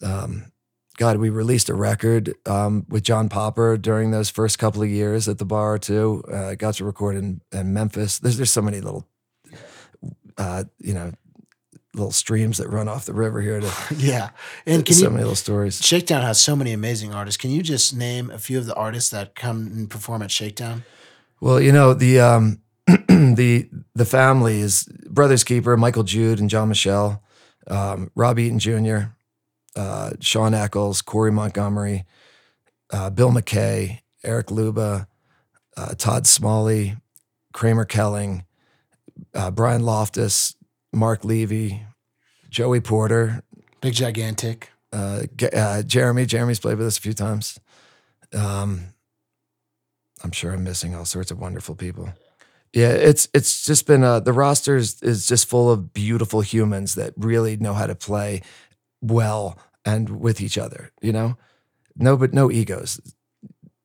um, 0.00 0.52
God, 1.00 1.16
we 1.16 1.30
released 1.30 1.70
a 1.70 1.74
record 1.74 2.34
um, 2.44 2.84
with 2.90 3.04
John 3.04 3.30
Popper 3.30 3.78
during 3.78 4.10
those 4.10 4.28
first 4.28 4.58
couple 4.58 4.82
of 4.82 4.90
years 4.90 5.28
at 5.28 5.38
the 5.38 5.46
bar 5.46 5.78
too. 5.78 6.22
Uh, 6.30 6.54
got 6.56 6.74
to 6.74 6.84
record 6.84 7.16
in, 7.16 7.40
in 7.52 7.72
Memphis. 7.72 8.18
There's 8.18 8.36
there's 8.36 8.50
so 8.50 8.60
many 8.60 8.82
little, 8.82 9.08
uh, 10.36 10.64
you 10.78 10.92
know, 10.92 11.12
little 11.94 12.12
streams 12.12 12.58
that 12.58 12.68
run 12.68 12.88
off 12.88 13.04
the 13.04 13.12
river 13.12 13.40
here 13.40 13.60
to 13.60 13.72
Yeah. 13.96 14.30
And 14.64 14.84
can 14.84 14.94
so 14.94 15.04
you 15.04 15.10
many 15.10 15.22
little 15.22 15.34
stories. 15.34 15.84
Shakedown 15.84 16.22
has 16.22 16.40
so 16.40 16.54
many 16.54 16.72
amazing 16.72 17.12
artists. 17.12 17.36
Can 17.36 17.50
you 17.50 17.62
just 17.62 17.96
name 17.96 18.30
a 18.30 18.38
few 18.38 18.58
of 18.58 18.66
the 18.66 18.74
artists 18.74 19.10
that 19.10 19.34
come 19.34 19.66
and 19.66 19.90
perform 19.90 20.22
at 20.22 20.30
Shakedown? 20.30 20.84
Well, 21.40 21.60
you 21.60 21.72
know 21.72 21.94
the 21.94 22.20
um, 22.20 22.60
the 22.86 23.68
the 23.94 24.04
family 24.04 24.60
is 24.60 24.84
Brothers 25.08 25.42
Keeper, 25.42 25.76
Michael 25.76 26.02
Jude 26.02 26.38
and 26.38 26.50
John 26.50 26.68
Michelle, 26.68 27.22
um, 27.66 28.10
Rob 28.14 28.38
Eaton 28.38 28.58
Jr., 28.58 29.12
uh, 29.74 30.10
Sean 30.20 30.54
Eccles, 30.54 31.00
Corey 31.02 31.32
Montgomery, 31.32 32.04
uh, 32.92 33.10
Bill 33.10 33.30
McKay, 33.30 34.00
Eric 34.22 34.50
Luba, 34.50 35.08
uh, 35.76 35.94
Todd 35.96 36.26
Smalley, 36.26 36.96
Kramer 37.52 37.84
Kelling, 37.86 38.44
uh, 39.34 39.50
Brian 39.50 39.82
Loftus, 39.82 40.54
Mark 40.92 41.24
Levy, 41.24 41.82
Joey 42.48 42.80
Porter, 42.80 43.42
Big 43.80 43.94
Gigantic. 43.94 44.70
uh, 44.92 45.22
uh, 45.52 45.82
Jeremy. 45.82 46.26
Jeremy's 46.26 46.60
played 46.60 46.78
with 46.78 46.86
us 46.86 46.98
a 46.98 47.00
few 47.00 47.12
times. 47.14 47.58
Um, 48.34 48.94
I'm 50.22 50.32
sure 50.32 50.52
I'm 50.52 50.64
missing 50.64 50.94
all 50.94 51.04
sorts 51.04 51.30
of 51.30 51.38
wonderful 51.38 51.74
people. 51.74 52.10
Yeah, 52.72 52.90
it's 52.90 53.28
it's 53.34 53.64
just 53.64 53.86
been 53.86 54.04
uh, 54.04 54.20
the 54.20 54.32
roster 54.32 54.76
is, 54.76 55.02
is 55.02 55.26
just 55.26 55.48
full 55.48 55.70
of 55.70 55.92
beautiful 55.92 56.40
humans 56.40 56.94
that 56.94 57.14
really 57.16 57.56
know 57.56 57.74
how 57.74 57.86
to 57.86 57.94
play 57.96 58.42
well 59.00 59.58
and 59.84 60.20
with 60.20 60.40
each 60.40 60.56
other. 60.58 60.92
You 61.00 61.12
know, 61.12 61.36
no, 61.96 62.16
but 62.16 62.32
no 62.32 62.50
egos. 62.50 63.00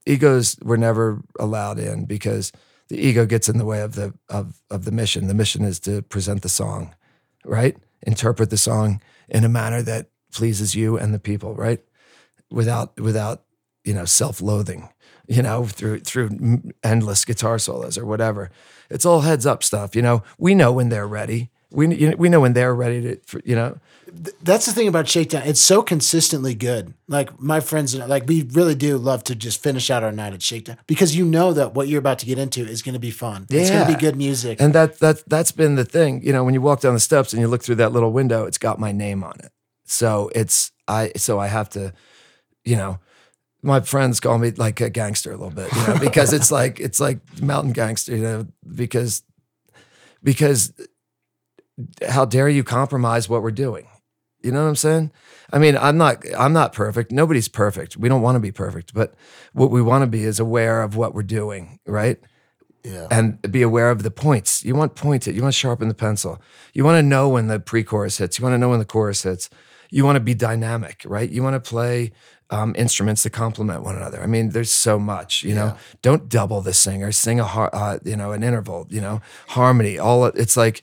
Egos 0.06 0.58
were 0.62 0.78
never 0.78 1.22
allowed 1.40 1.80
in 1.80 2.06
because 2.06 2.52
the 2.90 2.98
ego 2.98 3.26
gets 3.26 3.50
in 3.50 3.58
the 3.58 3.66
way 3.66 3.82
of 3.82 3.96
the 3.96 4.14
of 4.30 4.62
of 4.70 4.86
the 4.86 4.92
mission. 4.92 5.28
The 5.28 5.34
mission 5.34 5.64
is 5.64 5.80
to 5.82 6.02
present 6.02 6.42
the 6.42 6.50
song, 6.50 6.96
right? 7.44 7.78
Interpret 8.02 8.50
the 8.50 8.58
song 8.58 9.02
in 9.28 9.44
a 9.44 9.50
manner 9.50 9.82
that 9.82 10.10
pleases 10.32 10.76
you 10.76 10.98
and 10.98 11.14
the 11.14 11.20
people, 11.20 11.56
right? 11.56 11.84
Without 12.52 13.00
without 13.00 13.44
you 13.84 13.94
know 13.94 14.06
self-loathing, 14.06 14.90
you 15.28 15.42
know 15.42 15.66
through 15.66 16.02
through 16.02 16.62
endless 16.84 17.26
guitar 17.26 17.58
solos 17.58 17.98
or 17.98 18.06
whatever. 18.06 18.52
It's 18.90 19.06
all 19.06 19.22
heads 19.22 19.46
up 19.46 19.64
stuff. 19.64 19.96
You 19.96 20.02
know, 20.02 20.24
we 20.38 20.54
know 20.54 20.72
when 20.72 20.90
they're 20.90 21.08
ready. 21.08 21.50
We 21.76 22.16
we 22.16 22.30
know 22.30 22.40
when 22.40 22.54
they're 22.54 22.74
ready 22.74 23.02
to 23.02 23.16
for, 23.26 23.42
you 23.46 23.56
know. 23.56 23.78
That's 24.42 24.66
the 24.66 24.72
thing 24.72 24.88
about 24.88 25.10
Shakedown. 25.10 25.44
It's 25.46 25.60
so 25.60 25.84
consistently 25.84 26.56
good. 26.56 26.94
Like 27.08 27.38
my 27.40 27.60
friends 27.60 27.94
and 27.94 28.02
I, 28.02 28.06
like 28.06 28.28
we 28.28 28.44
really 28.44 28.76
do 28.76 28.98
love 28.98 29.24
to 29.26 29.36
just 29.36 29.62
finish 29.62 29.90
out 29.90 30.04
our 30.04 30.12
night 30.12 30.34
at 30.34 30.42
Shakedown 30.42 30.78
because 30.88 31.16
you 31.16 31.26
know 31.26 31.52
that 31.54 31.74
what 31.74 31.90
you're 31.90 32.00
about 32.00 32.20
to 32.20 32.26
get 32.26 32.38
into 32.38 32.62
is 32.62 32.82
going 32.82 32.94
to 32.94 33.00
be 33.00 33.12
fun. 33.12 33.46
yeah. 33.50 33.62
It's 33.62 33.70
going 33.70 33.86
to 33.86 33.94
be 33.94 34.00
good 34.00 34.16
music. 34.16 34.62
And 34.62 34.74
that 34.74 35.00
that 35.00 35.28
that's 35.28 35.52
been 35.52 35.76
the 35.76 35.84
thing. 35.84 36.24
You 36.24 36.32
know, 36.32 36.44
when 36.46 36.54
you 36.54 36.62
walk 36.62 36.80
down 36.80 36.94
the 36.94 37.00
steps 37.00 37.34
and 37.34 37.42
you 37.42 37.48
look 37.48 37.64
through 37.64 37.76
that 37.76 37.92
little 37.92 38.12
window, 38.12 38.46
it's 38.46 38.58
got 38.58 38.80
my 38.80 38.92
name 38.92 39.24
on 39.24 39.34
it. 39.44 39.52
So 39.84 40.32
it's 40.34 40.72
I 40.88 41.12
so 41.18 41.40
I 41.40 41.48
have 41.48 41.70
to, 41.72 41.94
you 42.64 42.78
know, 42.78 43.00
my 43.62 43.82
friends 43.82 44.20
call 44.20 44.38
me 44.38 44.52
like 44.52 44.80
a 44.80 44.90
gangster 44.90 45.32
a 45.32 45.38
little 45.38 45.50
bit, 45.50 45.74
you 45.76 45.88
know, 45.88 46.00
because 46.00 46.32
it's 46.32 46.52
like 46.60 46.80
it's 46.80 47.00
like 47.00 47.20
mountain 47.42 47.74
gangster, 47.74 48.16
you 48.16 48.24
know, 48.24 48.48
because 48.76 49.24
because 50.24 50.72
how 52.08 52.26
dare 52.26 52.50
you 52.50 52.64
compromise 52.64 53.28
what 53.30 53.42
we're 53.42 53.52
doing? 53.52 53.88
You 54.42 54.52
know 54.52 54.62
what 54.64 54.70
I'm 54.70 54.76
saying? 54.76 55.12
I 55.52 55.58
mean, 55.58 55.76
I'm 55.78 55.98
not 55.98 56.24
I'm 56.38 56.54
not 56.54 56.74
perfect. 56.74 57.12
Nobody's 57.12 57.48
perfect. 57.48 57.98
We 57.98 58.10
don't 58.10 58.22
want 58.22 58.36
to 58.36 58.40
be 58.40 58.52
perfect, 58.52 58.94
but 58.94 59.16
what 59.54 59.72
we 59.72 59.82
want 59.82 60.04
to 60.04 60.08
be 60.08 60.24
is 60.24 60.40
aware 60.40 60.84
of 60.84 60.96
what 60.96 61.14
we're 61.14 61.24
doing, 61.24 61.80
right? 61.86 62.20
yeah. 62.86 63.08
and 63.12 63.42
be 63.52 63.62
aware 63.62 63.90
of 63.90 64.04
the 64.04 64.12
points. 64.12 64.64
You 64.64 64.76
want 64.76 64.96
pointed. 64.96 65.36
You 65.36 65.42
want 65.42 65.54
to 65.54 65.60
sharpen 65.60 65.88
the 65.88 65.94
pencil. 65.96 66.42
You 66.74 66.84
want 66.84 66.98
to 66.98 67.04
know 67.04 67.30
when 67.30 67.48
the 67.48 67.60
pre-chorus 67.60 68.18
hits. 68.18 68.38
You 68.38 68.44
want 68.44 68.54
to 68.54 68.58
know 68.58 68.70
when 68.70 68.80
the 68.80 68.86
chorus 68.86 69.24
hits. 69.24 69.50
You 69.90 70.04
want 70.04 70.18
to 70.18 70.20
be 70.20 70.34
dynamic, 70.34 71.04
right? 71.06 71.30
You 71.30 71.42
want 71.44 71.62
to 71.62 71.68
play 71.70 72.12
um, 72.50 72.76
instruments 72.78 73.24
that 73.24 73.32
complement 73.32 73.84
one 73.84 73.96
another. 73.96 74.22
I 74.22 74.28
mean, 74.28 74.50
there's 74.50 74.72
so 74.72 75.00
much. 75.00 75.44
You 75.44 75.56
know, 75.56 75.78
don't 76.02 76.30
double 76.30 76.62
the 76.62 76.74
singer. 76.74 77.12
Sing 77.12 77.40
a 77.40 77.44
har- 77.44 77.74
uh, 77.74 78.00
you 78.04 78.16
know 78.16 78.32
an 78.32 78.44
interval. 78.44 78.88
You 78.90 79.02
know, 79.02 79.22
harmony. 79.50 79.98
All 79.98 80.26
it's 80.26 80.58
like 80.58 80.82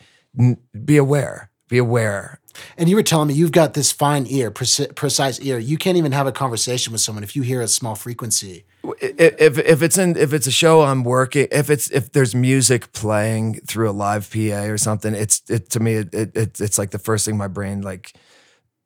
be 0.85 0.97
aware. 0.97 1.51
Be 1.69 1.79
aware. 1.79 2.41
And 2.77 2.89
you 2.89 2.97
were 2.97 3.03
telling 3.03 3.29
me 3.29 3.35
you've 3.35 3.53
got 3.53 3.75
this 3.75 3.93
fine 3.93 4.27
ear, 4.29 4.51
preci- 4.51 4.95
precise 4.95 5.41
ear. 5.41 5.59
You 5.59 5.79
can't 5.79 5.97
even 5.97 6.13
have 6.13 6.27
a 6.27 6.33
conversation 6.33 6.93
with 6.93 7.01
someone 7.01 7.25
if 7.25 7.35
you 7.35 7.43
hear 7.43 7.61
a 7.61 7.69
small 7.69 7.95
frequency. 7.95 8.65
If 9.01 9.59
if 9.59 9.83
it's 9.83 9.97
in 9.97 10.17
if 10.17 10.33
it's 10.33 10.47
a 10.47 10.51
show 10.51 10.83
I'm 10.83 11.05
working 11.05 11.47
if 11.53 11.71
it's 11.71 11.89
if 11.91 12.11
there's 12.13 12.35
music 12.35 12.93
playing 12.93 13.61
through 13.61 13.89
a 13.89 13.93
live 13.93 14.29
PA 14.29 14.65
or 14.65 14.77
something 14.77 15.15
it's 15.15 15.41
it 15.49 15.71
to 15.71 15.81
me 15.81 15.95
it, 15.95 16.13
it 16.13 16.61
it's 16.61 16.79
like 16.79 16.91
the 16.91 16.99
first 16.99 17.25
thing 17.25 17.37
my 17.37 17.47
brain 17.47 17.83
like 17.83 18.13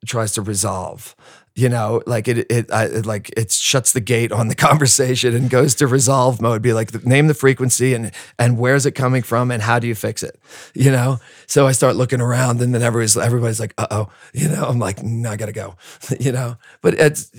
tries 0.05 0.31
to 0.33 0.41
resolve 0.41 1.15
you 1.57 1.67
know 1.67 2.01
like 2.05 2.27
it 2.27 2.49
it, 2.51 2.71
I, 2.71 2.85
it 2.85 3.05
like 3.05 3.31
it 3.35 3.51
shuts 3.51 3.91
the 3.91 3.99
gate 3.99 4.31
on 4.31 4.47
the 4.47 4.55
conversation 4.69 5.35
and 5.35 5.49
goes 5.49 5.75
to 5.75 5.87
resolve 5.87 6.41
mode 6.41 6.61
be 6.61 6.71
like 6.71 7.03
name 7.05 7.27
the 7.27 7.33
frequency 7.33 7.93
and 7.93 8.11
and 8.39 8.57
where's 8.57 8.85
it 8.85 8.91
coming 8.91 9.23
from 9.23 9.51
and 9.51 9.61
how 9.61 9.79
do 9.79 9.87
you 9.87 9.95
fix 9.95 10.23
it? 10.23 10.39
You 10.73 10.91
know? 10.91 11.17
So 11.47 11.67
I 11.67 11.71
start 11.71 11.95
looking 11.95 12.21
around 12.21 12.61
and 12.61 12.73
then 12.73 12.83
everybody's 12.83 13.17
everybody's 13.17 13.59
like 13.59 13.73
uh-oh 13.77 14.09
you 14.33 14.47
know? 14.47 14.65
I'm 14.65 14.79
like 14.79 15.01
no, 15.03 15.31
I 15.31 15.35
gotta 15.35 15.51
go 15.51 15.75
you 16.19 16.31
know? 16.31 16.57
But 16.81 16.93
it's 16.93 17.31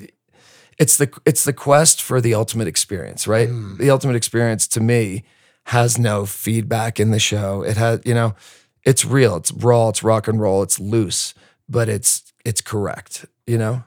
it's 0.78 0.96
the 0.96 1.10
it's 1.24 1.44
the 1.44 1.52
quest 1.52 2.02
for 2.02 2.20
the 2.20 2.34
ultimate 2.34 2.68
experience, 2.68 3.26
right? 3.26 3.48
Hmm. 3.48 3.76
The 3.76 3.90
ultimate 3.90 4.16
experience 4.16 4.66
to 4.68 4.80
me 4.80 5.24
has 5.66 5.98
no 5.98 6.24
feedback 6.24 6.98
in 6.98 7.10
the 7.10 7.18
show. 7.18 7.62
It 7.62 7.76
has, 7.76 8.00
you 8.04 8.14
know, 8.14 8.34
it's 8.84 9.04
real, 9.04 9.36
it's 9.36 9.52
raw, 9.52 9.90
it's 9.90 10.02
rock 10.02 10.26
and 10.26 10.40
roll, 10.40 10.62
it's 10.62 10.80
loose, 10.80 11.34
but 11.68 11.88
it's 11.90 12.27
it's 12.48 12.62
correct, 12.62 13.26
you 13.46 13.58
know? 13.58 13.84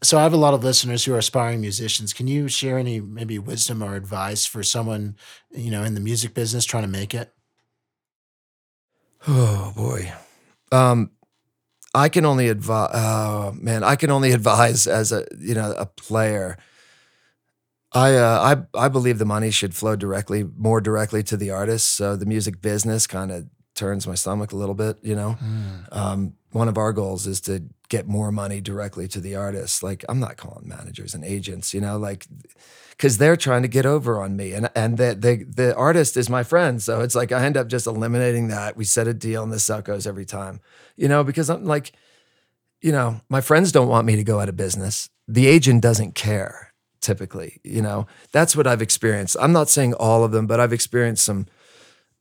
So 0.00 0.18
I 0.18 0.22
have 0.22 0.32
a 0.32 0.36
lot 0.36 0.54
of 0.54 0.62
listeners 0.62 1.04
who 1.04 1.14
are 1.14 1.18
aspiring 1.18 1.60
musicians. 1.60 2.12
Can 2.12 2.28
you 2.28 2.46
share 2.46 2.78
any 2.78 3.00
maybe 3.00 3.40
wisdom 3.40 3.82
or 3.82 3.96
advice 3.96 4.46
for 4.46 4.62
someone, 4.62 5.16
you 5.50 5.70
know, 5.72 5.82
in 5.82 5.94
the 5.94 6.00
music 6.00 6.32
business 6.32 6.64
trying 6.64 6.84
to 6.84 6.88
make 6.88 7.12
it? 7.12 7.32
Oh 9.26 9.72
boy. 9.76 10.12
Um 10.70 11.10
I 11.92 12.08
can 12.08 12.24
only 12.24 12.48
advise 12.48 12.90
oh 12.94 13.52
man, 13.56 13.82
I 13.82 13.96
can 13.96 14.10
only 14.10 14.30
advise 14.38 14.86
as 14.86 15.10
a, 15.10 15.26
you 15.36 15.54
know, 15.54 15.74
a 15.76 15.86
player. 15.86 16.56
I 17.92 18.14
uh, 18.14 18.66
I 18.74 18.84
I 18.84 18.88
believe 18.88 19.18
the 19.18 19.24
money 19.24 19.50
should 19.50 19.74
flow 19.74 19.96
directly 19.96 20.44
more 20.56 20.80
directly 20.80 21.24
to 21.24 21.36
the 21.36 21.50
artist. 21.50 21.96
So 21.96 22.14
the 22.14 22.26
music 22.26 22.60
business 22.60 23.08
kind 23.08 23.32
of 23.32 23.46
turns 23.74 24.06
my 24.06 24.14
stomach 24.14 24.52
a 24.52 24.56
little 24.56 24.74
bit, 24.74 24.98
you 25.02 25.16
know. 25.16 25.36
Um, 25.90 26.34
one 26.52 26.68
of 26.68 26.78
our 26.78 26.92
goals 26.92 27.26
is 27.26 27.40
to 27.42 27.64
get 27.96 28.08
more 28.08 28.32
money 28.32 28.60
directly 28.60 29.06
to 29.08 29.20
the 29.20 29.36
artists. 29.36 29.82
Like 29.82 30.04
I'm 30.08 30.18
not 30.18 30.36
calling 30.36 30.68
managers 30.68 31.14
and 31.14 31.24
agents, 31.24 31.72
you 31.72 31.80
know, 31.80 31.96
like 31.96 32.26
because 32.90 33.18
they're 33.18 33.36
trying 33.36 33.62
to 33.62 33.68
get 33.68 33.86
over 33.86 34.20
on 34.20 34.36
me, 34.36 34.52
and 34.52 34.68
and 34.74 34.98
the, 34.98 35.14
the 35.14 35.44
the 35.44 35.76
artist 35.76 36.16
is 36.16 36.28
my 36.28 36.42
friend, 36.42 36.82
so 36.82 37.00
it's 37.00 37.14
like 37.14 37.30
I 37.32 37.44
end 37.44 37.56
up 37.56 37.68
just 37.68 37.86
eliminating 37.86 38.48
that. 38.48 38.76
We 38.76 38.84
set 38.84 39.06
a 39.08 39.14
deal, 39.14 39.42
and 39.42 39.52
this 39.52 39.70
goes 39.84 40.06
every 40.06 40.24
time, 40.24 40.60
you 40.96 41.08
know, 41.08 41.24
because 41.24 41.50
I'm 41.50 41.64
like, 41.64 41.92
you 42.80 42.92
know, 42.92 43.20
my 43.28 43.40
friends 43.40 43.72
don't 43.72 43.88
want 43.88 44.06
me 44.06 44.16
to 44.16 44.24
go 44.24 44.40
out 44.40 44.48
of 44.48 44.56
business. 44.56 45.08
The 45.28 45.46
agent 45.46 45.82
doesn't 45.82 46.14
care 46.14 46.72
typically, 47.00 47.60
you 47.62 47.82
know. 47.82 48.06
That's 48.32 48.56
what 48.56 48.66
I've 48.66 48.82
experienced. 48.82 49.36
I'm 49.38 49.52
not 49.52 49.68
saying 49.68 49.94
all 49.94 50.24
of 50.24 50.32
them, 50.32 50.46
but 50.46 50.58
I've 50.58 50.72
experienced 50.72 51.24
some 51.24 51.46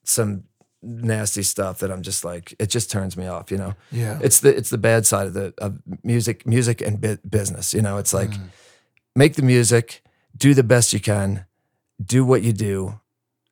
some 0.03 0.43
nasty 0.83 1.43
stuff 1.43 1.79
that 1.79 1.91
I'm 1.91 2.01
just 2.01 2.23
like 2.25 2.53
it 2.59 2.69
just 2.69 2.91
turns 2.91 3.15
me 3.17 3.27
off, 3.27 3.51
you 3.51 3.57
know. 3.57 3.73
Yeah. 3.91 4.19
It's 4.21 4.39
the 4.41 4.55
it's 4.55 4.69
the 4.69 4.77
bad 4.77 5.05
side 5.05 5.27
of 5.27 5.33
the 5.33 5.53
of 5.57 5.79
music 6.03 6.45
music 6.45 6.81
and 6.81 6.99
bu- 7.01 7.17
business, 7.29 7.73
you 7.73 7.81
know. 7.81 7.97
It's 7.97 8.13
like 8.13 8.31
make 9.15 9.35
the 9.35 9.41
music, 9.43 10.03
do 10.37 10.53
the 10.53 10.63
best 10.63 10.93
you 10.93 10.99
can, 10.99 11.45
do 12.03 12.25
what 12.25 12.41
you 12.43 12.53
do, 12.53 12.99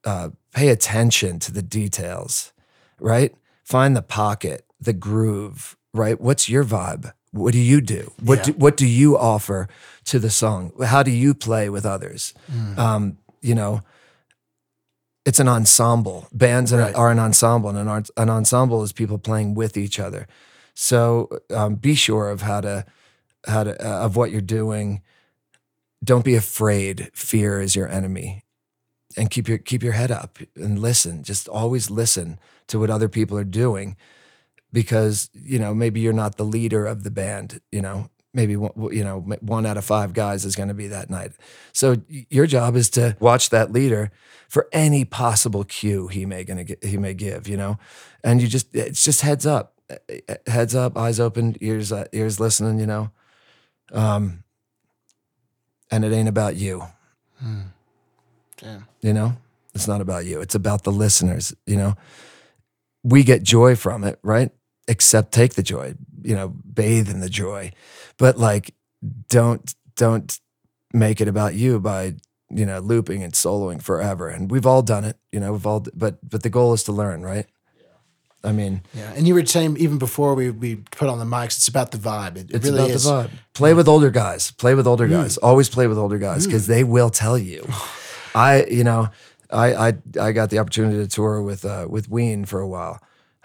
uh, 0.06 0.30
pay 0.54 0.70
attention 0.70 1.40
to 1.40 1.52
the 1.52 1.62
details, 1.62 2.52
right? 3.00 3.34
Find 3.64 3.96
the 3.96 4.02
pocket, 4.02 4.66
the 4.80 4.94
groove, 4.94 5.78
right? 5.94 6.20
What's 6.20 6.50
your 6.50 6.66
vibe? 6.66 7.14
What 7.32 7.54
do 7.54 7.60
you 7.60 7.80
do? 7.80 8.12
What 8.22 8.40
Yeah. 8.40 8.44
do, 8.46 8.52
what 8.54 8.76
do 8.76 8.86
you 8.86 9.18
offer 9.18 9.70
to 10.06 10.20
the 10.20 10.30
song? 10.30 10.74
How 10.84 11.02
do 11.04 11.12
you 11.12 11.34
play 11.34 11.70
with 11.70 11.86
others? 11.86 12.34
Um, 12.78 13.18
you 13.42 13.56
know, 13.56 13.82
it's 15.26 15.40
an 15.40 15.48
ensemble. 15.48 16.28
Bands 16.32 16.74
Right. 16.74 16.96
are 16.96 17.12
an 17.12 17.20
ensemble, 17.20 17.70
and 17.70 17.90
an, 17.90 18.06
an 18.18 18.30
ensemble 18.30 18.84
is 18.84 18.92
people 18.92 19.18
playing 19.18 19.54
with 19.56 19.78
each 19.78 20.00
other. 20.00 20.28
So 20.74 21.30
um, 21.54 21.76
be 21.76 21.96
sure 21.96 22.30
of 22.30 22.42
how 22.42 22.62
to 22.62 22.86
how 23.48 23.64
to 23.64 23.74
uh, 23.86 24.06
of 24.06 24.16
what 24.16 24.32
you're 24.32 24.42
doing. 24.42 25.02
Don't 26.04 26.26
be 26.26 26.36
afraid. 26.36 27.12
Fear 27.14 27.62
is 27.62 27.76
your 27.76 27.88
enemy, 27.88 28.44
and 29.18 29.30
keep 29.30 29.48
your 29.48 29.58
keep 29.60 29.84
your 29.84 29.94
head 29.94 30.12
up 30.12 30.40
and 30.56 30.80
listen. 30.80 31.24
Just 31.24 31.48
always 31.48 31.92
listen 31.92 32.40
to 32.68 32.80
what 32.80 32.90
other 32.90 33.10
people 33.10 33.38
are 33.38 33.44
doing, 33.44 33.98
because 34.74 35.30
you 35.34 35.60
know 35.60 35.76
maybe 35.76 36.00
you're 36.00 36.14
not 36.14 36.38
the 36.38 36.46
leader 36.46 36.86
of 36.88 37.04
the 37.04 37.12
band. 37.12 37.62
You 37.72 37.82
know 37.82 38.10
maybe 38.34 38.56
one, 38.56 38.72
you 38.94 39.04
know 39.04 39.20
one 39.42 39.66
out 39.66 39.78
of 39.78 39.86
five 39.86 40.14
guys 40.14 40.46
is 40.46 40.56
going 40.56 40.70
to 40.70 40.74
be 40.76 40.88
that 40.88 41.10
night. 41.10 41.32
So 41.74 41.98
your 42.08 42.48
job 42.48 42.76
is 42.76 42.90
to 42.92 43.16
watch 43.20 43.50
that 43.50 43.72
leader 43.72 44.12
for 44.48 44.68
any 44.72 45.06
possible 45.06 45.64
cue 45.64 46.08
he 46.08 46.26
may 46.26 46.44
gonna 46.44 46.64
get, 46.64 46.84
he 46.84 46.98
may 46.98 47.14
give. 47.14 47.48
You 47.48 47.58
know, 47.58 47.78
and 48.24 48.42
you 48.42 48.48
just 48.48 48.74
it's 48.76 49.04
just 49.04 49.22
heads 49.22 49.46
up 49.46 49.74
uh, 49.90 50.36
heads 50.48 50.76
up, 50.76 50.98
eyes 50.98 51.20
open, 51.20 51.56
ears 51.62 51.92
uh, 51.92 52.06
ears 52.12 52.40
listening. 52.40 52.80
You 52.80 52.86
know, 52.86 53.12
um, 53.92 54.44
and 55.90 56.06
it 56.06 56.14
ain't 56.14 56.30
about 56.30 56.56
you. 56.56 56.84
Damn. 58.58 58.88
You 59.02 59.14
know, 59.14 59.38
it's 59.74 59.88
not 59.88 60.02
about 60.02 60.26
you. 60.26 60.42
It's 60.42 60.56
about 60.56 60.84
the 60.84 60.92
listeners. 60.92 61.56
You 61.66 61.78
know, 61.78 61.96
we 63.04 63.24
get 63.24 63.44
joy 63.44 63.76
from 63.76 64.04
it, 64.04 64.20
right? 64.22 64.52
Accept, 64.88 65.32
take 65.32 65.54
the 65.54 65.64
joy. 65.64 65.96
You 66.24 66.36
know, 66.36 66.50
bathe 66.50 67.10
in 67.10 67.20
the 67.20 67.30
joy, 67.30 67.72
but 68.18 68.38
like, 68.38 68.74
don't 69.30 69.74
don't 69.96 70.40
make 70.94 71.22
it 71.22 71.28
about 71.28 71.56
you 71.56 71.80
by 71.80 72.16
you 72.50 72.66
know 72.66 72.80
looping 72.80 73.24
and 73.24 73.34
soloing 73.34 73.82
forever. 73.82 74.28
And 74.28 74.52
we've 74.52 74.66
all 74.66 74.82
done 74.82 75.04
it. 75.04 75.18
You 75.32 75.40
know, 75.40 75.54
we've 75.54 75.66
all. 75.66 75.86
But 75.94 76.18
but 76.28 76.44
the 76.44 76.50
goal 76.50 76.74
is 76.74 76.84
to 76.84 76.92
learn, 76.92 77.22
right? 77.24 77.46
yeah. 77.80 78.50
I 78.50 78.52
mean, 78.52 78.82
Yeah, 78.94 79.14
and 79.16 79.28
you 79.28 79.34
were 79.34 79.46
saying 79.46 79.78
even 79.78 79.98
before 79.98 80.36
we, 80.36 80.50
we 80.50 80.76
put 80.76 81.10
on 81.10 81.20
the 81.20 81.26
mics, 81.26 81.58
it's 81.58 81.68
about 81.68 81.92
the 81.92 81.98
vibe. 81.98 82.38
It, 82.38 82.50
it 82.50 82.56
it's 82.56 82.66
really 82.66 82.80
about 82.80 82.90
is. 82.90 83.04
the 83.04 83.10
vibe. 83.12 83.30
Play 83.54 83.74
with 83.74 83.88
older 83.88 84.10
guys. 84.10 84.52
Play 84.52 84.76
with 84.76 84.88
older 84.88 85.08
guys. 85.08 85.38
Always 85.38 85.70
play 85.70 85.88
with 85.88 85.98
older 85.98 86.18
guys 86.18 86.46
because 86.46 86.68
they 86.68 86.84
will 86.84 87.10
tell 87.10 87.38
you. 87.38 87.68
I, 88.36 88.66
you 88.66 88.84
know, 88.84 89.10
I, 89.50 89.74
I, 89.90 89.94
I 90.20 90.32
got 90.32 90.50
the 90.50 90.60
opportunity 90.60 90.98
to 90.98 91.08
tour 91.08 91.42
with 91.42 91.66
uh, 91.66 91.88
with 91.90 92.10
Ween 92.10 92.46
for 92.46 92.62
a 92.62 92.68
while, 92.68 93.02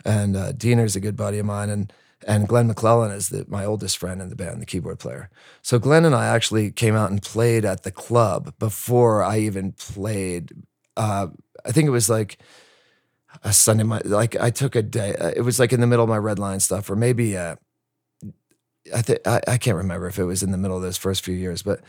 and 0.07 0.37
uh, 0.37 0.53
Deaner's 0.53 0.97
a 0.97 1.01
good 1.01 1.17
buddy 1.17 1.39
of 1.39 1.47
mine, 1.47 1.69
and 1.69 1.93
and 2.27 2.49
Glenn 2.49 2.73
McClelland 2.73 3.15
is 3.15 3.29
the, 3.29 3.45
my 3.49 3.65
oldest 3.65 3.99
friend 3.99 4.23
in 4.23 4.31
the 4.31 4.37
band, 4.37 4.63
the 4.63 4.67
keyboard 4.67 4.99
player. 4.99 5.29
So 5.63 5.79
Glenn 5.79 6.05
and 6.05 6.15
I 6.15 6.27
actually 6.27 6.71
came 6.71 6.97
out 6.97 7.11
and 7.11 7.21
played 7.21 7.65
at 7.65 7.83
the 7.83 7.91
club 7.91 8.55
before 8.59 9.23
I 9.23 9.39
even 9.41 9.73
played. 9.73 10.53
Uh, 10.97 11.29
I 11.65 11.73
think 11.73 11.87
it 11.87 11.91
was 11.91 12.09
like 12.09 12.39
a 13.43 13.53
Sunday. 13.53 13.85
Like 13.85 14.37
I 14.37 14.51
took 14.51 14.77
a 14.77 14.83
day. 14.83 15.15
Uh, 15.15 15.33
it 15.37 15.43
was 15.43 15.59
like 15.59 15.73
in 15.73 15.81
the 15.81 15.87
middle 15.87 16.05
of 16.05 16.09
my 16.09 16.19
Red 16.19 16.39
Lion 16.39 16.61
stuff, 16.61 16.89
or 16.89 16.97
maybe. 16.97 17.37
Uh, 17.37 17.57
I 18.95 19.03
think 19.03 19.27
I, 19.27 19.41
I 19.49 19.59
can't 19.59 19.77
remember 19.77 20.07
if 20.07 20.19
it 20.19 20.25
was 20.25 20.45
in 20.45 20.53
the 20.53 20.59
middle 20.59 20.77
of 20.77 20.83
those 20.83 20.97
first 20.97 21.25
few 21.25 21.35
years, 21.35 21.63
but 21.63 21.81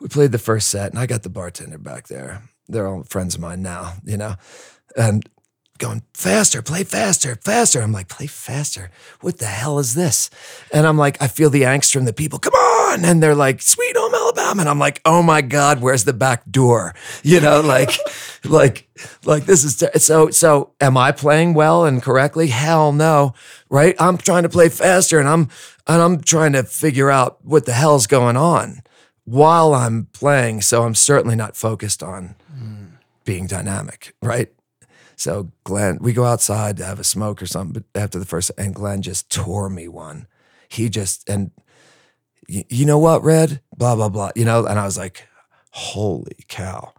we 0.00 0.08
played 0.08 0.32
the 0.32 0.38
first 0.38 0.68
set, 0.68 0.90
and 0.90 0.98
I 0.98 1.06
got 1.06 1.22
the 1.22 1.30
bartender 1.30 1.78
back 1.78 2.08
there. 2.08 2.42
They're 2.66 2.88
all 2.88 3.04
friends 3.04 3.36
of 3.36 3.40
mine 3.40 3.62
now, 3.62 3.94
you 4.04 4.16
know, 4.16 4.34
and 4.96 5.28
going 5.78 6.02
faster, 6.12 6.62
play 6.62 6.84
faster, 6.84 7.36
faster. 7.36 7.80
I'm 7.80 7.92
like, 7.92 8.08
play 8.08 8.26
faster. 8.26 8.90
What 9.20 9.38
the 9.38 9.46
hell 9.46 9.78
is 9.78 9.94
this? 9.94 10.30
And 10.72 10.86
I'm 10.86 10.96
like, 10.96 11.20
I 11.20 11.26
feel 11.26 11.50
the 11.50 11.62
angst 11.62 11.92
from 11.92 12.04
the 12.04 12.12
people. 12.12 12.38
Come 12.38 12.54
on, 12.54 13.04
and 13.04 13.22
they're 13.22 13.34
like, 13.34 13.60
Sweet 13.60 13.96
Home 13.96 14.14
Alabama, 14.14 14.62
and 14.62 14.68
I'm 14.68 14.78
like, 14.78 15.00
Oh 15.04 15.22
my 15.22 15.40
God, 15.40 15.80
where's 15.80 16.04
the 16.04 16.12
back 16.12 16.50
door? 16.50 16.94
You 17.22 17.40
know, 17.40 17.62
like, 17.62 17.98
like, 18.44 18.88
like 19.24 19.46
this 19.46 19.64
is 19.64 19.78
ter- 19.78 19.98
so. 19.98 20.30
So, 20.30 20.72
am 20.80 20.96
I 20.96 21.10
playing 21.10 21.54
well 21.54 21.84
and 21.84 22.02
correctly? 22.02 22.48
Hell 22.48 22.92
no, 22.92 23.34
right? 23.70 23.96
I'm 23.98 24.18
trying 24.18 24.42
to 24.42 24.48
play 24.48 24.68
faster, 24.68 25.18
and 25.18 25.26
I'm 25.26 25.48
and 25.86 26.02
I'm 26.02 26.20
trying 26.20 26.52
to 26.52 26.62
figure 26.62 27.10
out 27.10 27.44
what 27.44 27.66
the 27.66 27.72
hell's 27.72 28.06
going 28.06 28.36
on 28.36 28.82
while 29.24 29.74
I'm 29.74 30.08
playing. 30.12 30.60
So 30.60 30.82
I'm 30.82 30.94
certainly 30.94 31.36
not 31.36 31.56
focused 31.56 32.02
on 32.02 32.36
hmm. 32.54 32.96
being 33.24 33.46
dynamic, 33.46 34.14
right? 34.22 34.52
So 35.16 35.52
Glenn, 35.64 35.98
we 36.00 36.12
go 36.12 36.24
outside 36.24 36.76
to 36.78 36.84
have 36.84 36.98
a 36.98 37.04
smoke 37.04 37.40
or 37.42 37.46
something 37.46 37.84
but 37.92 38.00
after 38.00 38.18
the 38.18 38.24
first, 38.24 38.50
and 38.58 38.74
Glenn 38.74 39.02
just 39.02 39.30
tore 39.30 39.70
me 39.70 39.88
one. 39.88 40.26
He 40.68 40.88
just 40.88 41.28
and 41.28 41.50
you 42.48 42.84
know 42.84 42.98
what, 42.98 43.22
Red? 43.22 43.60
Blah 43.76 43.96
blah 43.96 44.08
blah. 44.08 44.30
You 44.36 44.44
know, 44.44 44.66
and 44.66 44.78
I 44.78 44.84
was 44.84 44.98
like, 44.98 45.26
holy 45.70 46.36
cow. 46.48 46.92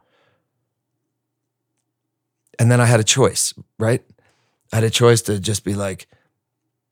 And 2.57 2.72
then 2.72 2.80
I 2.80 2.86
had 2.86 2.99
a 2.99 3.03
choice, 3.03 3.53
right? 3.78 4.03
I 4.72 4.78
had 4.78 4.84
a 4.86 4.89
choice 4.89 5.22
to 5.24 5.39
just 5.39 5.63
be 5.63 5.74
like, 5.76 6.07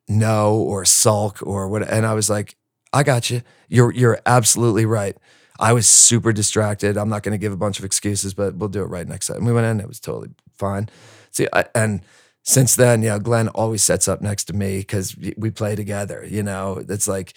no, 0.08 0.56
or 0.56 0.86
sulk, 0.86 1.42
or 1.42 1.68
what. 1.68 1.90
And 1.90 2.06
I 2.06 2.14
was 2.14 2.30
like, 2.30 2.56
I 2.92 3.04
got 3.04 3.30
you. 3.30 3.42
You're 3.70 3.92
you're 3.92 4.20
absolutely 4.26 4.86
right. 4.86 5.18
I 5.60 5.74
was 5.74 5.88
super 5.88 6.34
distracted. 6.34 6.98
I'm 6.98 7.10
not 7.10 7.24
going 7.24 7.34
to 7.34 7.38
give 7.38 7.54
a 7.54 7.58
bunch 7.58 7.80
of 7.80 7.86
excuses, 7.86 8.34
but 8.34 8.56
we'll 8.56 8.70
do 8.70 8.82
it 8.82 8.88
right 8.88 9.08
next 9.08 9.28
time. 9.28 9.38
And 9.38 9.46
we 9.46 9.54
went 9.54 9.68
in. 9.68 9.80
It 9.80 9.88
was 9.88 10.00
totally 10.00 10.32
fine. 10.64 10.90
See, 11.32 11.48
I, 11.52 11.66
and 11.76 12.02
since 12.44 12.76
then, 12.76 13.02
yeah, 13.02 13.20
Glenn 13.20 13.48
always 13.50 13.84
sets 13.84 14.08
up 14.08 14.22
next 14.22 14.46
to 14.46 14.54
me 14.54 14.80
because 14.80 15.16
we 15.38 15.50
play 15.52 15.76
together. 15.76 16.26
You 16.30 16.44
know, 16.44 16.84
it's 16.88 17.08
like 17.08 17.34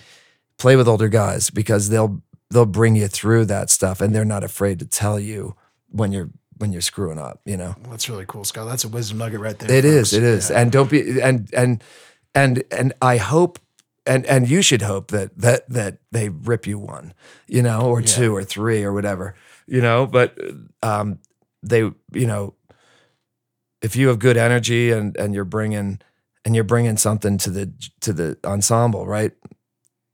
play 0.59 0.77
with 0.77 0.89
older 0.89 1.09
guys 1.09 1.51
because 1.51 1.89
they'll 1.89 2.23
they'll 2.51 2.67
bring 2.81 2.97
you 2.97 3.09
through 3.09 3.47
that 3.47 3.71
stuff, 3.71 4.01
and 4.01 4.15
they're 4.15 4.25
not 4.37 4.45
afraid 4.45 4.79
to 4.81 4.87
tell 4.87 5.19
you 5.19 5.57
when 5.89 6.13
you're 6.13 6.31
when 6.59 6.73
you're 6.73 6.83
screwing 6.83 7.19
up. 7.19 7.41
You 7.45 7.57
know. 7.57 7.75
Well, 7.83 7.91
that's 7.91 8.09
really 8.09 8.27
cool, 8.27 8.45
Scott. 8.45 8.69
That's 8.69 8.85
a 8.85 8.89
wisdom 8.89 9.19
nugget 9.19 9.41
right 9.41 9.59
there. 9.59 9.71
It 9.71 9.85
is. 9.85 10.11
folks. 10.11 10.19
It 10.19 10.23
is. 10.23 10.51
Yeah. 10.51 10.61
And 10.61 10.73
don't 10.73 10.91
be. 10.91 11.21
And 11.21 11.49
and 11.53 11.83
and 12.35 12.63
and 12.71 12.93
I 13.03 13.17
hope. 13.19 13.59
And 14.09 14.25
and 14.27 14.49
you 14.49 14.63
should 14.63 14.83
hope 14.83 15.11
that 15.11 15.37
that 15.37 15.69
that 15.69 15.99
they 16.13 16.29
rip 16.29 16.65
you 16.65 16.79
one, 16.79 17.13
you 17.49 17.61
know, 17.61 17.81
or 17.81 18.03
two 18.03 18.31
or 18.37 18.45
three 18.45 18.85
or 18.85 18.93
whatever, 18.93 19.35
you 19.67 19.81
know. 19.81 20.07
But 20.07 20.39
um, 20.81 21.19
they, 21.65 21.81
you 21.81 22.27
know, 22.27 22.55
if 23.87 23.97
you 23.97 24.09
have 24.09 24.19
good 24.19 24.37
energy 24.37 24.91
and 24.97 25.17
and 25.17 25.35
you're 25.35 25.51
bringing 25.57 25.99
and 26.45 26.55
you're 26.55 26.65
bringing 26.75 26.97
something 26.99 27.39
to 27.39 27.51
the 27.51 27.67
to 28.01 28.13
the 28.13 28.37
ensemble, 28.45 29.07
right? 29.07 29.33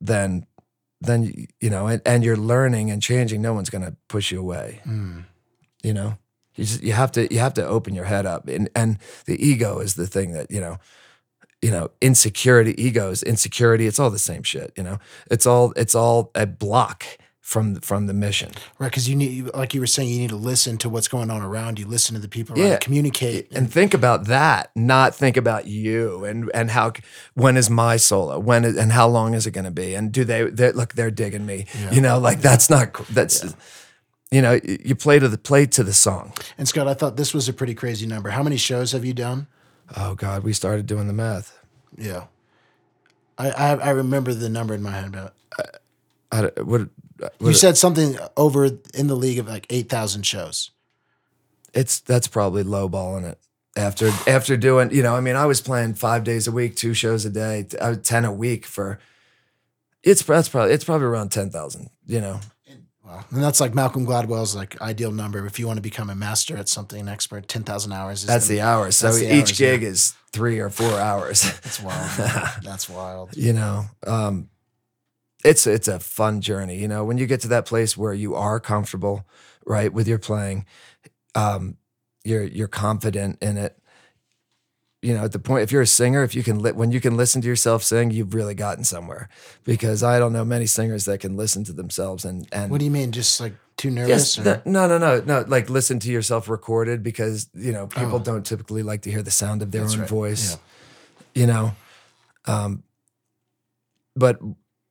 Then 0.01 0.47
then 1.01 1.21
you 1.61 1.71
know, 1.71 1.89
and, 1.89 2.01
and 2.07 2.25
you're 2.25 2.37
learning 2.53 2.91
and 2.93 3.03
changing. 3.03 3.43
No 3.43 3.55
one's 3.55 3.71
going 3.71 3.85
to 3.85 3.97
push 4.09 4.31
you 4.33 4.41
away 4.41 4.81
Mm. 4.87 5.25
you 5.83 5.93
know 5.95 6.11
you 6.57 6.65
just 6.65 6.83
you 6.83 6.93
have 6.93 7.11
to 7.13 7.23
you 7.35 7.41
have 7.41 7.55
to 7.55 7.67
open 7.67 7.95
your 7.95 8.05
head 8.07 8.27
up 8.27 8.49
and 8.49 8.69
and 8.75 8.99
the 9.27 9.37
ego 9.51 9.81
is 9.81 9.95
the 9.95 10.07
thing 10.07 10.33
that 10.33 10.47
you 10.51 10.61
know 10.61 10.77
you 11.63 11.71
know 11.71 11.89
insecurity 12.01 12.75
egos 12.87 13.23
insecurity 13.23 13.87
it's 13.89 13.99
all 13.99 14.11
the 14.11 14.19
same 14.31 14.43
shit 14.45 14.73
you 14.77 14.85
know 14.85 14.99
it's 15.31 15.47
all 15.47 15.73
it's 15.77 15.95
all 15.95 16.31
a 16.35 16.47
block 16.47 17.05
from 17.43 17.75
from 17.81 18.07
the 18.07 18.15
mission 18.15 18.53
Right, 18.79 18.89
because 18.89 19.09
you 19.09 19.17
need, 19.17 19.53
like 19.53 19.75
you 19.75 19.81
were 19.81 19.87
saying, 19.89 20.09
you 20.09 20.21
need 20.21 20.31
to 20.31 20.37
listen 20.37 20.79
to 20.79 20.89
what's 20.89 21.09
going 21.09 21.29
on 21.29 21.43
around 21.43 21.79
you, 21.79 21.87
listen 21.87 22.15
to 22.15 22.21
the 22.21 22.29
people 22.29 22.55
around, 22.57 22.65
Yeah. 22.67 22.73
you, 22.75 22.79
communicate. 22.81 23.51
and 23.53 23.71
think 23.71 23.93
about 23.95 24.27
that 24.27 24.71
not 24.77 25.13
think 25.15 25.37
about 25.37 25.67
you 25.67 26.25
and 26.25 26.51
and 26.55 26.71
how 26.71 26.93
when 27.35 27.57
is 27.57 27.69
my 27.69 27.97
solo 27.99 28.39
when 28.39 28.65
is, 28.65 28.77
and 28.77 28.93
how 28.93 29.09
long 29.09 29.35
is 29.35 29.45
it 29.47 29.51
going 29.51 29.65
to 29.65 29.73
be 29.73 29.95
and 29.95 30.13
do 30.13 30.25
they 30.25 30.45
look 30.73 30.95
they're 30.95 31.11
digging 31.11 31.45
me 31.45 31.67
you 31.91 32.01
know 32.01 32.17
like 32.19 32.41
that's 32.41 32.71
not 32.71 32.95
that's 33.09 33.55
you 34.31 34.41
know 34.41 34.59
you 34.65 34.95
play 34.95 35.19
to 35.19 35.29
the 35.29 35.37
play 35.37 35.67
to 35.67 35.83
the 35.83 35.93
song 35.93 36.33
And 36.57 36.69
Scott, 36.69 36.87
I 36.87 36.95
thought 36.95 37.17
this 37.17 37.35
was 37.35 37.49
a 37.49 37.53
pretty 37.53 37.75
crazy 37.75 38.07
number. 38.07 38.31
How 38.31 38.43
many 38.45 38.57
shows 38.57 38.93
have 38.93 39.05
you 39.05 39.15
done? 39.15 39.49
oh 39.97 40.15
god 40.15 40.45
we 40.45 40.53
started 40.53 40.87
doing 40.87 41.07
the 41.09 41.13
math 41.13 41.59
Yeah, 41.99 42.27
I 43.37 43.51
I, 43.51 43.69
I 43.75 43.91
remember 43.91 44.33
the 44.33 44.49
number 44.49 44.75
in 44.75 44.83
my 44.83 44.93
head. 44.93 45.11
But 45.13 45.35
I, 46.31 46.43
what, 46.63 46.63
what 46.63 46.89
you 47.41 47.53
said 47.55 47.77
something 47.77 48.17
over 48.37 48.67
in 48.95 49.07
the 49.07 49.15
league 49.17 49.39
of 49.39 49.49
like 49.49 49.67
eight 49.71 49.89
thousand 49.89 50.25
shows. 50.27 50.71
it's 51.75 52.01
that's 52.01 52.29
probably 52.29 52.65
lowballing 52.65 53.25
it 53.25 53.39
after 53.77 54.11
after 54.27 54.57
doing 54.57 54.91
you 54.93 55.03
know 55.03 55.17
i 55.17 55.21
mean 55.21 55.37
i 55.37 55.47
was 55.47 55.61
playing 55.61 55.95
five 55.95 56.25
days 56.25 56.47
a 56.47 56.53
week 56.53 56.77
two 56.77 56.93
shows 56.93 57.25
a 57.25 57.31
day 57.31 57.67
uh, 57.81 57.95
10 57.95 58.25
a 58.27 58.33
week 58.33 58.67
for 58.67 58.99
it's 60.03 60.23
that's 60.23 60.49
probably 60.49 60.75
it's 60.75 60.85
probably 60.85 61.07
around 61.07 61.31
10,000 61.31 61.89
you 62.07 62.21
know 62.21 62.41
Wow, 63.05 63.25
and 63.33 63.43
that's 63.43 63.59
like 63.59 63.75
Malcolm 63.75 64.07
Gladwell's 64.07 64.55
like 64.55 64.81
ideal 64.81 65.11
number. 65.11 65.45
If 65.45 65.59
you 65.59 65.67
want 65.67 65.77
to 65.77 65.83
become 65.83 66.09
a 66.09 66.15
master 66.15 66.57
at 66.57 66.69
something, 66.69 67.01
an 67.01 67.09
expert, 67.09 67.49
ten 67.49 67.65
thousand 67.65 67.93
hours. 67.93 68.21
Is 68.21 68.27
that's 68.29 68.47
the 68.47 68.61
hours 68.61 68.95
so 68.95 69.13
the 69.13 69.27
each 69.27 69.41
hours, 69.41 69.59
gig 69.59 69.83
yeah. 69.83 69.89
is 69.89 70.15
3 70.33 70.61
or 70.61 70.71
4 70.71 70.87
hours 71.01 71.43
That's 71.43 71.81
wild. 71.81 72.11
that's 72.63 72.89
wild. 72.89 73.37
you 73.37 73.53
know 73.53 73.87
um 74.07 74.49
it's 75.45 75.67
it's 75.67 75.89
a 75.89 75.99
fun 75.99 76.41
journey 76.41 76.77
you 76.79 76.87
know 76.89 77.05
when 77.05 77.19
you 77.19 77.27
get 77.27 77.41
to 77.41 77.49
that 77.49 77.67
place 77.67 77.97
where 77.97 78.15
you 78.15 78.35
are 78.35 78.61
comfortable 78.61 79.27
right 79.67 79.93
with 79.93 80.07
your 80.09 80.19
playing 80.19 80.65
um 81.35 81.77
you're 82.25 82.45
you're 82.45 82.69
confident 82.69 83.39
in 83.43 83.57
it 83.57 83.77
you 85.03 85.13
know 85.15 85.25
at 85.25 85.33
the 85.33 85.39
point 85.41 85.63
if 85.65 85.73
you're 85.73 85.83
a 85.83 85.87
singer 85.87 86.23
if 86.23 86.35
you 86.35 86.43
can 86.45 86.61
li- 86.61 86.71
when 86.73 86.93
you 86.93 87.01
can 87.01 87.17
listen 87.17 87.41
to 87.43 87.49
yourself 87.49 87.83
sing 87.83 88.11
you've 88.13 88.35
really 88.35 88.55
gotten 88.55 88.85
somewhere 88.85 89.29
because 89.65 90.03
i 90.05 90.19
don't 90.19 90.33
know 90.33 90.45
many 90.45 90.67
singers 90.67 91.05
that 91.07 91.19
can 91.19 91.37
listen 91.37 91.65
to 91.65 91.73
themselves 91.73 92.25
and 92.25 92.47
and 92.53 92.71
What 92.71 92.79
do 92.79 92.85
you 92.85 92.91
mean? 92.91 93.11
Just 93.11 93.41
like 93.41 93.55
too 93.77 93.89
Yes, 93.91 94.37
nervous? 94.37 94.39
or? 94.39 94.43
the- 94.43 94.63
no, 94.67 94.87
no, 94.87 94.99
no, 94.99 95.21
no. 95.27 95.45
Like 95.49 95.69
listen 95.71 95.99
to 96.01 96.09
yourself 96.13 96.49
recorded 96.49 97.03
because 97.03 97.49
you 97.55 97.73
know 97.73 97.87
people 97.89 98.17
Oh. 98.17 98.19
don't 98.31 98.47
typically 98.47 98.83
like 98.85 99.03
to 99.03 99.11
hear 99.11 99.23
the 99.23 99.31
sound 99.33 99.63
of 99.63 99.73
their 99.73 99.81
That's 99.83 99.95
own 99.95 100.01
right, 100.01 100.09
voice. 100.09 100.53
yeah. 100.53 101.41
You 101.41 101.47
know, 101.47 101.73
um, 102.47 102.83
but 104.15 104.39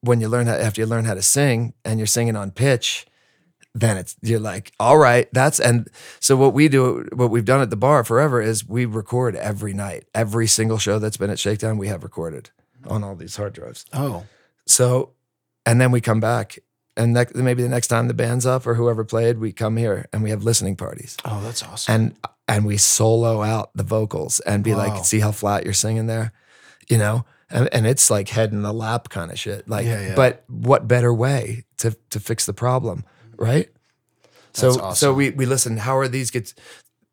when 0.01 0.19
you 0.21 0.27
learn 0.27 0.47
how 0.47 0.53
after 0.55 0.81
you 0.81 0.87
learn 0.87 1.05
how 1.05 1.13
to 1.13 1.21
sing 1.21 1.73
and 1.85 1.99
you're 1.99 2.07
singing 2.07 2.35
on 2.35 2.51
pitch, 2.51 3.05
then 3.73 3.97
it's 3.97 4.15
you're 4.21 4.39
like, 4.39 4.71
all 4.79 4.97
right, 4.97 5.27
that's 5.33 5.59
and 5.59 5.87
so 6.19 6.35
what 6.35 6.53
we 6.53 6.67
do, 6.67 7.07
what 7.13 7.29
we've 7.29 7.45
done 7.45 7.61
at 7.61 7.69
the 7.69 7.75
bar 7.77 8.03
forever 8.03 8.41
is 8.41 8.67
we 8.67 8.85
record 8.85 9.35
every 9.35 9.73
night, 9.73 10.05
every 10.13 10.47
single 10.47 10.77
show 10.77 10.99
that's 10.99 11.17
been 11.17 11.29
at 11.29 11.39
Shakedown, 11.39 11.77
we 11.77 11.87
have 11.87 12.03
recorded 12.03 12.49
on 12.87 13.03
all 13.03 13.15
these 13.15 13.35
hard 13.35 13.53
drives. 13.53 13.85
oh, 13.93 14.25
So, 14.65 15.11
and 15.65 15.79
then 15.79 15.91
we 15.91 16.01
come 16.01 16.19
back, 16.19 16.57
and 16.97 17.13
nec- 17.13 17.35
maybe 17.35 17.61
the 17.63 17.69
next 17.69 17.87
time 17.87 18.07
the 18.07 18.13
band's 18.13 18.45
up 18.45 18.65
or 18.67 18.73
whoever 18.73 19.03
played, 19.05 19.37
we 19.37 19.51
come 19.53 19.77
here 19.77 20.07
and 20.11 20.23
we 20.23 20.31
have 20.31 20.43
listening 20.43 20.75
parties, 20.75 21.15
oh, 21.23 21.41
that's 21.41 21.63
awesome. 21.63 21.93
and 21.95 22.15
and 22.47 22.65
we 22.65 22.75
solo 22.75 23.41
out 23.43 23.69
the 23.75 23.83
vocals 23.83 24.39
and 24.41 24.63
be 24.63 24.71
Wow. 24.73 24.77
like, 24.95 25.05
see 25.05 25.19
how 25.21 25.31
flat 25.31 25.63
you're 25.63 25.73
singing 25.73 26.07
there, 26.07 26.33
you 26.89 26.97
know, 26.97 27.23
and, 27.51 27.69
and 27.73 27.85
it's 27.87 28.09
like 28.09 28.29
head 28.29 28.51
in 28.51 28.61
the 28.61 28.73
lap 28.73 29.09
kind 29.09 29.31
of 29.31 29.39
shit. 29.39 29.67
Like, 29.67 29.85
Yeah, 29.85 30.07
yeah. 30.07 30.15
but 30.15 30.43
what 30.47 30.87
better 30.87 31.13
way 31.13 31.65
to 31.77 31.95
to 32.09 32.19
fix 32.19 32.45
the 32.45 32.53
problem, 32.53 33.03
right? 33.37 33.69
So 34.53 34.67
That's 34.71 34.77
so 34.77 34.83
awesome. 34.83 35.15
we 35.15 35.29
we 35.31 35.45
listen. 35.45 35.77
How 35.77 35.97
are 35.97 36.07
these 36.07 36.31
get? 36.31 36.53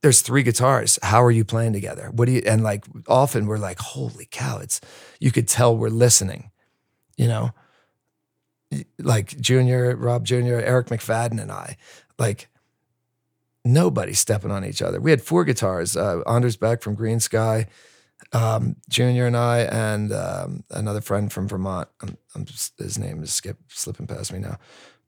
There's 0.02 0.20
three 0.22 0.42
guitars. 0.44 0.98
How 1.02 1.22
are 1.24 1.30
you 1.30 1.44
playing 1.44 1.72
together? 1.72 2.10
What 2.12 2.26
do 2.26 2.32
you? 2.32 2.42
And 2.46 2.62
like 2.62 2.84
often 3.08 3.46
we're 3.46 3.58
like, 3.58 3.78
holy 3.80 4.26
cow! 4.30 4.58
It's 4.58 4.80
you 5.20 5.30
could 5.32 5.48
tell 5.48 5.76
we're 5.76 5.88
listening. 5.88 6.50
You 7.16 7.26
know, 7.28 7.50
like 8.98 9.38
Junior, 9.40 9.96
Rob 9.96 10.24
Junior, 10.24 10.60
Eric 10.60 10.88
McFadden, 10.88 11.40
and 11.40 11.50
I, 11.50 11.76
like 12.18 12.48
nobody 13.64 14.14
stepping 14.14 14.50
on 14.50 14.64
each 14.64 14.82
other. 14.82 15.00
We 15.00 15.10
had 15.10 15.20
four 15.22 15.44
guitars. 15.44 15.96
Uh, 15.96 16.20
Anders 16.26 16.56
Beck 16.56 16.80
from 16.82 16.96
Greensky, 16.96 17.66
um, 18.32 18.76
Junior 18.88 19.26
and 19.26 19.36
I, 19.36 19.60
and 19.60 20.12
um, 20.12 20.64
another 20.70 21.00
friend 21.00 21.32
from 21.32 21.48
Vermont. 21.48 21.88
I'm, 22.02 22.16
I'm 22.34 22.44
just, 22.44 22.78
his 22.78 22.98
name 22.98 23.22
is 23.22 23.32
skip 23.32 23.58
slipping 23.68 24.06
past 24.06 24.32
me 24.32 24.38
now, 24.38 24.58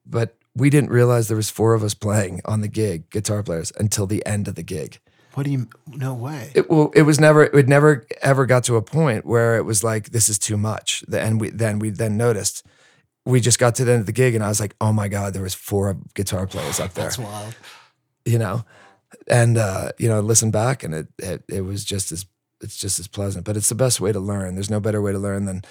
but 0.06 0.36
we 0.54 0.70
didn't 0.70 0.90
realize 0.90 1.28
there 1.28 1.36
was 1.36 1.50
four 1.50 1.74
of 1.74 1.82
us 1.82 1.94
playing 1.94 2.40
on 2.44 2.60
the 2.60 2.68
gig, 2.68 3.10
guitar 3.10 3.42
players, 3.42 3.72
until 3.78 4.06
the 4.06 4.24
end 4.26 4.48
of 4.48 4.54
the 4.54 4.62
gig. 4.62 5.00
What 5.34 5.44
do 5.44 5.52
you? 5.52 5.68
No 5.86 6.12
way. 6.12 6.50
It 6.54 6.68
well, 6.68 6.90
it 6.92 7.02
was 7.02 7.20
never 7.20 7.44
it 7.44 7.68
never 7.68 8.04
ever 8.20 8.46
got 8.46 8.64
to 8.64 8.74
a 8.74 8.82
point 8.82 9.24
where 9.24 9.56
it 9.56 9.64
was 9.64 9.84
like 9.84 10.10
this 10.10 10.28
is 10.28 10.40
too 10.40 10.56
much. 10.56 11.04
And 11.12 11.40
we 11.40 11.50
then 11.50 11.78
we 11.78 11.90
then 11.90 12.16
noticed. 12.16 12.66
We 13.24 13.38
just 13.38 13.58
got 13.60 13.76
to 13.76 13.84
the 13.84 13.92
end 13.92 14.00
of 14.00 14.06
the 14.06 14.12
gig 14.12 14.34
and 14.34 14.42
I 14.42 14.48
was 14.48 14.60
like, 14.60 14.74
oh 14.80 14.92
my 14.92 15.06
God, 15.06 15.32
there 15.34 15.42
was 15.42 15.54
four 15.54 15.96
guitar 16.14 16.46
players 16.48 16.80
up 16.80 16.94
there 16.94 17.04
That's 17.04 17.18
wild. 17.18 17.54
you 18.24 18.38
know, 18.38 18.64
and 19.28 19.56
uh, 19.56 19.92
you 19.98 20.08
know, 20.08 20.20
listen 20.20 20.50
back, 20.50 20.82
and 20.82 20.94
it, 20.94 21.08
it 21.18 21.44
it 21.48 21.60
was 21.60 21.84
just 21.84 22.10
as 22.10 22.26
it's 22.60 22.76
just 22.76 22.98
as 22.98 23.08
pleasant. 23.08 23.44
But 23.44 23.56
it's 23.56 23.68
the 23.68 23.74
best 23.74 24.00
way 24.00 24.12
to 24.12 24.20
learn. 24.20 24.54
There's 24.54 24.70
no 24.70 24.80
better 24.80 25.02
way 25.02 25.12
to 25.12 25.18
learn 25.18 25.44
than 25.46 25.62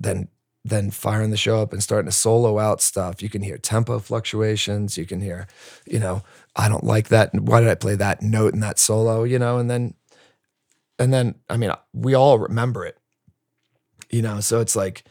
than 0.00 0.28
than 0.64 0.90
firing 0.90 1.30
the 1.30 1.36
show 1.36 1.60
up 1.60 1.72
and 1.72 1.82
starting 1.82 2.08
to 2.08 2.16
solo 2.16 2.58
out 2.58 2.80
stuff. 2.80 3.22
You 3.22 3.28
can 3.28 3.42
hear 3.42 3.58
tempo 3.58 3.98
fluctuations. 3.98 4.96
You 4.96 5.04
can 5.04 5.20
hear, 5.20 5.46
you 5.86 5.98
know, 5.98 6.22
I 6.56 6.68
don't 6.68 6.84
like 6.84 7.08
that. 7.08 7.34
Why 7.34 7.60
did 7.60 7.68
I 7.68 7.74
play 7.74 7.96
that 7.96 8.22
note 8.22 8.54
in 8.54 8.60
that 8.60 8.78
solo? 8.78 9.24
You 9.24 9.38
know, 9.38 9.58
and 9.58 9.70
then 9.70 9.94
and 10.98 11.12
then 11.12 11.34
I 11.50 11.56
mean, 11.56 11.72
we 11.92 12.14
all 12.14 12.38
remember 12.38 12.86
it. 12.86 12.96
You 14.10 14.22
know, 14.22 14.40
so 14.40 14.60
it's 14.60 14.76
like 14.76 15.04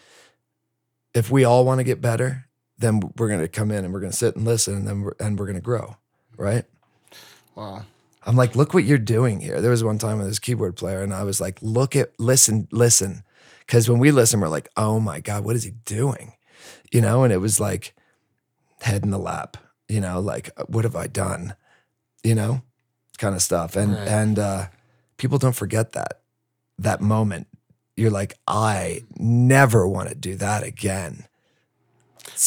if 1.14 1.30
we 1.30 1.43
all 1.43 1.66
want 1.66 1.80
to 1.80 1.84
get 1.84 2.01
better, 2.01 2.45
then 2.78 2.99
we're 3.18 3.28
going 3.28 3.39
to 3.39 3.47
come 3.47 3.72
in 3.72 3.86
and 3.86 3.93
we're 3.93 3.99
going 3.99 4.11
to 4.11 4.18
sit 4.18 4.36
and 4.36 4.45
listen, 4.45 4.76
and 4.76 4.88
then 4.88 5.01
we're, 5.01 5.16
and 5.20 5.38
we're 5.38 5.45
going 5.45 5.55
to 5.55 5.61
grow, 5.61 5.97
right? 6.38 6.66
Wow. 7.55 7.84
I'm 8.26 8.36
like, 8.36 8.55
look 8.55 8.74
what 8.74 8.84
you're 8.86 8.97
doing 8.97 9.39
here. 9.41 9.59
There 9.61 9.71
was 9.71 9.84
one 9.84 9.97
time 9.97 10.17
with 10.19 10.28
this 10.28 10.39
keyboard 10.39 10.76
player, 10.76 11.01
and 11.01 11.13
I 11.13 11.24
was 11.24 11.41
like, 11.41 11.57
look 11.61 11.95
at, 11.95 12.11
listen, 12.19 12.67
listen. 12.71 13.24
Because 13.59 13.89
when 13.89 13.99
we 13.99 14.11
listen, 14.11 14.39
we're 14.39 14.47
like, 14.47 14.69
oh 14.78 14.99
my 14.99 15.19
God, 15.19 15.43
what 15.43 15.55
is 15.55 15.63
he 15.63 15.71
doing? 15.86 16.34
You 16.91 17.01
know, 17.01 17.24
and 17.24 17.34
it 17.34 17.38
was 17.38 17.59
like 17.59 17.93
head 18.82 19.03
in 19.03 19.09
the 19.11 19.17
lap, 19.17 19.57
you 19.89 19.99
know, 20.01 20.19
like, 20.19 20.49
what 20.67 20.84
have 20.84 20.95
I 20.95 21.07
done? 21.07 21.55
You 22.24 22.36
know, 22.36 22.61
kind 23.17 23.36
of 23.36 23.41
stuff. 23.41 23.76
And, 23.76 23.93
Right. 23.93 24.07
and, 24.07 24.39
uh, 24.39 24.67
people 25.17 25.38
don't 25.38 25.55
forget 25.55 25.93
that, 25.93 26.19
that 26.80 27.01
moment. 27.01 27.47
You're 27.95 28.11
like, 28.11 28.36
I 28.47 29.03
never 29.17 29.88
want 29.88 30.09
to 30.09 30.15
do 30.15 30.36
that 30.36 30.63
again. 30.63 31.26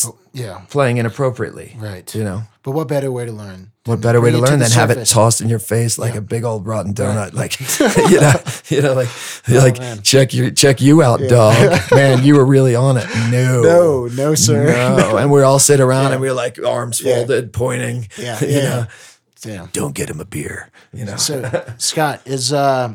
Oh, 0.04 0.18
yeah. 0.32 0.62
Playing 0.70 0.96
inappropriately, 0.98 1.76
Right. 1.78 2.12
you 2.14 2.24
know. 2.24 2.42
But 2.62 2.72
what 2.72 2.88
better 2.88 3.10
way 3.12 3.24
to 3.26 3.32
learn? 3.32 3.72
What 3.86 4.00
better 4.00 4.20
way 4.20 4.30
to 4.32 4.38
learn 4.38 4.58
the 4.58 4.64
than 4.66 4.72
have 4.72 4.90
it 4.90 5.06
tossed 5.06 5.40
in 5.40 5.48
your 5.48 5.58
face 5.58 5.96
like 5.98 6.12
Yeah. 6.12 6.18
a 6.18 6.22
big 6.22 6.44
old 6.44 6.66
rotten 6.66 6.92
donut? 6.92 7.32
Right. 7.32 7.34
Like 7.34 7.60
you 8.10 8.20
know, 8.20 8.32
you 8.68 8.82
know, 8.82 8.92
like 8.94 9.08
Oh, 9.48 9.58
like 9.64 9.78
man. 9.78 10.02
check 10.02 10.34
your 10.34 10.50
check 10.50 10.80
you 10.80 11.02
out, 11.02 11.20
dog. 11.28 11.54
Man, 11.92 12.24
you 12.24 12.34
were 12.34 12.44
really 12.44 12.74
on 12.74 12.96
it. 12.96 13.06
No, 13.30 13.62
No, 13.62 14.06
no, 14.08 14.34
sir. 14.34 14.66
no. 14.98 15.16
And 15.16 15.30
we 15.30 15.42
all 15.42 15.58
sit 15.58 15.80
around 15.80 16.06
Yeah. 16.08 16.12
and 16.12 16.20
we're 16.20 16.32
like 16.34 16.58
arms 16.62 17.00
Yeah. 17.00 17.14
folded, 17.14 17.52
pointing. 17.52 18.08
Yeah, 18.18 18.38
you 18.44 18.48
yeah. 18.48 18.62
know, 18.62 18.86
Damn. 19.40 19.66
don't 19.72 19.94
get 19.94 20.10
him 20.10 20.20
a 20.20 20.24
beer. 20.24 20.70
You 20.92 21.04
know, 21.04 21.16
So 21.16 21.48
Scott, 21.78 22.22
is 22.26 22.52
uh 22.52 22.94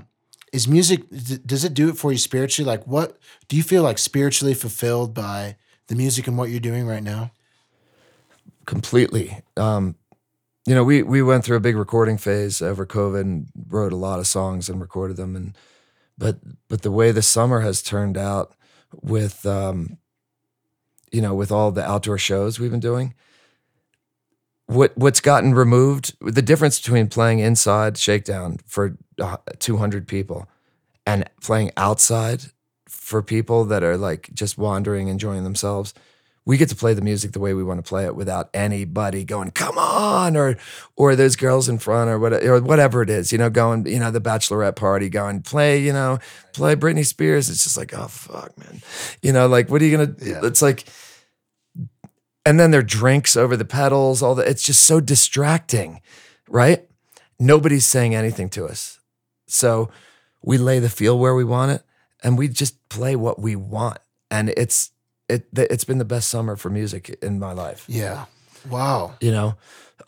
is 0.52 0.68
music 0.68 1.04
does 1.46 1.64
it 1.64 1.74
do 1.74 1.88
it 1.90 1.98
for 1.98 2.12
you 2.12 2.18
spiritually? 2.18 2.68
Like 2.70 2.86
what 2.86 3.18
do 3.48 3.56
you 3.56 3.64
feel 3.64 3.84
like 3.84 3.98
spiritually 3.98 4.54
fulfilled 4.54 5.14
by 5.14 5.56
the 5.88 5.96
music 5.96 6.28
and 6.28 6.38
what 6.38 6.50
you're 6.50 6.60
doing 6.60 6.86
right 6.86 7.04
now? 7.04 7.32
completely. 8.66 9.42
Um, 9.58 9.96
you 10.66 10.76
know, 10.76 10.84
we 10.84 11.02
we 11.02 11.24
went 11.24 11.44
through 11.44 11.58
a 11.58 11.62
big 11.62 11.76
recording 11.76 12.18
phase 12.18 12.62
over 12.62 12.86
COVID 12.86 13.22
and 13.22 13.48
wrote 13.68 13.94
a 13.94 13.98
lot 13.98 14.20
of 14.20 14.28
songs 14.28 14.70
and 14.70 14.80
recorded 14.80 15.18
them, 15.18 15.36
and 15.36 15.58
but 16.18 16.38
but 16.68 16.84
the 16.84 16.92
way 16.92 17.12
the 17.12 17.24
summer 17.24 17.62
has 17.62 17.82
turned 17.82 18.18
out 18.18 18.54
with 19.02 19.46
um, 19.46 19.98
you 21.12 21.22
know 21.22 21.34
with 21.34 21.52
all 21.52 21.72
the 21.72 21.84
outdoor 21.84 22.20
shows 22.20 22.60
we've 22.60 22.70
been 22.70 22.80
doing, 22.80 23.16
what 24.68 24.96
what's 24.96 25.20
gotten 25.20 25.56
removed, 25.56 26.16
the 26.22 26.44
difference 26.44 26.80
between 26.80 27.08
playing 27.08 27.40
inside 27.40 27.98
Shakedown 27.98 28.58
for 28.68 28.98
uh, 29.20 29.38
two 29.58 29.78
hundred 29.78 30.08
people 30.08 30.48
and 31.08 31.28
playing 31.42 31.72
outside 31.76 32.44
for 32.88 33.24
people 33.24 33.66
that 33.66 33.84
are 33.84 33.98
like 33.98 34.30
just 34.34 34.60
wandering, 34.60 35.08
enjoying 35.08 35.44
themselves 35.44 35.96
we 36.46 36.58
get 36.58 36.70
to 36.70 36.76
play 36.76 36.94
the 36.94 37.02
music 37.02 37.34
the 37.34 37.40
way 37.40 37.54
we 37.54 37.64
want 37.64 37.84
to 37.84 37.88
play 37.88 38.06
it 38.06 38.16
without 38.16 38.50
anybody 38.54 39.24
going, 39.24 39.52
come 39.52 39.78
on, 39.78 40.36
or 40.36 40.58
or 40.96 41.16
those 41.16 41.36
girls 41.36 41.70
in 41.70 41.78
front 41.78 42.10
or 42.10 42.18
what 42.18 42.34
or 42.34 42.60
whatever 42.62 43.02
it 43.02 43.10
is, 43.10 43.32
you 43.32 43.38
know, 43.38 43.50
going, 43.50 43.86
you 43.86 44.00
know, 44.00 44.12
the 44.12 44.22
bachelorette 44.22 44.76
party 44.76 45.08
going, 45.10 45.42
play, 45.42 45.80
you 45.80 45.94
know, 45.94 46.18
play 46.54 46.76
Britney 46.76 47.06
Spears. 47.06 47.50
It's 47.50 47.64
just 47.64 47.78
like, 47.78 47.94
oh 47.94 48.08
fuck, 48.08 48.58
man. 48.58 48.82
You 49.22 49.34
know, 49.34 49.48
like 49.48 49.70
what 49.70 49.82
are 49.82 49.86
you 49.86 49.98
gonna 49.98 50.16
Yeah. 50.20 50.42
it's 50.44 50.62
like 50.62 50.86
and 52.46 52.60
then 52.60 52.72
their 52.72 52.82
drinks 52.82 53.38
over 53.38 53.56
the 53.56 53.66
pedals, 53.66 54.24
all 54.24 54.36
that 54.36 54.48
it's 54.48 54.64
just 54.64 54.84
so 54.84 55.00
distracting, 55.00 56.02
right? 56.48 56.88
Nobody's 57.40 57.86
saying 57.86 58.16
anything 58.16 58.50
to 58.52 58.66
us. 58.66 59.00
So 59.48 59.90
we 60.42 60.58
lay 60.58 60.80
the 60.80 60.90
feel 60.90 61.20
where 61.20 61.36
we 61.36 61.44
want 61.44 61.72
it 61.72 61.84
and 62.24 62.38
we 62.38 62.48
just 62.48 62.88
play 62.90 63.16
what 63.16 63.40
we 63.40 63.56
want. 63.56 64.00
And 64.32 64.50
it's 64.50 64.91
it 65.32 65.48
it's 65.54 65.84
been 65.84 65.98
the 65.98 66.06
best 66.06 66.30
summer 66.30 66.56
for 66.56 66.70
music 66.70 67.18
in 67.22 67.40
my 67.40 67.54
life. 67.54 67.86
Yeah. 67.88 68.26
Wow. 68.70 69.16
You 69.22 69.32
know, 69.32 69.58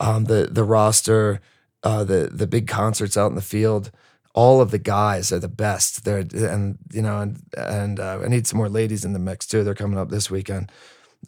um, 0.00 0.24
the 0.24 0.48
the 0.50 0.64
roster, 0.64 1.40
uh, 1.82 2.04
the 2.04 2.30
the 2.32 2.46
big 2.46 2.68
concerts 2.68 3.16
out 3.16 3.30
in 3.30 3.34
the 3.34 3.42
field, 3.42 3.90
all 4.34 4.60
of 4.60 4.70
the 4.70 4.78
guys 4.78 5.32
are 5.32 5.38
the 5.38 5.48
best. 5.48 6.04
They're 6.04 6.18
and 6.18 6.78
you 6.92 7.02
know 7.02 7.20
and 7.20 7.42
and 7.56 8.00
uh, 8.00 8.20
I 8.24 8.28
need 8.28 8.46
some 8.46 8.58
more 8.58 8.68
ladies 8.68 9.04
in 9.04 9.12
the 9.12 9.18
mix 9.18 9.46
too. 9.46 9.64
They're 9.64 9.74
coming 9.74 9.98
up 9.98 10.10
this 10.10 10.30
weekend. 10.30 10.70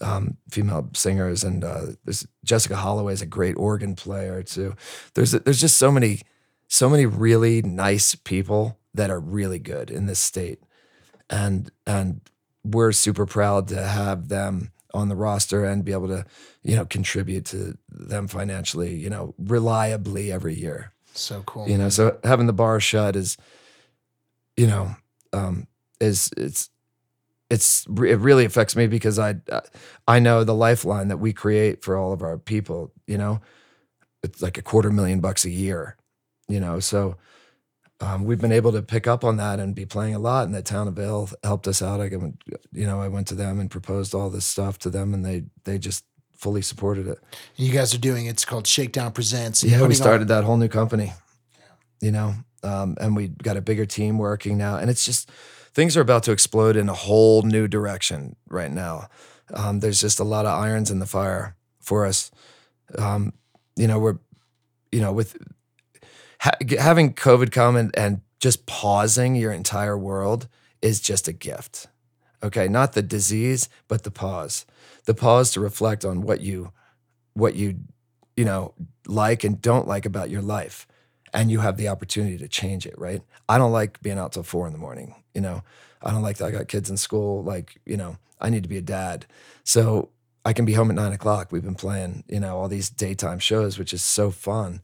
Um, 0.03 0.37
female 0.51 0.91
singers 0.93 1.43
and 1.43 1.65
uh, 1.65 1.87
there's 2.05 2.27
Jessica 2.45 2.77
Holloway 2.77 3.15
is 3.15 3.23
a 3.23 3.27
great 3.27 3.57
organ 3.57 3.95
player 3.95 4.43
too. 4.43 4.75
There's 5.15 5.33
there's 5.33 5.61
just 5.61 5.79
so 5.79 5.91
many 5.91 6.21
so 6.69 6.91
many 6.91 7.07
really 7.07 7.63
nice 7.63 8.15
people 8.15 8.79
that 8.93 9.11
are 9.11 9.21
really 9.21 9.59
good 9.59 9.91
in 9.91 10.07
this 10.07 10.19
state, 10.19 10.61
and 11.31 11.71
and 11.87 12.21
we're 12.67 12.93
super 12.93 13.27
proud 13.27 13.69
to 13.69 13.83
have 13.83 14.29
them 14.29 14.73
on 14.93 15.09
the 15.09 15.17
roster 15.17 15.65
and 15.65 15.85
be 15.85 15.93
able 15.93 16.09
to 16.09 16.25
you 16.63 16.75
know 16.75 16.85
contribute 16.85 17.45
to 17.45 17.77
them 17.91 18.27
financially 18.27 18.95
you 18.95 19.11
know 19.11 19.35
reliably 19.39 20.33
every 20.33 20.55
year. 20.55 20.93
So 21.15 21.43
cool. 21.47 21.69
you 21.69 21.79
know 21.79 21.89
so 21.89 22.19
having 22.25 22.47
the 22.47 22.53
bar 22.53 22.81
shut 22.81 23.17
is 23.17 23.37
you 24.57 24.67
know 24.67 24.95
um 25.33 25.67
is 26.01 26.31
it's 26.37 26.71
it's 27.49 27.87
it 27.87 28.19
really 28.19 28.45
affects 28.45 28.77
me 28.77 28.87
because 28.87 29.19
i 29.19 29.37
i 30.07 30.19
know 30.19 30.45
the 30.45 30.55
lifeline 30.55 31.09
that 31.09 31.19
we 31.19 31.33
create 31.33 31.83
for 31.83 31.97
all 31.97 32.13
of 32.13 32.23
our 32.23 32.37
people 32.37 32.93
you 33.07 33.17
know? 33.17 33.41
It's 34.23 34.43
like 34.43 34.59
a 34.59 34.63
quarter 34.63 34.91
million 34.91 35.21
bucks 35.21 35.45
a 35.45 35.51
year 35.51 35.97
you 36.49 36.61
know? 36.61 36.81
So 36.81 37.17
um, 38.01 38.25
we've 38.25 38.41
been 38.41 38.53
able 38.53 38.73
to 38.73 38.83
pick 38.83 39.07
up 39.07 39.25
on 39.25 39.37
that 39.39 39.59
and 39.59 39.75
be 39.75 39.87
playing 39.87 40.15
a 40.15 40.19
lot 40.19 40.45
and 40.47 40.55
the 40.55 40.63
town 40.63 40.89
of 40.89 40.95
Vail 40.95 41.29
helped 41.43 41.67
us 41.67 41.81
out 41.81 42.01
i 42.01 42.09
went 42.17 42.43
you 42.73 42.87
know 42.87 43.01
i 43.01 43.09
went 43.09 43.27
to 43.29 43.35
them 43.35 43.59
and 43.59 43.71
proposed 43.71 44.15
all 44.15 44.31
this 44.31 44.45
stuff 44.47 44.79
to 44.81 44.91
them 44.91 45.15
and 45.15 45.25
they 45.25 45.45
they 45.65 45.79
just 45.79 46.05
fully 46.35 46.61
supported 46.63 47.07
it 47.09 47.19
you 47.57 47.73
guys 47.73 47.95
are 47.95 47.99
doing 47.99 48.27
it's 48.27 48.45
called 48.45 48.67
Shakedown 48.67 49.13
Presents. 49.13 49.65
yeah, 49.65 49.77
we 49.77 49.79
putting 49.79 49.91
on- 49.93 49.95
started 49.95 50.29
that 50.29 50.45
whole 50.45 50.57
new 50.59 50.69
company. 50.69 51.13
You 52.03 52.11
know, 52.13 52.35
um, 52.63 52.97
and 53.01 53.17
we 53.17 53.29
got 53.29 53.57
a 53.57 53.63
bigger 53.63 53.87
team 53.87 54.19
working 54.19 54.59
now, 54.59 54.77
and 54.77 54.91
it's 54.91 55.03
just 55.03 55.31
things 55.73 55.97
are 55.97 56.03
about 56.03 56.25
to 56.25 56.33
explode 56.33 56.77
in 56.77 56.91
a 56.91 56.95
whole 56.95 57.41
new 57.43 57.67
direction 57.67 58.37
right 58.49 58.71
now. 58.71 59.09
Um, 59.55 59.81
there's 59.81 59.99
just 59.99 60.21
a 60.21 60.25
lot 60.25 60.45
of 60.45 60.53
irons 60.53 60.91
in 60.91 60.99
the 60.99 61.07
fire 61.07 61.57
for 61.81 62.05
us. 62.05 62.31
Um, 62.99 63.33
you 63.77 63.87
know, 63.87 63.99
we're, 63.99 64.19
you 64.93 65.01
know, 65.01 65.11
with 65.11 65.39
ha- 66.47 66.77
having 66.79 67.13
COVID 67.13 67.51
come 67.51 67.77
and, 67.77 67.97
and 67.97 68.21
just 68.41 68.67
pausing 68.67 69.35
your 69.35 69.53
entire 69.53 69.99
world 69.99 70.49
is 70.81 71.01
just 71.01 71.29
a 71.29 71.33
gift. 71.33 71.89
Okay, 72.43 72.69
not 72.69 72.93
the 72.93 73.03
disease, 73.03 73.69
but 73.89 74.05
the 74.05 74.11
pause, 74.11 74.67
the 75.07 75.15
pause 75.15 75.51
to 75.53 75.61
reflect 75.61 76.05
on 76.05 76.21
what 76.21 76.41
you, 76.41 76.73
what 77.35 77.55
you, 77.55 77.81
you 78.37 78.45
know, 78.45 78.75
like 79.07 79.43
and 79.43 79.61
don't 79.61 79.89
like 79.89 80.07
about 80.07 80.31
your 80.31 80.43
life 80.43 80.87
and 81.33 81.51
you 81.51 81.61
have 81.61 81.77
the 81.77 81.89
opportunity 81.89 82.39
to 82.39 82.49
change 82.49 82.87
it, 82.87 82.97
right? 82.99 83.23
I 83.49 83.59
don't 83.59 83.73
like 83.73 84.01
being 84.03 84.19
out 84.19 84.33
till 84.33 84.43
four 84.43 84.67
in 84.67 84.73
the 84.73 84.79
morning. 84.79 85.15
You 85.35 85.41
know, 85.41 85.63
I 86.03 86.11
don't 86.11 86.23
like 86.23 86.37
that. 86.39 86.47
I 86.47 86.51
got 86.51 86.69
kids 86.69 86.91
in 86.91 86.97
school. 86.97 87.43
Like, 87.43 87.81
you 87.85 87.97
know, 87.97 88.19
I 88.41 88.51
need 88.51 88.63
to 88.63 88.69
be 88.69 88.79
a 88.79 88.83
dad. 88.83 89.27
So 89.65 90.11
I 90.45 90.53
can 90.53 90.65
be 90.65 90.75
home 90.75 90.91
at 90.91 90.97
nine 90.97 91.13
o'clock. 91.13 91.51
We've 91.51 91.65
been 91.65 91.75
playing, 91.75 92.25
you 92.29 92.41
know, 92.41 92.57
all 92.57 92.69
these 92.69 92.91
daytime 92.91 93.39
shows, 93.39 93.79
which 93.79 93.93
is 93.93 94.03
so 94.03 94.31
fun. 94.31 94.83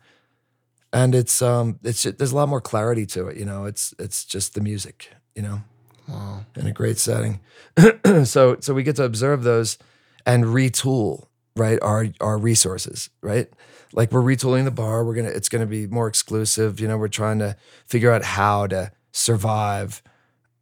And 0.93 1.15
it's 1.15 1.41
um 1.41 1.79
it's 1.83 2.03
just, 2.03 2.19
there's 2.19 2.33
a 2.33 2.37
lot 2.37 2.49
more 2.49 2.61
clarity 2.61 3.07
to 3.07 3.29
it, 3.29 3.37
you 3.37 3.45
know. 3.45 3.65
It's 3.65 3.95
it's 3.99 4.25
just 4.25 4.55
the 4.55 4.61
music, 4.61 5.09
you 5.35 5.43
know, 5.43 5.63
Wow. 6.09 6.45
in 6.57 6.67
a 6.67 6.73
great 6.73 6.99
setting. 6.99 7.41
so 8.25 8.57
so 8.61 8.75
we 8.75 8.83
get 8.83 8.97
to 8.97 9.05
observe 9.05 9.43
those 9.43 9.79
and 10.27 10.45
retool, 10.45 11.27
right? 11.57 11.79
Our 11.81 12.09
our 12.21 12.37
resources, 12.39 13.09
right? 13.23 13.49
Like 13.95 14.13
we're 14.13 14.21
retooling 14.23 14.65
the 14.65 14.71
bar. 14.71 15.05
We're 15.05 15.15
gonna 15.15 15.29
it's 15.31 15.49
gonna 15.49 15.67
be 15.67 15.87
more 15.87 16.09
exclusive. 16.09 16.79
You 16.81 16.89
know, 16.89 16.99
we're 16.99 17.09
trying 17.09 17.39
to 17.39 17.57
figure 17.87 18.13
out 18.13 18.23
how 18.25 18.67
to 18.67 18.93
survive 19.13 20.03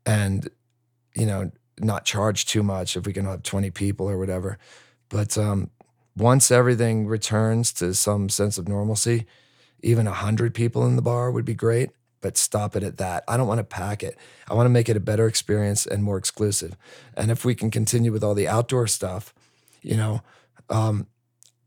and 0.07 0.49
you 1.16 1.26
know 1.26 1.51
not 1.81 2.05
charge 2.05 2.45
too 2.47 2.62
much 2.62 2.97
if 2.97 3.07
we 3.07 3.12
can 3.12 3.24
have 3.24 3.43
20 3.43 3.70
people 3.70 4.09
or 4.09 4.18
whatever. 4.18 4.59
But 5.09 5.37
um, 5.39 5.70
once 6.16 6.51
everything 6.51 7.07
returns 7.07 7.72
to 7.74 7.95
some 7.95 8.28
sense 8.28 8.59
of 8.59 8.68
normalcy, 8.68 9.26
even 9.83 10.07
100 10.07 10.55
people 10.55 10.87
in 10.87 10.97
the 10.97 11.03
bar 11.03 11.31
would 11.31 11.45
be 11.45 11.55
great, 11.55 11.91
but 12.20 12.37
stop 12.37 12.76
it 12.76 12.83
at 12.83 12.99
that. 12.99 13.24
I 13.26 13.37
don't 13.37 13.49
want 13.49 13.59
to 13.59 13.64
pack 13.64 14.03
it. 14.03 14.16
I 14.49 14.55
want 14.55 14.66
to 14.66 14.70
make 14.70 14.89
it 14.89 14.97
a 14.97 15.01
better 15.01 15.26
experience 15.26 15.87
and 15.87 16.03
more 16.03 16.18
exclusive. 16.18 16.76
And 17.16 17.31
if 17.31 17.45
we 17.45 17.55
can 17.55 17.70
continue 17.70 18.12
with 18.12 18.24
all 18.24 18.35
the 18.35 18.49
outdoor 18.49 18.87
stuff, 18.87 19.35
you 19.83 19.97
know, 19.97 20.22
um, 20.68 21.07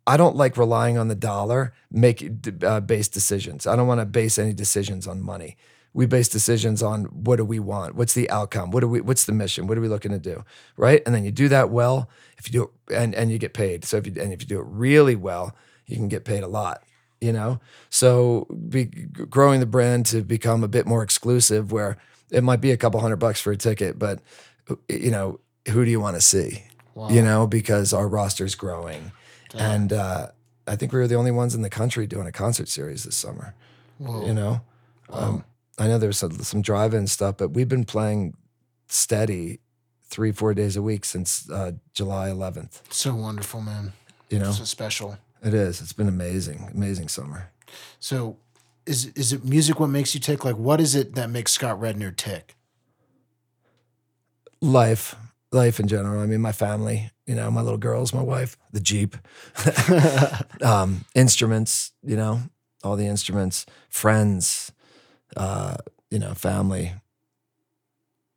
I 0.05 0.17
don't 0.17 0.35
like 0.35 0.57
relying 0.57 0.97
on 0.97 1.07
the 1.07 1.15
dollar 1.15 1.73
make 1.89 2.29
uh, 2.63 2.81
based 2.81 3.13
decisions. 3.13 3.65
I 3.65 3.75
don't 3.75 3.87
want 3.87 4.01
to 4.01 4.05
base 4.05 4.37
any 4.37 4.53
decisions 4.53 5.07
on 5.07 5.21
money. 5.21 5.55
We 5.93 6.07
base 6.07 6.27
decisions 6.27 6.81
on 6.81 7.05
what 7.05 7.37
do 7.37 7.45
we 7.45 7.59
want? 7.59 7.95
What's 7.95 8.13
the 8.13 8.29
outcome? 8.29 8.71
What 8.71 8.81
do 8.81 8.87
we 8.87 8.99
what's 8.99 9.25
the 9.25 9.31
mission? 9.31 9.67
What 9.67 9.77
are 9.77 9.81
we 9.81 9.87
looking 9.87 10.11
to 10.11 10.19
do? 10.19 10.43
Right? 10.75 11.01
And 11.05 11.13
then 11.13 11.23
you 11.23 11.31
do 11.31 11.47
that 11.49 11.69
well, 11.69 12.09
if 12.37 12.47
you 12.47 12.51
do 12.51 12.63
it 12.63 12.95
and 12.95 13.15
and 13.15 13.31
you 13.31 13.37
get 13.37 13.53
paid. 13.53 13.85
So 13.85 13.97
if 13.97 14.07
you 14.07 14.13
and 14.19 14.33
if 14.33 14.41
you 14.41 14.47
do 14.47 14.59
it 14.59 14.65
really 14.67 15.15
well, 15.15 15.55
you 15.85 15.95
can 15.95 16.07
get 16.07 16.25
paid 16.25 16.43
a 16.43 16.47
lot, 16.47 16.83
you 17.23 17.31
know? 17.31 17.59
So 17.89 18.45
be, 18.69 18.85
growing 18.85 19.59
the 19.59 19.65
brand 19.65 20.05
to 20.07 20.21
become 20.21 20.63
a 20.63 20.67
bit 20.67 20.85
more 20.85 21.01
exclusive 21.03 21.71
where 21.71 21.97
it 22.29 22.43
might 22.43 22.61
be 22.61 22.71
a 22.71 22.77
couple 22.77 22.99
hundred 22.99 23.17
bucks 23.17 23.39
for 23.39 23.51
a 23.51 23.57
ticket, 23.57 23.97
but 23.97 24.19
you 24.89 25.11
know, 25.11 25.39
who 25.69 25.85
do 25.85 25.91
you 25.91 25.99
want 25.99 26.15
to 26.15 26.21
see? 26.21 26.65
Wow. 26.95 27.09
You 27.09 27.21
know, 27.21 27.47
because 27.47 27.93
our 27.93 28.07
roster's 28.07 28.55
growing. 28.55 29.11
And 29.55 29.93
uh, 29.93 30.27
I 30.67 30.75
think 30.75 30.91
we 30.93 30.99
were 30.99 31.07
the 31.07 31.15
only 31.15 31.31
ones 31.31 31.53
in 31.55 31.61
the 31.61 31.69
country 31.69 32.07
doing 32.07 32.27
a 32.27 32.31
concert 32.31 32.67
series 32.67 33.03
this 33.03 33.15
summer. 33.15 33.53
Whoa. 33.99 34.25
You 34.25 34.33
know, 34.33 34.61
um, 35.09 35.43
I 35.77 35.87
know 35.87 35.97
there's 35.99 36.17
some, 36.17 36.31
some 36.43 36.61
drive-in 36.61 37.07
stuff, 37.07 37.37
but 37.37 37.49
we've 37.49 37.69
been 37.69 37.85
playing 37.85 38.35
steady 38.87 39.59
three, 40.05 40.31
four 40.31 40.53
days 40.53 40.75
a 40.75 40.81
week 40.81 41.05
since 41.05 41.49
uh, 41.49 41.73
July 41.93 42.29
11th. 42.29 42.81
so 42.89 43.13
wonderful, 43.15 43.61
man. 43.61 43.93
You 44.29 44.39
know, 44.39 44.51
So 44.51 44.63
special. 44.63 45.17
It 45.43 45.53
is. 45.53 45.81
It's 45.81 45.93
been 45.93 46.07
amazing, 46.07 46.69
amazing 46.73 47.09
summer. 47.09 47.51
So, 47.99 48.37
is 48.85 49.07
is 49.07 49.33
it 49.33 49.43
music 49.45 49.79
what 49.79 49.87
makes 49.87 50.13
you 50.13 50.19
tick? 50.19 50.45
Like, 50.45 50.55
what 50.57 50.79
is 50.79 50.95
it 50.95 51.15
that 51.15 51.29
makes 51.29 51.51
Scott 51.51 51.79
Rednor 51.79 52.15
tick? 52.15 52.55
Life, 54.61 55.15
life 55.51 55.79
in 55.79 55.87
general. 55.87 56.21
I 56.21 56.25
mean, 56.25 56.41
my 56.41 56.51
family. 56.51 57.09
You 57.25 57.35
know, 57.35 57.49
my 57.51 57.61
little 57.61 57.77
girls, 57.77 58.13
my 58.13 58.21
wife, 58.21 58.57
the 58.73 58.81
Jeep, 58.81 59.15
um, 60.61 61.05
instruments. 61.15 61.91
You 62.03 62.17
know, 62.17 62.41
all 62.83 62.95
the 62.95 63.07
instruments, 63.07 63.65
friends. 63.89 64.71
Uh, 65.35 65.75
you 66.09 66.19
know, 66.19 66.33
family. 66.33 66.93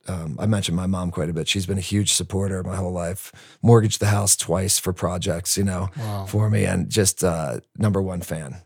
Um, 0.08 0.36
I 0.38 0.46
mentioned 0.46 0.76
my 0.76 0.86
mom 0.86 1.10
quite 1.10 1.28
a 1.28 1.32
bit. 1.32 1.48
She's 1.48 1.66
been 1.66 1.78
a 1.78 1.82
huge 1.82 2.12
supporter 2.12 2.62
my 2.62 2.76
whole 2.76 2.92
life. 2.92 3.32
Mortgaged 3.62 4.00
the 4.00 4.06
house 4.06 4.36
twice 4.36 4.78
for 4.78 4.92
projects, 4.92 5.56
you 5.58 5.64
know, 5.64 5.88
Wow. 5.98 6.26
for 6.26 6.48
me, 6.48 6.64
and 6.64 6.88
just 6.88 7.24
uh, 7.24 7.60
number 7.76 8.00
one 8.00 8.20
fan. 8.20 8.56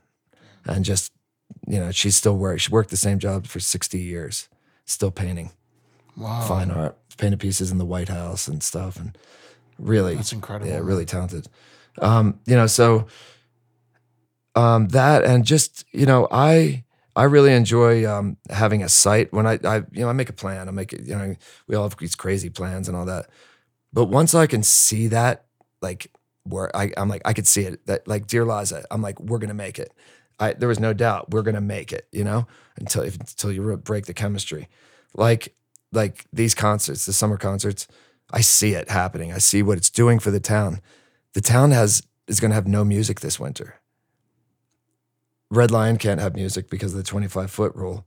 And 0.67 0.85
just, 0.85 1.13
you 1.67 1.81
know, 1.81 1.91
she's 1.91 2.17
still 2.17 2.37
work. 2.37 2.61
She 2.61 2.71
worked 2.71 2.91
the 2.91 2.97
same 2.97 3.19
job 3.19 3.47
for 3.47 3.59
sixty 3.61 4.01
years, 4.01 4.49
still 4.85 5.11
painting 5.11 5.51
Wow. 6.17 6.43
fine 6.47 6.71
art, 6.71 6.99
painted 7.17 7.41
pieces 7.41 7.71
in 7.71 7.79
the 7.79 7.87
White 7.87 8.09
House 8.09 8.47
and 8.47 8.63
stuff, 8.63 8.99
and 9.01 9.17
really, 9.79 10.17
That's 10.17 10.33
incredible. 10.35 10.71
yeah, 10.71 10.81
really 10.83 11.07
talented. 11.07 11.49
Um, 12.03 12.39
you 12.47 12.55
know, 12.57 12.67
so 12.67 13.07
um, 14.55 14.89
that 14.89 15.25
and 15.25 15.45
just 15.45 15.85
you 15.93 16.07
know, 16.07 16.29
I 16.31 16.85
I 17.17 17.25
really 17.25 17.53
enjoy 17.53 18.09
um, 18.11 18.37
having 18.51 18.83
a 18.83 18.89
site 18.89 19.33
when 19.33 19.47
I 19.47 19.59
I 19.65 19.77
you 19.93 20.03
know 20.03 20.09
I 20.09 20.13
make 20.13 20.29
a 20.29 20.35
plan. 20.35 20.69
I 20.69 20.71
make 20.71 20.93
it. 20.93 21.07
You 21.07 21.17
know, 21.17 21.35
we 21.67 21.75
all 21.77 21.85
have 21.85 21.97
these 21.99 22.15
crazy 22.15 22.51
plans 22.51 22.89
and 22.89 22.97
all 22.97 23.07
that, 23.07 23.29
but 23.93 24.07
once 24.07 24.35
I 24.35 24.47
can 24.47 24.63
see 24.63 25.09
that, 25.09 25.47
like 25.83 26.11
where 26.45 26.75
I 26.77 26.93
I'm 26.97 27.09
like 27.09 27.23
I 27.25 27.33
could 27.33 27.47
see 27.47 27.63
it 27.63 27.87
that 27.87 28.07
like 28.07 28.27
Dear 28.27 28.45
Liza, 28.45 28.85
I'm 28.91 29.03
like 29.03 29.19
we're 29.21 29.39
gonna 29.39 29.55
make 29.55 29.79
it. 29.79 29.93
I 30.39 30.53
there 30.53 30.69
was 30.69 30.81
no 30.81 30.93
doubt 30.93 31.31
we're 31.31 31.43
gonna 31.43 31.61
make 31.61 31.93
it. 31.93 32.07
You 32.13 32.25
know, 32.25 32.47
until 32.77 33.03
until 33.03 33.53
you 33.53 33.77
break 33.77 34.07
the 34.07 34.15
chemistry, 34.15 34.69
like 35.15 35.55
like 35.93 36.27
these 36.33 36.55
concerts, 36.55 37.07
the 37.07 37.13
summer 37.13 37.37
concerts, 37.37 37.89
I 38.33 38.41
see 38.41 38.75
it 38.75 38.89
happening. 38.89 39.33
I 39.33 39.39
see 39.39 39.63
what 39.63 39.79
it's 39.79 39.91
doing 39.91 40.19
for 40.21 40.31
the 40.31 40.41
town. 40.41 40.81
The 41.35 41.41
town 41.41 41.73
has 41.73 42.03
is 42.29 42.39
to 42.39 42.49
have 42.51 42.69
no 42.69 42.85
music 42.85 43.21
this 43.21 43.41
winter. 43.41 43.80
Red 45.51 45.71
Lion 45.71 45.97
can't 45.99 46.21
have 46.21 46.35
music 46.35 46.71
because 46.71 46.93
of 46.93 46.99
the 46.99 47.05
25 47.05 47.51
foot 47.51 47.75
rule. 47.75 48.07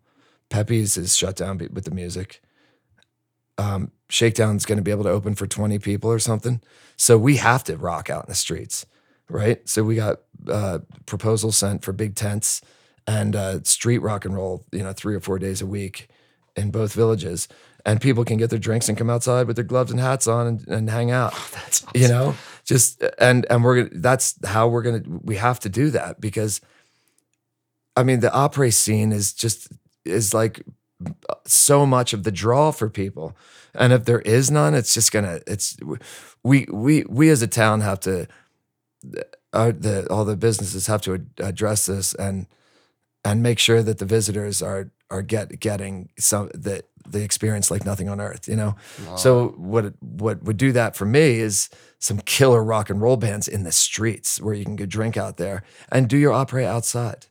Pepi's 0.49 0.97
is 0.97 1.15
shut 1.15 1.35
down 1.35 1.57
with 1.57 1.85
the 1.85 1.91
music. 1.91 2.41
Um, 3.57 3.91
Shakedown's 4.09 4.65
going 4.65 4.77
to 4.77 4.83
be 4.83 4.91
able 4.91 5.03
to 5.03 5.09
open 5.09 5.35
for 5.35 5.47
20 5.47 5.79
people 5.79 6.11
or 6.11 6.19
something. 6.19 6.61
So 6.97 7.17
we 7.17 7.37
have 7.37 7.63
to 7.65 7.77
rock 7.77 8.09
out 8.09 8.25
in 8.25 8.29
the 8.29 8.35
streets, 8.35 8.85
right? 9.29 9.67
So 9.67 9.83
we 9.83 9.95
got 9.95 10.19
uh, 10.47 10.79
proposals 11.05 11.57
sent 11.57 11.83
for 11.83 11.91
big 11.91 12.15
tents 12.15 12.61
and 13.07 13.35
uh, 13.35 13.63
street 13.63 13.99
rock 13.99 14.25
and 14.25 14.35
roll, 14.35 14.65
you 14.71 14.83
know, 14.83 14.93
three 14.93 15.15
or 15.15 15.19
four 15.19 15.39
days 15.39 15.61
a 15.61 15.65
week 15.65 16.09
in 16.55 16.71
both 16.71 16.93
villages. 16.93 17.47
And 17.85 17.99
people 17.99 18.23
can 18.23 18.37
get 18.37 18.49
their 18.49 18.59
drinks 18.59 18.87
and 18.87 18.97
come 18.97 19.09
outside 19.09 19.47
with 19.47 19.57
their 19.57 19.65
gloves 19.65 19.91
and 19.91 19.99
hats 19.99 20.27
on 20.27 20.47
and, 20.47 20.67
and 20.69 20.89
hang 20.89 21.11
out 21.11 21.33
That's 21.51 21.85
you 21.93 22.07
know 22.07 22.33
just 22.63 23.03
and 23.19 23.45
and 23.49 23.61
we're 23.61 23.89
that's 23.89 24.35
how 24.45 24.69
we're 24.69 24.83
gonna 24.83 25.01
we 25.21 25.35
have 25.35 25.59
to 25.61 25.69
do 25.69 25.89
that 25.89 26.21
because 26.21 26.61
i 27.95 28.03
mean 28.03 28.19
the 28.19 28.29
après 28.29 28.73
scene 28.73 29.11
is 29.11 29.33
just 29.33 29.67
is 30.05 30.33
like 30.33 30.63
so 31.45 31.85
much 31.85 32.13
of 32.13 32.23
the 32.23 32.31
draw 32.31 32.71
for 32.71 32.89
people. 32.89 33.35
And 33.75 33.91
if 33.91 34.05
there 34.05 34.21
is 34.21 34.51
none 34.51 34.73
it's 34.73 34.93
just 34.93 35.11
gonna 35.11 35.39
it's 35.47 35.75
we 36.43 36.67
we 36.71 37.03
we 37.09 37.29
as 37.29 37.41
a 37.41 37.47
town 37.47 37.81
have 37.81 37.99
to 38.01 38.27
uh, 39.51 39.71
the 39.77 40.07
all 40.09 40.25
the 40.25 40.37
businesses 40.37 40.87
have 40.87 41.01
to 41.01 41.15
ad- 41.15 41.27
address 41.39 41.87
this 41.87 42.13
and 42.13 42.47
and 43.25 43.41
make 43.41 43.59
sure 43.59 43.81
that 43.81 43.97
the 43.97 44.05
visitors 44.05 44.61
are 44.61 44.91
are 45.09 45.21
get 45.21 45.59
getting 45.59 46.09
some 46.19 46.49
that 46.53 46.85
the 47.07 47.23
experience 47.23 47.69
like 47.71 47.85
nothing 47.85 48.07
on 48.09 48.21
earth 48.21 48.47
you 48.47 48.55
know? 48.55 48.75
So 49.17 49.49
what 49.57 49.93
what 50.01 50.43
would 50.43 50.57
do 50.57 50.71
that 50.73 50.95
for 50.95 51.05
me 51.05 51.39
is 51.39 51.69
some 51.99 52.19
killer 52.19 52.63
rock 52.63 52.89
and 52.89 53.01
roll 53.01 53.17
bands 53.17 53.47
in 53.47 53.63
the 53.63 53.71
streets 53.71 54.39
where 54.39 54.53
you 54.53 54.65
can 54.65 54.75
go 54.75 54.85
drink 54.85 55.17
out 55.17 55.37
there 55.37 55.63
and 55.91 56.07
do 56.07 56.17
your 56.17 56.33
après 56.33 56.65
outside. 56.65 57.25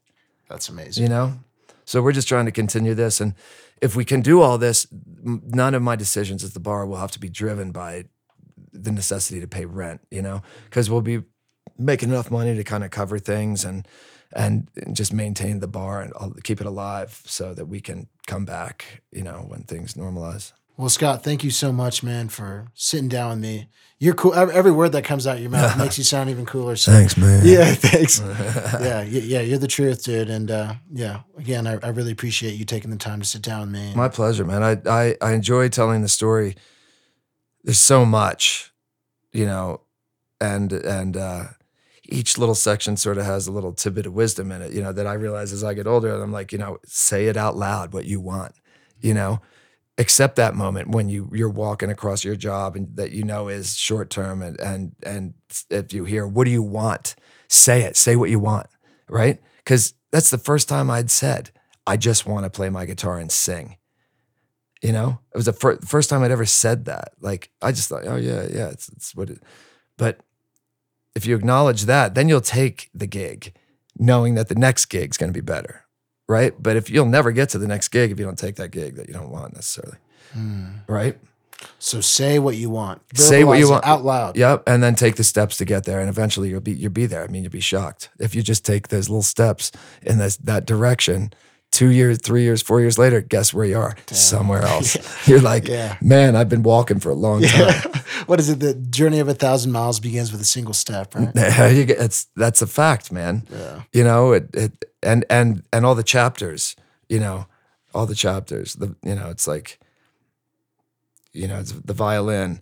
That's 0.53 0.69
amazing. 0.69 1.03
You 1.03 1.09
know, 1.09 1.33
so 1.87 2.03
we're 2.03 2.13
just 2.13 2.29
trying 2.29 2.45
to 2.45 2.53
continue 2.53 2.93
this, 2.93 3.23
and 3.23 3.35
if 3.81 3.97
we 3.97 4.05
can 4.05 4.21
do 4.21 4.43
all 4.43 4.59
this, 4.59 4.87
none 5.23 5.75
of 5.75 5.83
my 5.83 5.97
decisions 5.97 6.45
at 6.45 6.53
the 6.53 6.61
bar 6.61 6.87
will 6.87 6.99
have 6.99 7.11
to 7.13 7.19
be 7.19 7.31
driven 7.31 7.73
by 7.73 8.05
the 8.71 8.93
necessity 8.93 9.41
to 9.41 9.49
pay 9.49 9.65
rent. 9.65 10.03
You 10.11 10.21
know, 10.21 10.43
because 10.65 10.91
we'll 10.91 11.01
be 11.01 11.23
making 11.79 12.11
enough 12.11 12.31
money 12.31 12.55
to 12.55 12.65
kind 12.65 12.85
of 12.85 12.91
cover 12.91 13.19
things 13.19 13.65
and 13.65 13.89
and 14.35 14.69
just 14.93 15.13
maintain 15.13 15.61
the 15.61 15.69
bar 15.69 16.03
and 16.03 16.45
keep 16.45 16.61
it 16.61 16.67
alive 16.67 17.23
so 17.25 17.55
that 17.55 17.67
we 17.67 17.81
can 17.81 18.09
come 18.27 18.45
back. 18.45 19.03
You 19.11 19.23
know, 19.23 19.47
when 19.49 19.63
things 19.63 19.95
normalize. 19.95 20.53
Well, 20.83 20.89
Scott, 20.89 21.23
thank 21.23 21.45
you 21.45 21.53
so 21.53 21.71
much, 21.71 22.03
man, 22.03 22.29
for 22.29 22.67
sitting 22.75 23.09
down 23.09 23.31
with 23.31 23.39
me. 23.39 23.69
You're 24.01 24.15
cool. 24.15 24.35
Every 24.35 24.73
word 24.73 24.91
that 24.91 25.05
comes 25.05 25.29
out 25.29 25.37
of 25.37 25.41
your 25.41 25.49
mouth 25.49 25.79
makes 25.79 25.97
you 25.97 26.03
sound 26.03 26.29
even 26.29 26.45
cooler. 26.45 26.75
So, 26.75 26.91
Thanks, 26.91 27.17
man. 27.17 27.43
yeah, 27.47 27.73
thanks. 27.73 28.19
yeah, 28.81 29.03
yeah, 29.03 29.43
you're 29.43 29.61
the 29.61 29.69
truth, 29.69 30.03
dude. 30.03 30.29
And 30.29 30.51
uh, 30.51 30.75
yeah, 30.93 31.21
again, 31.39 31.69
I, 31.69 31.79
I 31.85 31.91
really 31.91 32.11
appreciate 32.11 32.55
you 32.55 32.65
taking 32.65 32.91
the 32.91 32.97
time 32.97 33.21
to 33.21 33.25
sit 33.25 33.43
down 33.43 33.61
with 33.61 33.71
me. 33.71 33.93
My 33.95 34.09
pleasure, 34.09 34.45
man. 34.45 34.65
I, 34.65 34.79
I 34.85 35.15
I 35.23 35.35
enjoy 35.35 35.69
telling 35.69 36.03
the 36.03 36.09
story. 36.09 36.57
There's 37.63 37.79
so 37.79 38.05
much, 38.05 38.73
you 39.33 39.47
know, 39.47 39.83
and 40.41 40.73
and 40.73 41.17
uh, 41.17 41.45
each 42.03 42.39
little 42.39 42.57
section 42.57 42.97
sort 42.97 43.19
of 43.19 43.25
has 43.25 43.47
a 43.47 43.53
little 43.53 43.73
tidbit 43.73 44.07
of 44.07 44.15
wisdom 44.15 44.51
in 44.51 44.63
it, 44.63 44.73
you 44.73 44.83
know, 44.83 44.93
that 44.93 45.07
I 45.07 45.13
realize 45.13 45.53
as 45.53 45.63
I 45.63 45.75
get 45.75 45.87
older. 45.87 46.21
I'm 46.21 46.33
like, 46.33 46.51
you 46.51 46.59
know, 46.59 46.79
say 46.87 47.27
it 47.27 47.37
out 47.37 47.55
loud 47.55 47.93
what 47.93 48.05
you 48.05 48.21
want, 48.21 48.57
you 49.01 49.15
know, 49.15 49.41
accept 49.99 50.37
that 50.37 50.55
moment 50.55 50.89
when 50.89 51.09
you 51.09 51.31
you're 51.33 51.49
walking 51.49 51.91
across 51.91 52.25
your 52.25 52.37
job 52.37 52.77
and 52.77 52.97
that 52.97 53.13
you 53.13 53.25
know 53.25 53.49
is 53.49 53.77
short 53.77 54.11
term, 54.11 54.43
and 54.43 54.59
and 54.61 54.93
and 55.03 55.35
if 55.71 55.93
you 55.93 56.05
hear 56.05 56.27
what 56.27 56.45
do 56.45 56.51
you 56.51 56.63
want, 56.63 57.15
say 57.49 57.83
it, 57.83 57.97
say 57.97 58.17
what 58.17 58.31
you 58.31 58.39
want, 58.39 58.67
right? 59.09 59.41
Because 59.59 59.95
that's 60.11 60.31
the 60.31 60.39
first 60.39 60.69
time 60.69 60.91
I'd 60.91 61.11
said 61.11 61.51
I 61.87 61.97
just 61.97 62.27
want 62.27 62.45
to 62.45 62.51
play 62.51 62.71
my 62.71 62.87
guitar 62.87 63.19
and 63.19 63.31
sing. 63.31 63.77
You 64.83 64.93
know, 64.93 65.21
it 65.33 65.37
was 65.37 65.47
the 65.47 65.53
fir- 65.53 65.79
first 65.79 66.11
time 66.11 66.23
I'd 66.23 66.33
ever 66.33 66.47
said 66.47 66.87
that. 66.87 67.13
Like, 67.21 67.51
I 67.61 67.71
just 67.71 67.89
thought, 67.89 68.07
oh 68.07 68.17
yeah, 68.17 68.43
yeah, 68.51 68.69
it's, 68.69 68.89
it's 68.89 69.15
what 69.15 69.31
it. 69.31 69.43
But 69.97 70.21
if 71.15 71.25
you 71.25 71.37
acknowledge 71.37 71.83
that, 71.83 72.15
then 72.15 72.29
you'll 72.29 72.41
take 72.41 72.91
the 72.93 73.07
gig, 73.07 73.55
knowing 73.97 74.35
that 74.35 74.49
the 74.49 74.55
next 74.55 74.87
gig's 74.87 75.17
going 75.17 75.33
to 75.33 75.37
be 75.37 75.45
better, 75.45 75.85
right? 76.29 76.55
But 76.61 76.77
if 76.77 76.91
you'll 76.91 77.07
never 77.07 77.33
get 77.33 77.49
to 77.51 77.59
the 77.59 77.69
next 77.69 77.89
gig 77.89 78.11
if 78.11 78.19
you 78.19 78.25
don't 78.25 78.39
take 78.39 78.57
that 78.57 78.71
gig 78.71 78.97
that 78.97 79.09
you 79.09 79.15
don't 79.15 79.31
want 79.31 79.55
necessarily, 79.55 79.99
hmm. 80.33 80.67
right? 80.87 81.19
So 81.79 82.01
say 82.01 82.39
what 82.39 82.57
you 82.57 82.71
want. 82.71 83.03
Say 83.15 83.45
what 83.45 83.59
you 83.59 83.71
want. 83.71 83.85
out 83.85 84.05
loud. 84.05 84.37
Yep, 84.37 84.65
and 84.67 84.83
then 84.83 84.95
take 84.95 85.17
the 85.17 85.25
steps 85.25 85.57
to 85.59 85.65
get 85.65 85.85
there, 85.85 86.01
and 86.01 86.09
eventually 86.09 86.49
you'll 86.49 86.61
be 86.61 86.73
you'll 86.73 86.93
be 86.93 87.07
there. 87.07 87.23
I 87.25 87.29
mean, 87.29 87.43
you'll 87.45 87.53
be 87.53 87.61
shocked 87.61 88.09
if 88.19 88.35
you 88.35 88.43
just 88.43 88.65
take 88.65 88.89
those 88.89 89.09
little 89.09 89.23
steps 89.23 89.73
in 90.03 90.19
this 90.19 90.37
that 90.39 90.67
direction. 90.67 91.33
Two 91.71 91.89
years, 91.89 92.19
three 92.19 92.43
years, 92.43 92.61
four 92.61 92.83
years 92.83 92.99
later, 92.99 93.23
guess 93.23 93.55
where 93.55 93.65
you 93.65 93.79
are? 93.79 93.97
Somewhere 94.09 94.61
else. 94.73 95.27
You're 95.27 95.41
like, 95.41 95.67
Yeah. 95.67 95.97
man, 96.03 96.37
I've 96.37 96.51
been 96.51 96.63
walking 96.63 97.01
for 97.01 97.09
a 97.09 97.15
long 97.15 97.41
time. 97.41 97.81
what 98.27 98.39
is 98.39 98.51
it? 98.51 98.61
The 98.61 98.75
journey 98.75 99.21
of 99.21 99.29
a 99.29 99.33
thousand 99.33 99.73
miles 99.73 99.99
begins 99.99 100.33
with 100.33 100.43
a 100.43 100.45
single 100.45 100.75
step, 100.75 101.15
right? 101.15 101.31
You 101.75 101.87
get- 101.87 101.99
it's 101.99 102.27
that's 102.37 102.61
a 102.61 102.67
fact, 102.67 103.11
man. 103.11 103.47
Yeah. 103.51 103.83
You 103.95 104.05
know 104.05 104.33
it, 104.33 104.51
it 104.53 104.85
and 105.03 105.25
and 105.29 105.63
and 105.73 105.85
all 105.85 105.95
the 105.95 106.03
chapters. 106.03 106.77
You 107.09 107.21
know, 107.21 107.47
all 107.95 108.07
the 108.07 108.15
chapters. 108.15 108.75
The 108.75 108.95
you 109.03 109.15
know, 109.15 109.29
it's 109.31 109.47
like, 109.47 109.79
you 111.33 111.47
know, 111.47 111.59
it's 111.61 111.73
the 111.73 111.93
violin, 111.93 112.61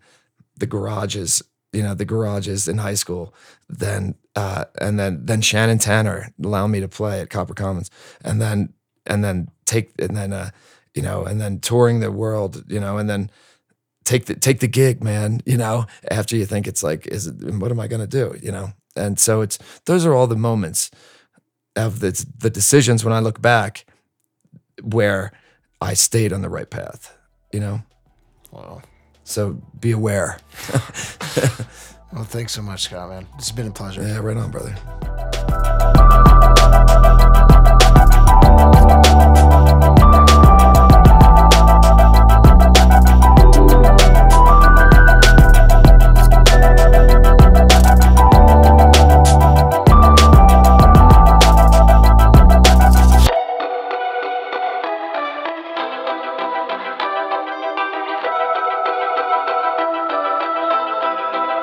the 0.56 0.66
garages. 0.66 1.42
You 1.72 1.84
know, 1.84 1.94
the 1.94 2.04
garages 2.04 2.66
in 2.66 2.78
high 2.78 2.94
school. 2.94 3.32
Then 3.68 4.16
uh, 4.34 4.64
and 4.80 4.98
then 4.98 5.24
then 5.24 5.40
Shannon 5.40 5.78
Tanner 5.78 6.32
allowed 6.42 6.68
me 6.68 6.80
to 6.80 6.88
play 6.88 7.20
at 7.20 7.30
Copper 7.30 7.54
Commons, 7.54 7.90
and 8.24 8.40
then 8.40 8.72
and 9.06 9.22
then 9.22 9.50
take 9.66 9.92
and 9.98 10.16
then 10.16 10.32
uh, 10.32 10.50
you 10.94 11.02
know, 11.02 11.24
and 11.24 11.40
then 11.40 11.60
touring 11.60 12.00
the 12.00 12.10
world. 12.10 12.64
You 12.68 12.80
know, 12.80 12.98
and 12.98 13.08
then 13.08 13.30
take 14.04 14.26
the 14.26 14.34
take 14.34 14.58
the 14.58 14.68
gig, 14.68 15.02
man. 15.02 15.40
You 15.46 15.56
know, 15.56 15.86
after 16.10 16.36
you 16.36 16.44
think 16.44 16.66
it's 16.66 16.82
like, 16.82 17.06
is 17.06 17.28
it? 17.28 17.34
What 17.54 17.70
am 17.70 17.78
I 17.78 17.86
gonna 17.86 18.08
do? 18.08 18.34
You 18.42 18.50
know, 18.50 18.72
and 18.96 19.18
so 19.18 19.40
it's 19.40 19.58
those 19.84 20.04
are 20.04 20.14
all 20.14 20.26
the 20.26 20.36
moments 20.36 20.90
of 21.80 22.00
the 22.00 22.24
the 22.38 22.50
decisions 22.50 23.04
when 23.04 23.12
I 23.14 23.20
look 23.20 23.40
back 23.42 23.84
where 24.82 25.32
I 25.80 25.94
stayed 25.94 26.32
on 26.32 26.42
the 26.42 26.48
right 26.48 26.68
path. 26.70 27.16
You 27.52 27.60
know, 27.60 27.82
Wow. 28.50 28.82
so 29.24 29.60
be 29.78 29.90
aware. 29.92 30.38
Well, 32.12 32.24
thanks 32.24 32.52
so 32.52 32.60
much, 32.60 32.82
Scott, 32.86 33.08
man. 33.08 33.24
It's 33.38 33.52
been 33.52 33.68
a 33.68 33.70
pleasure. 33.70 34.02
Yeah, 34.02 34.18
right 34.18 34.36
on, 34.36 34.50
brother. 34.50 34.74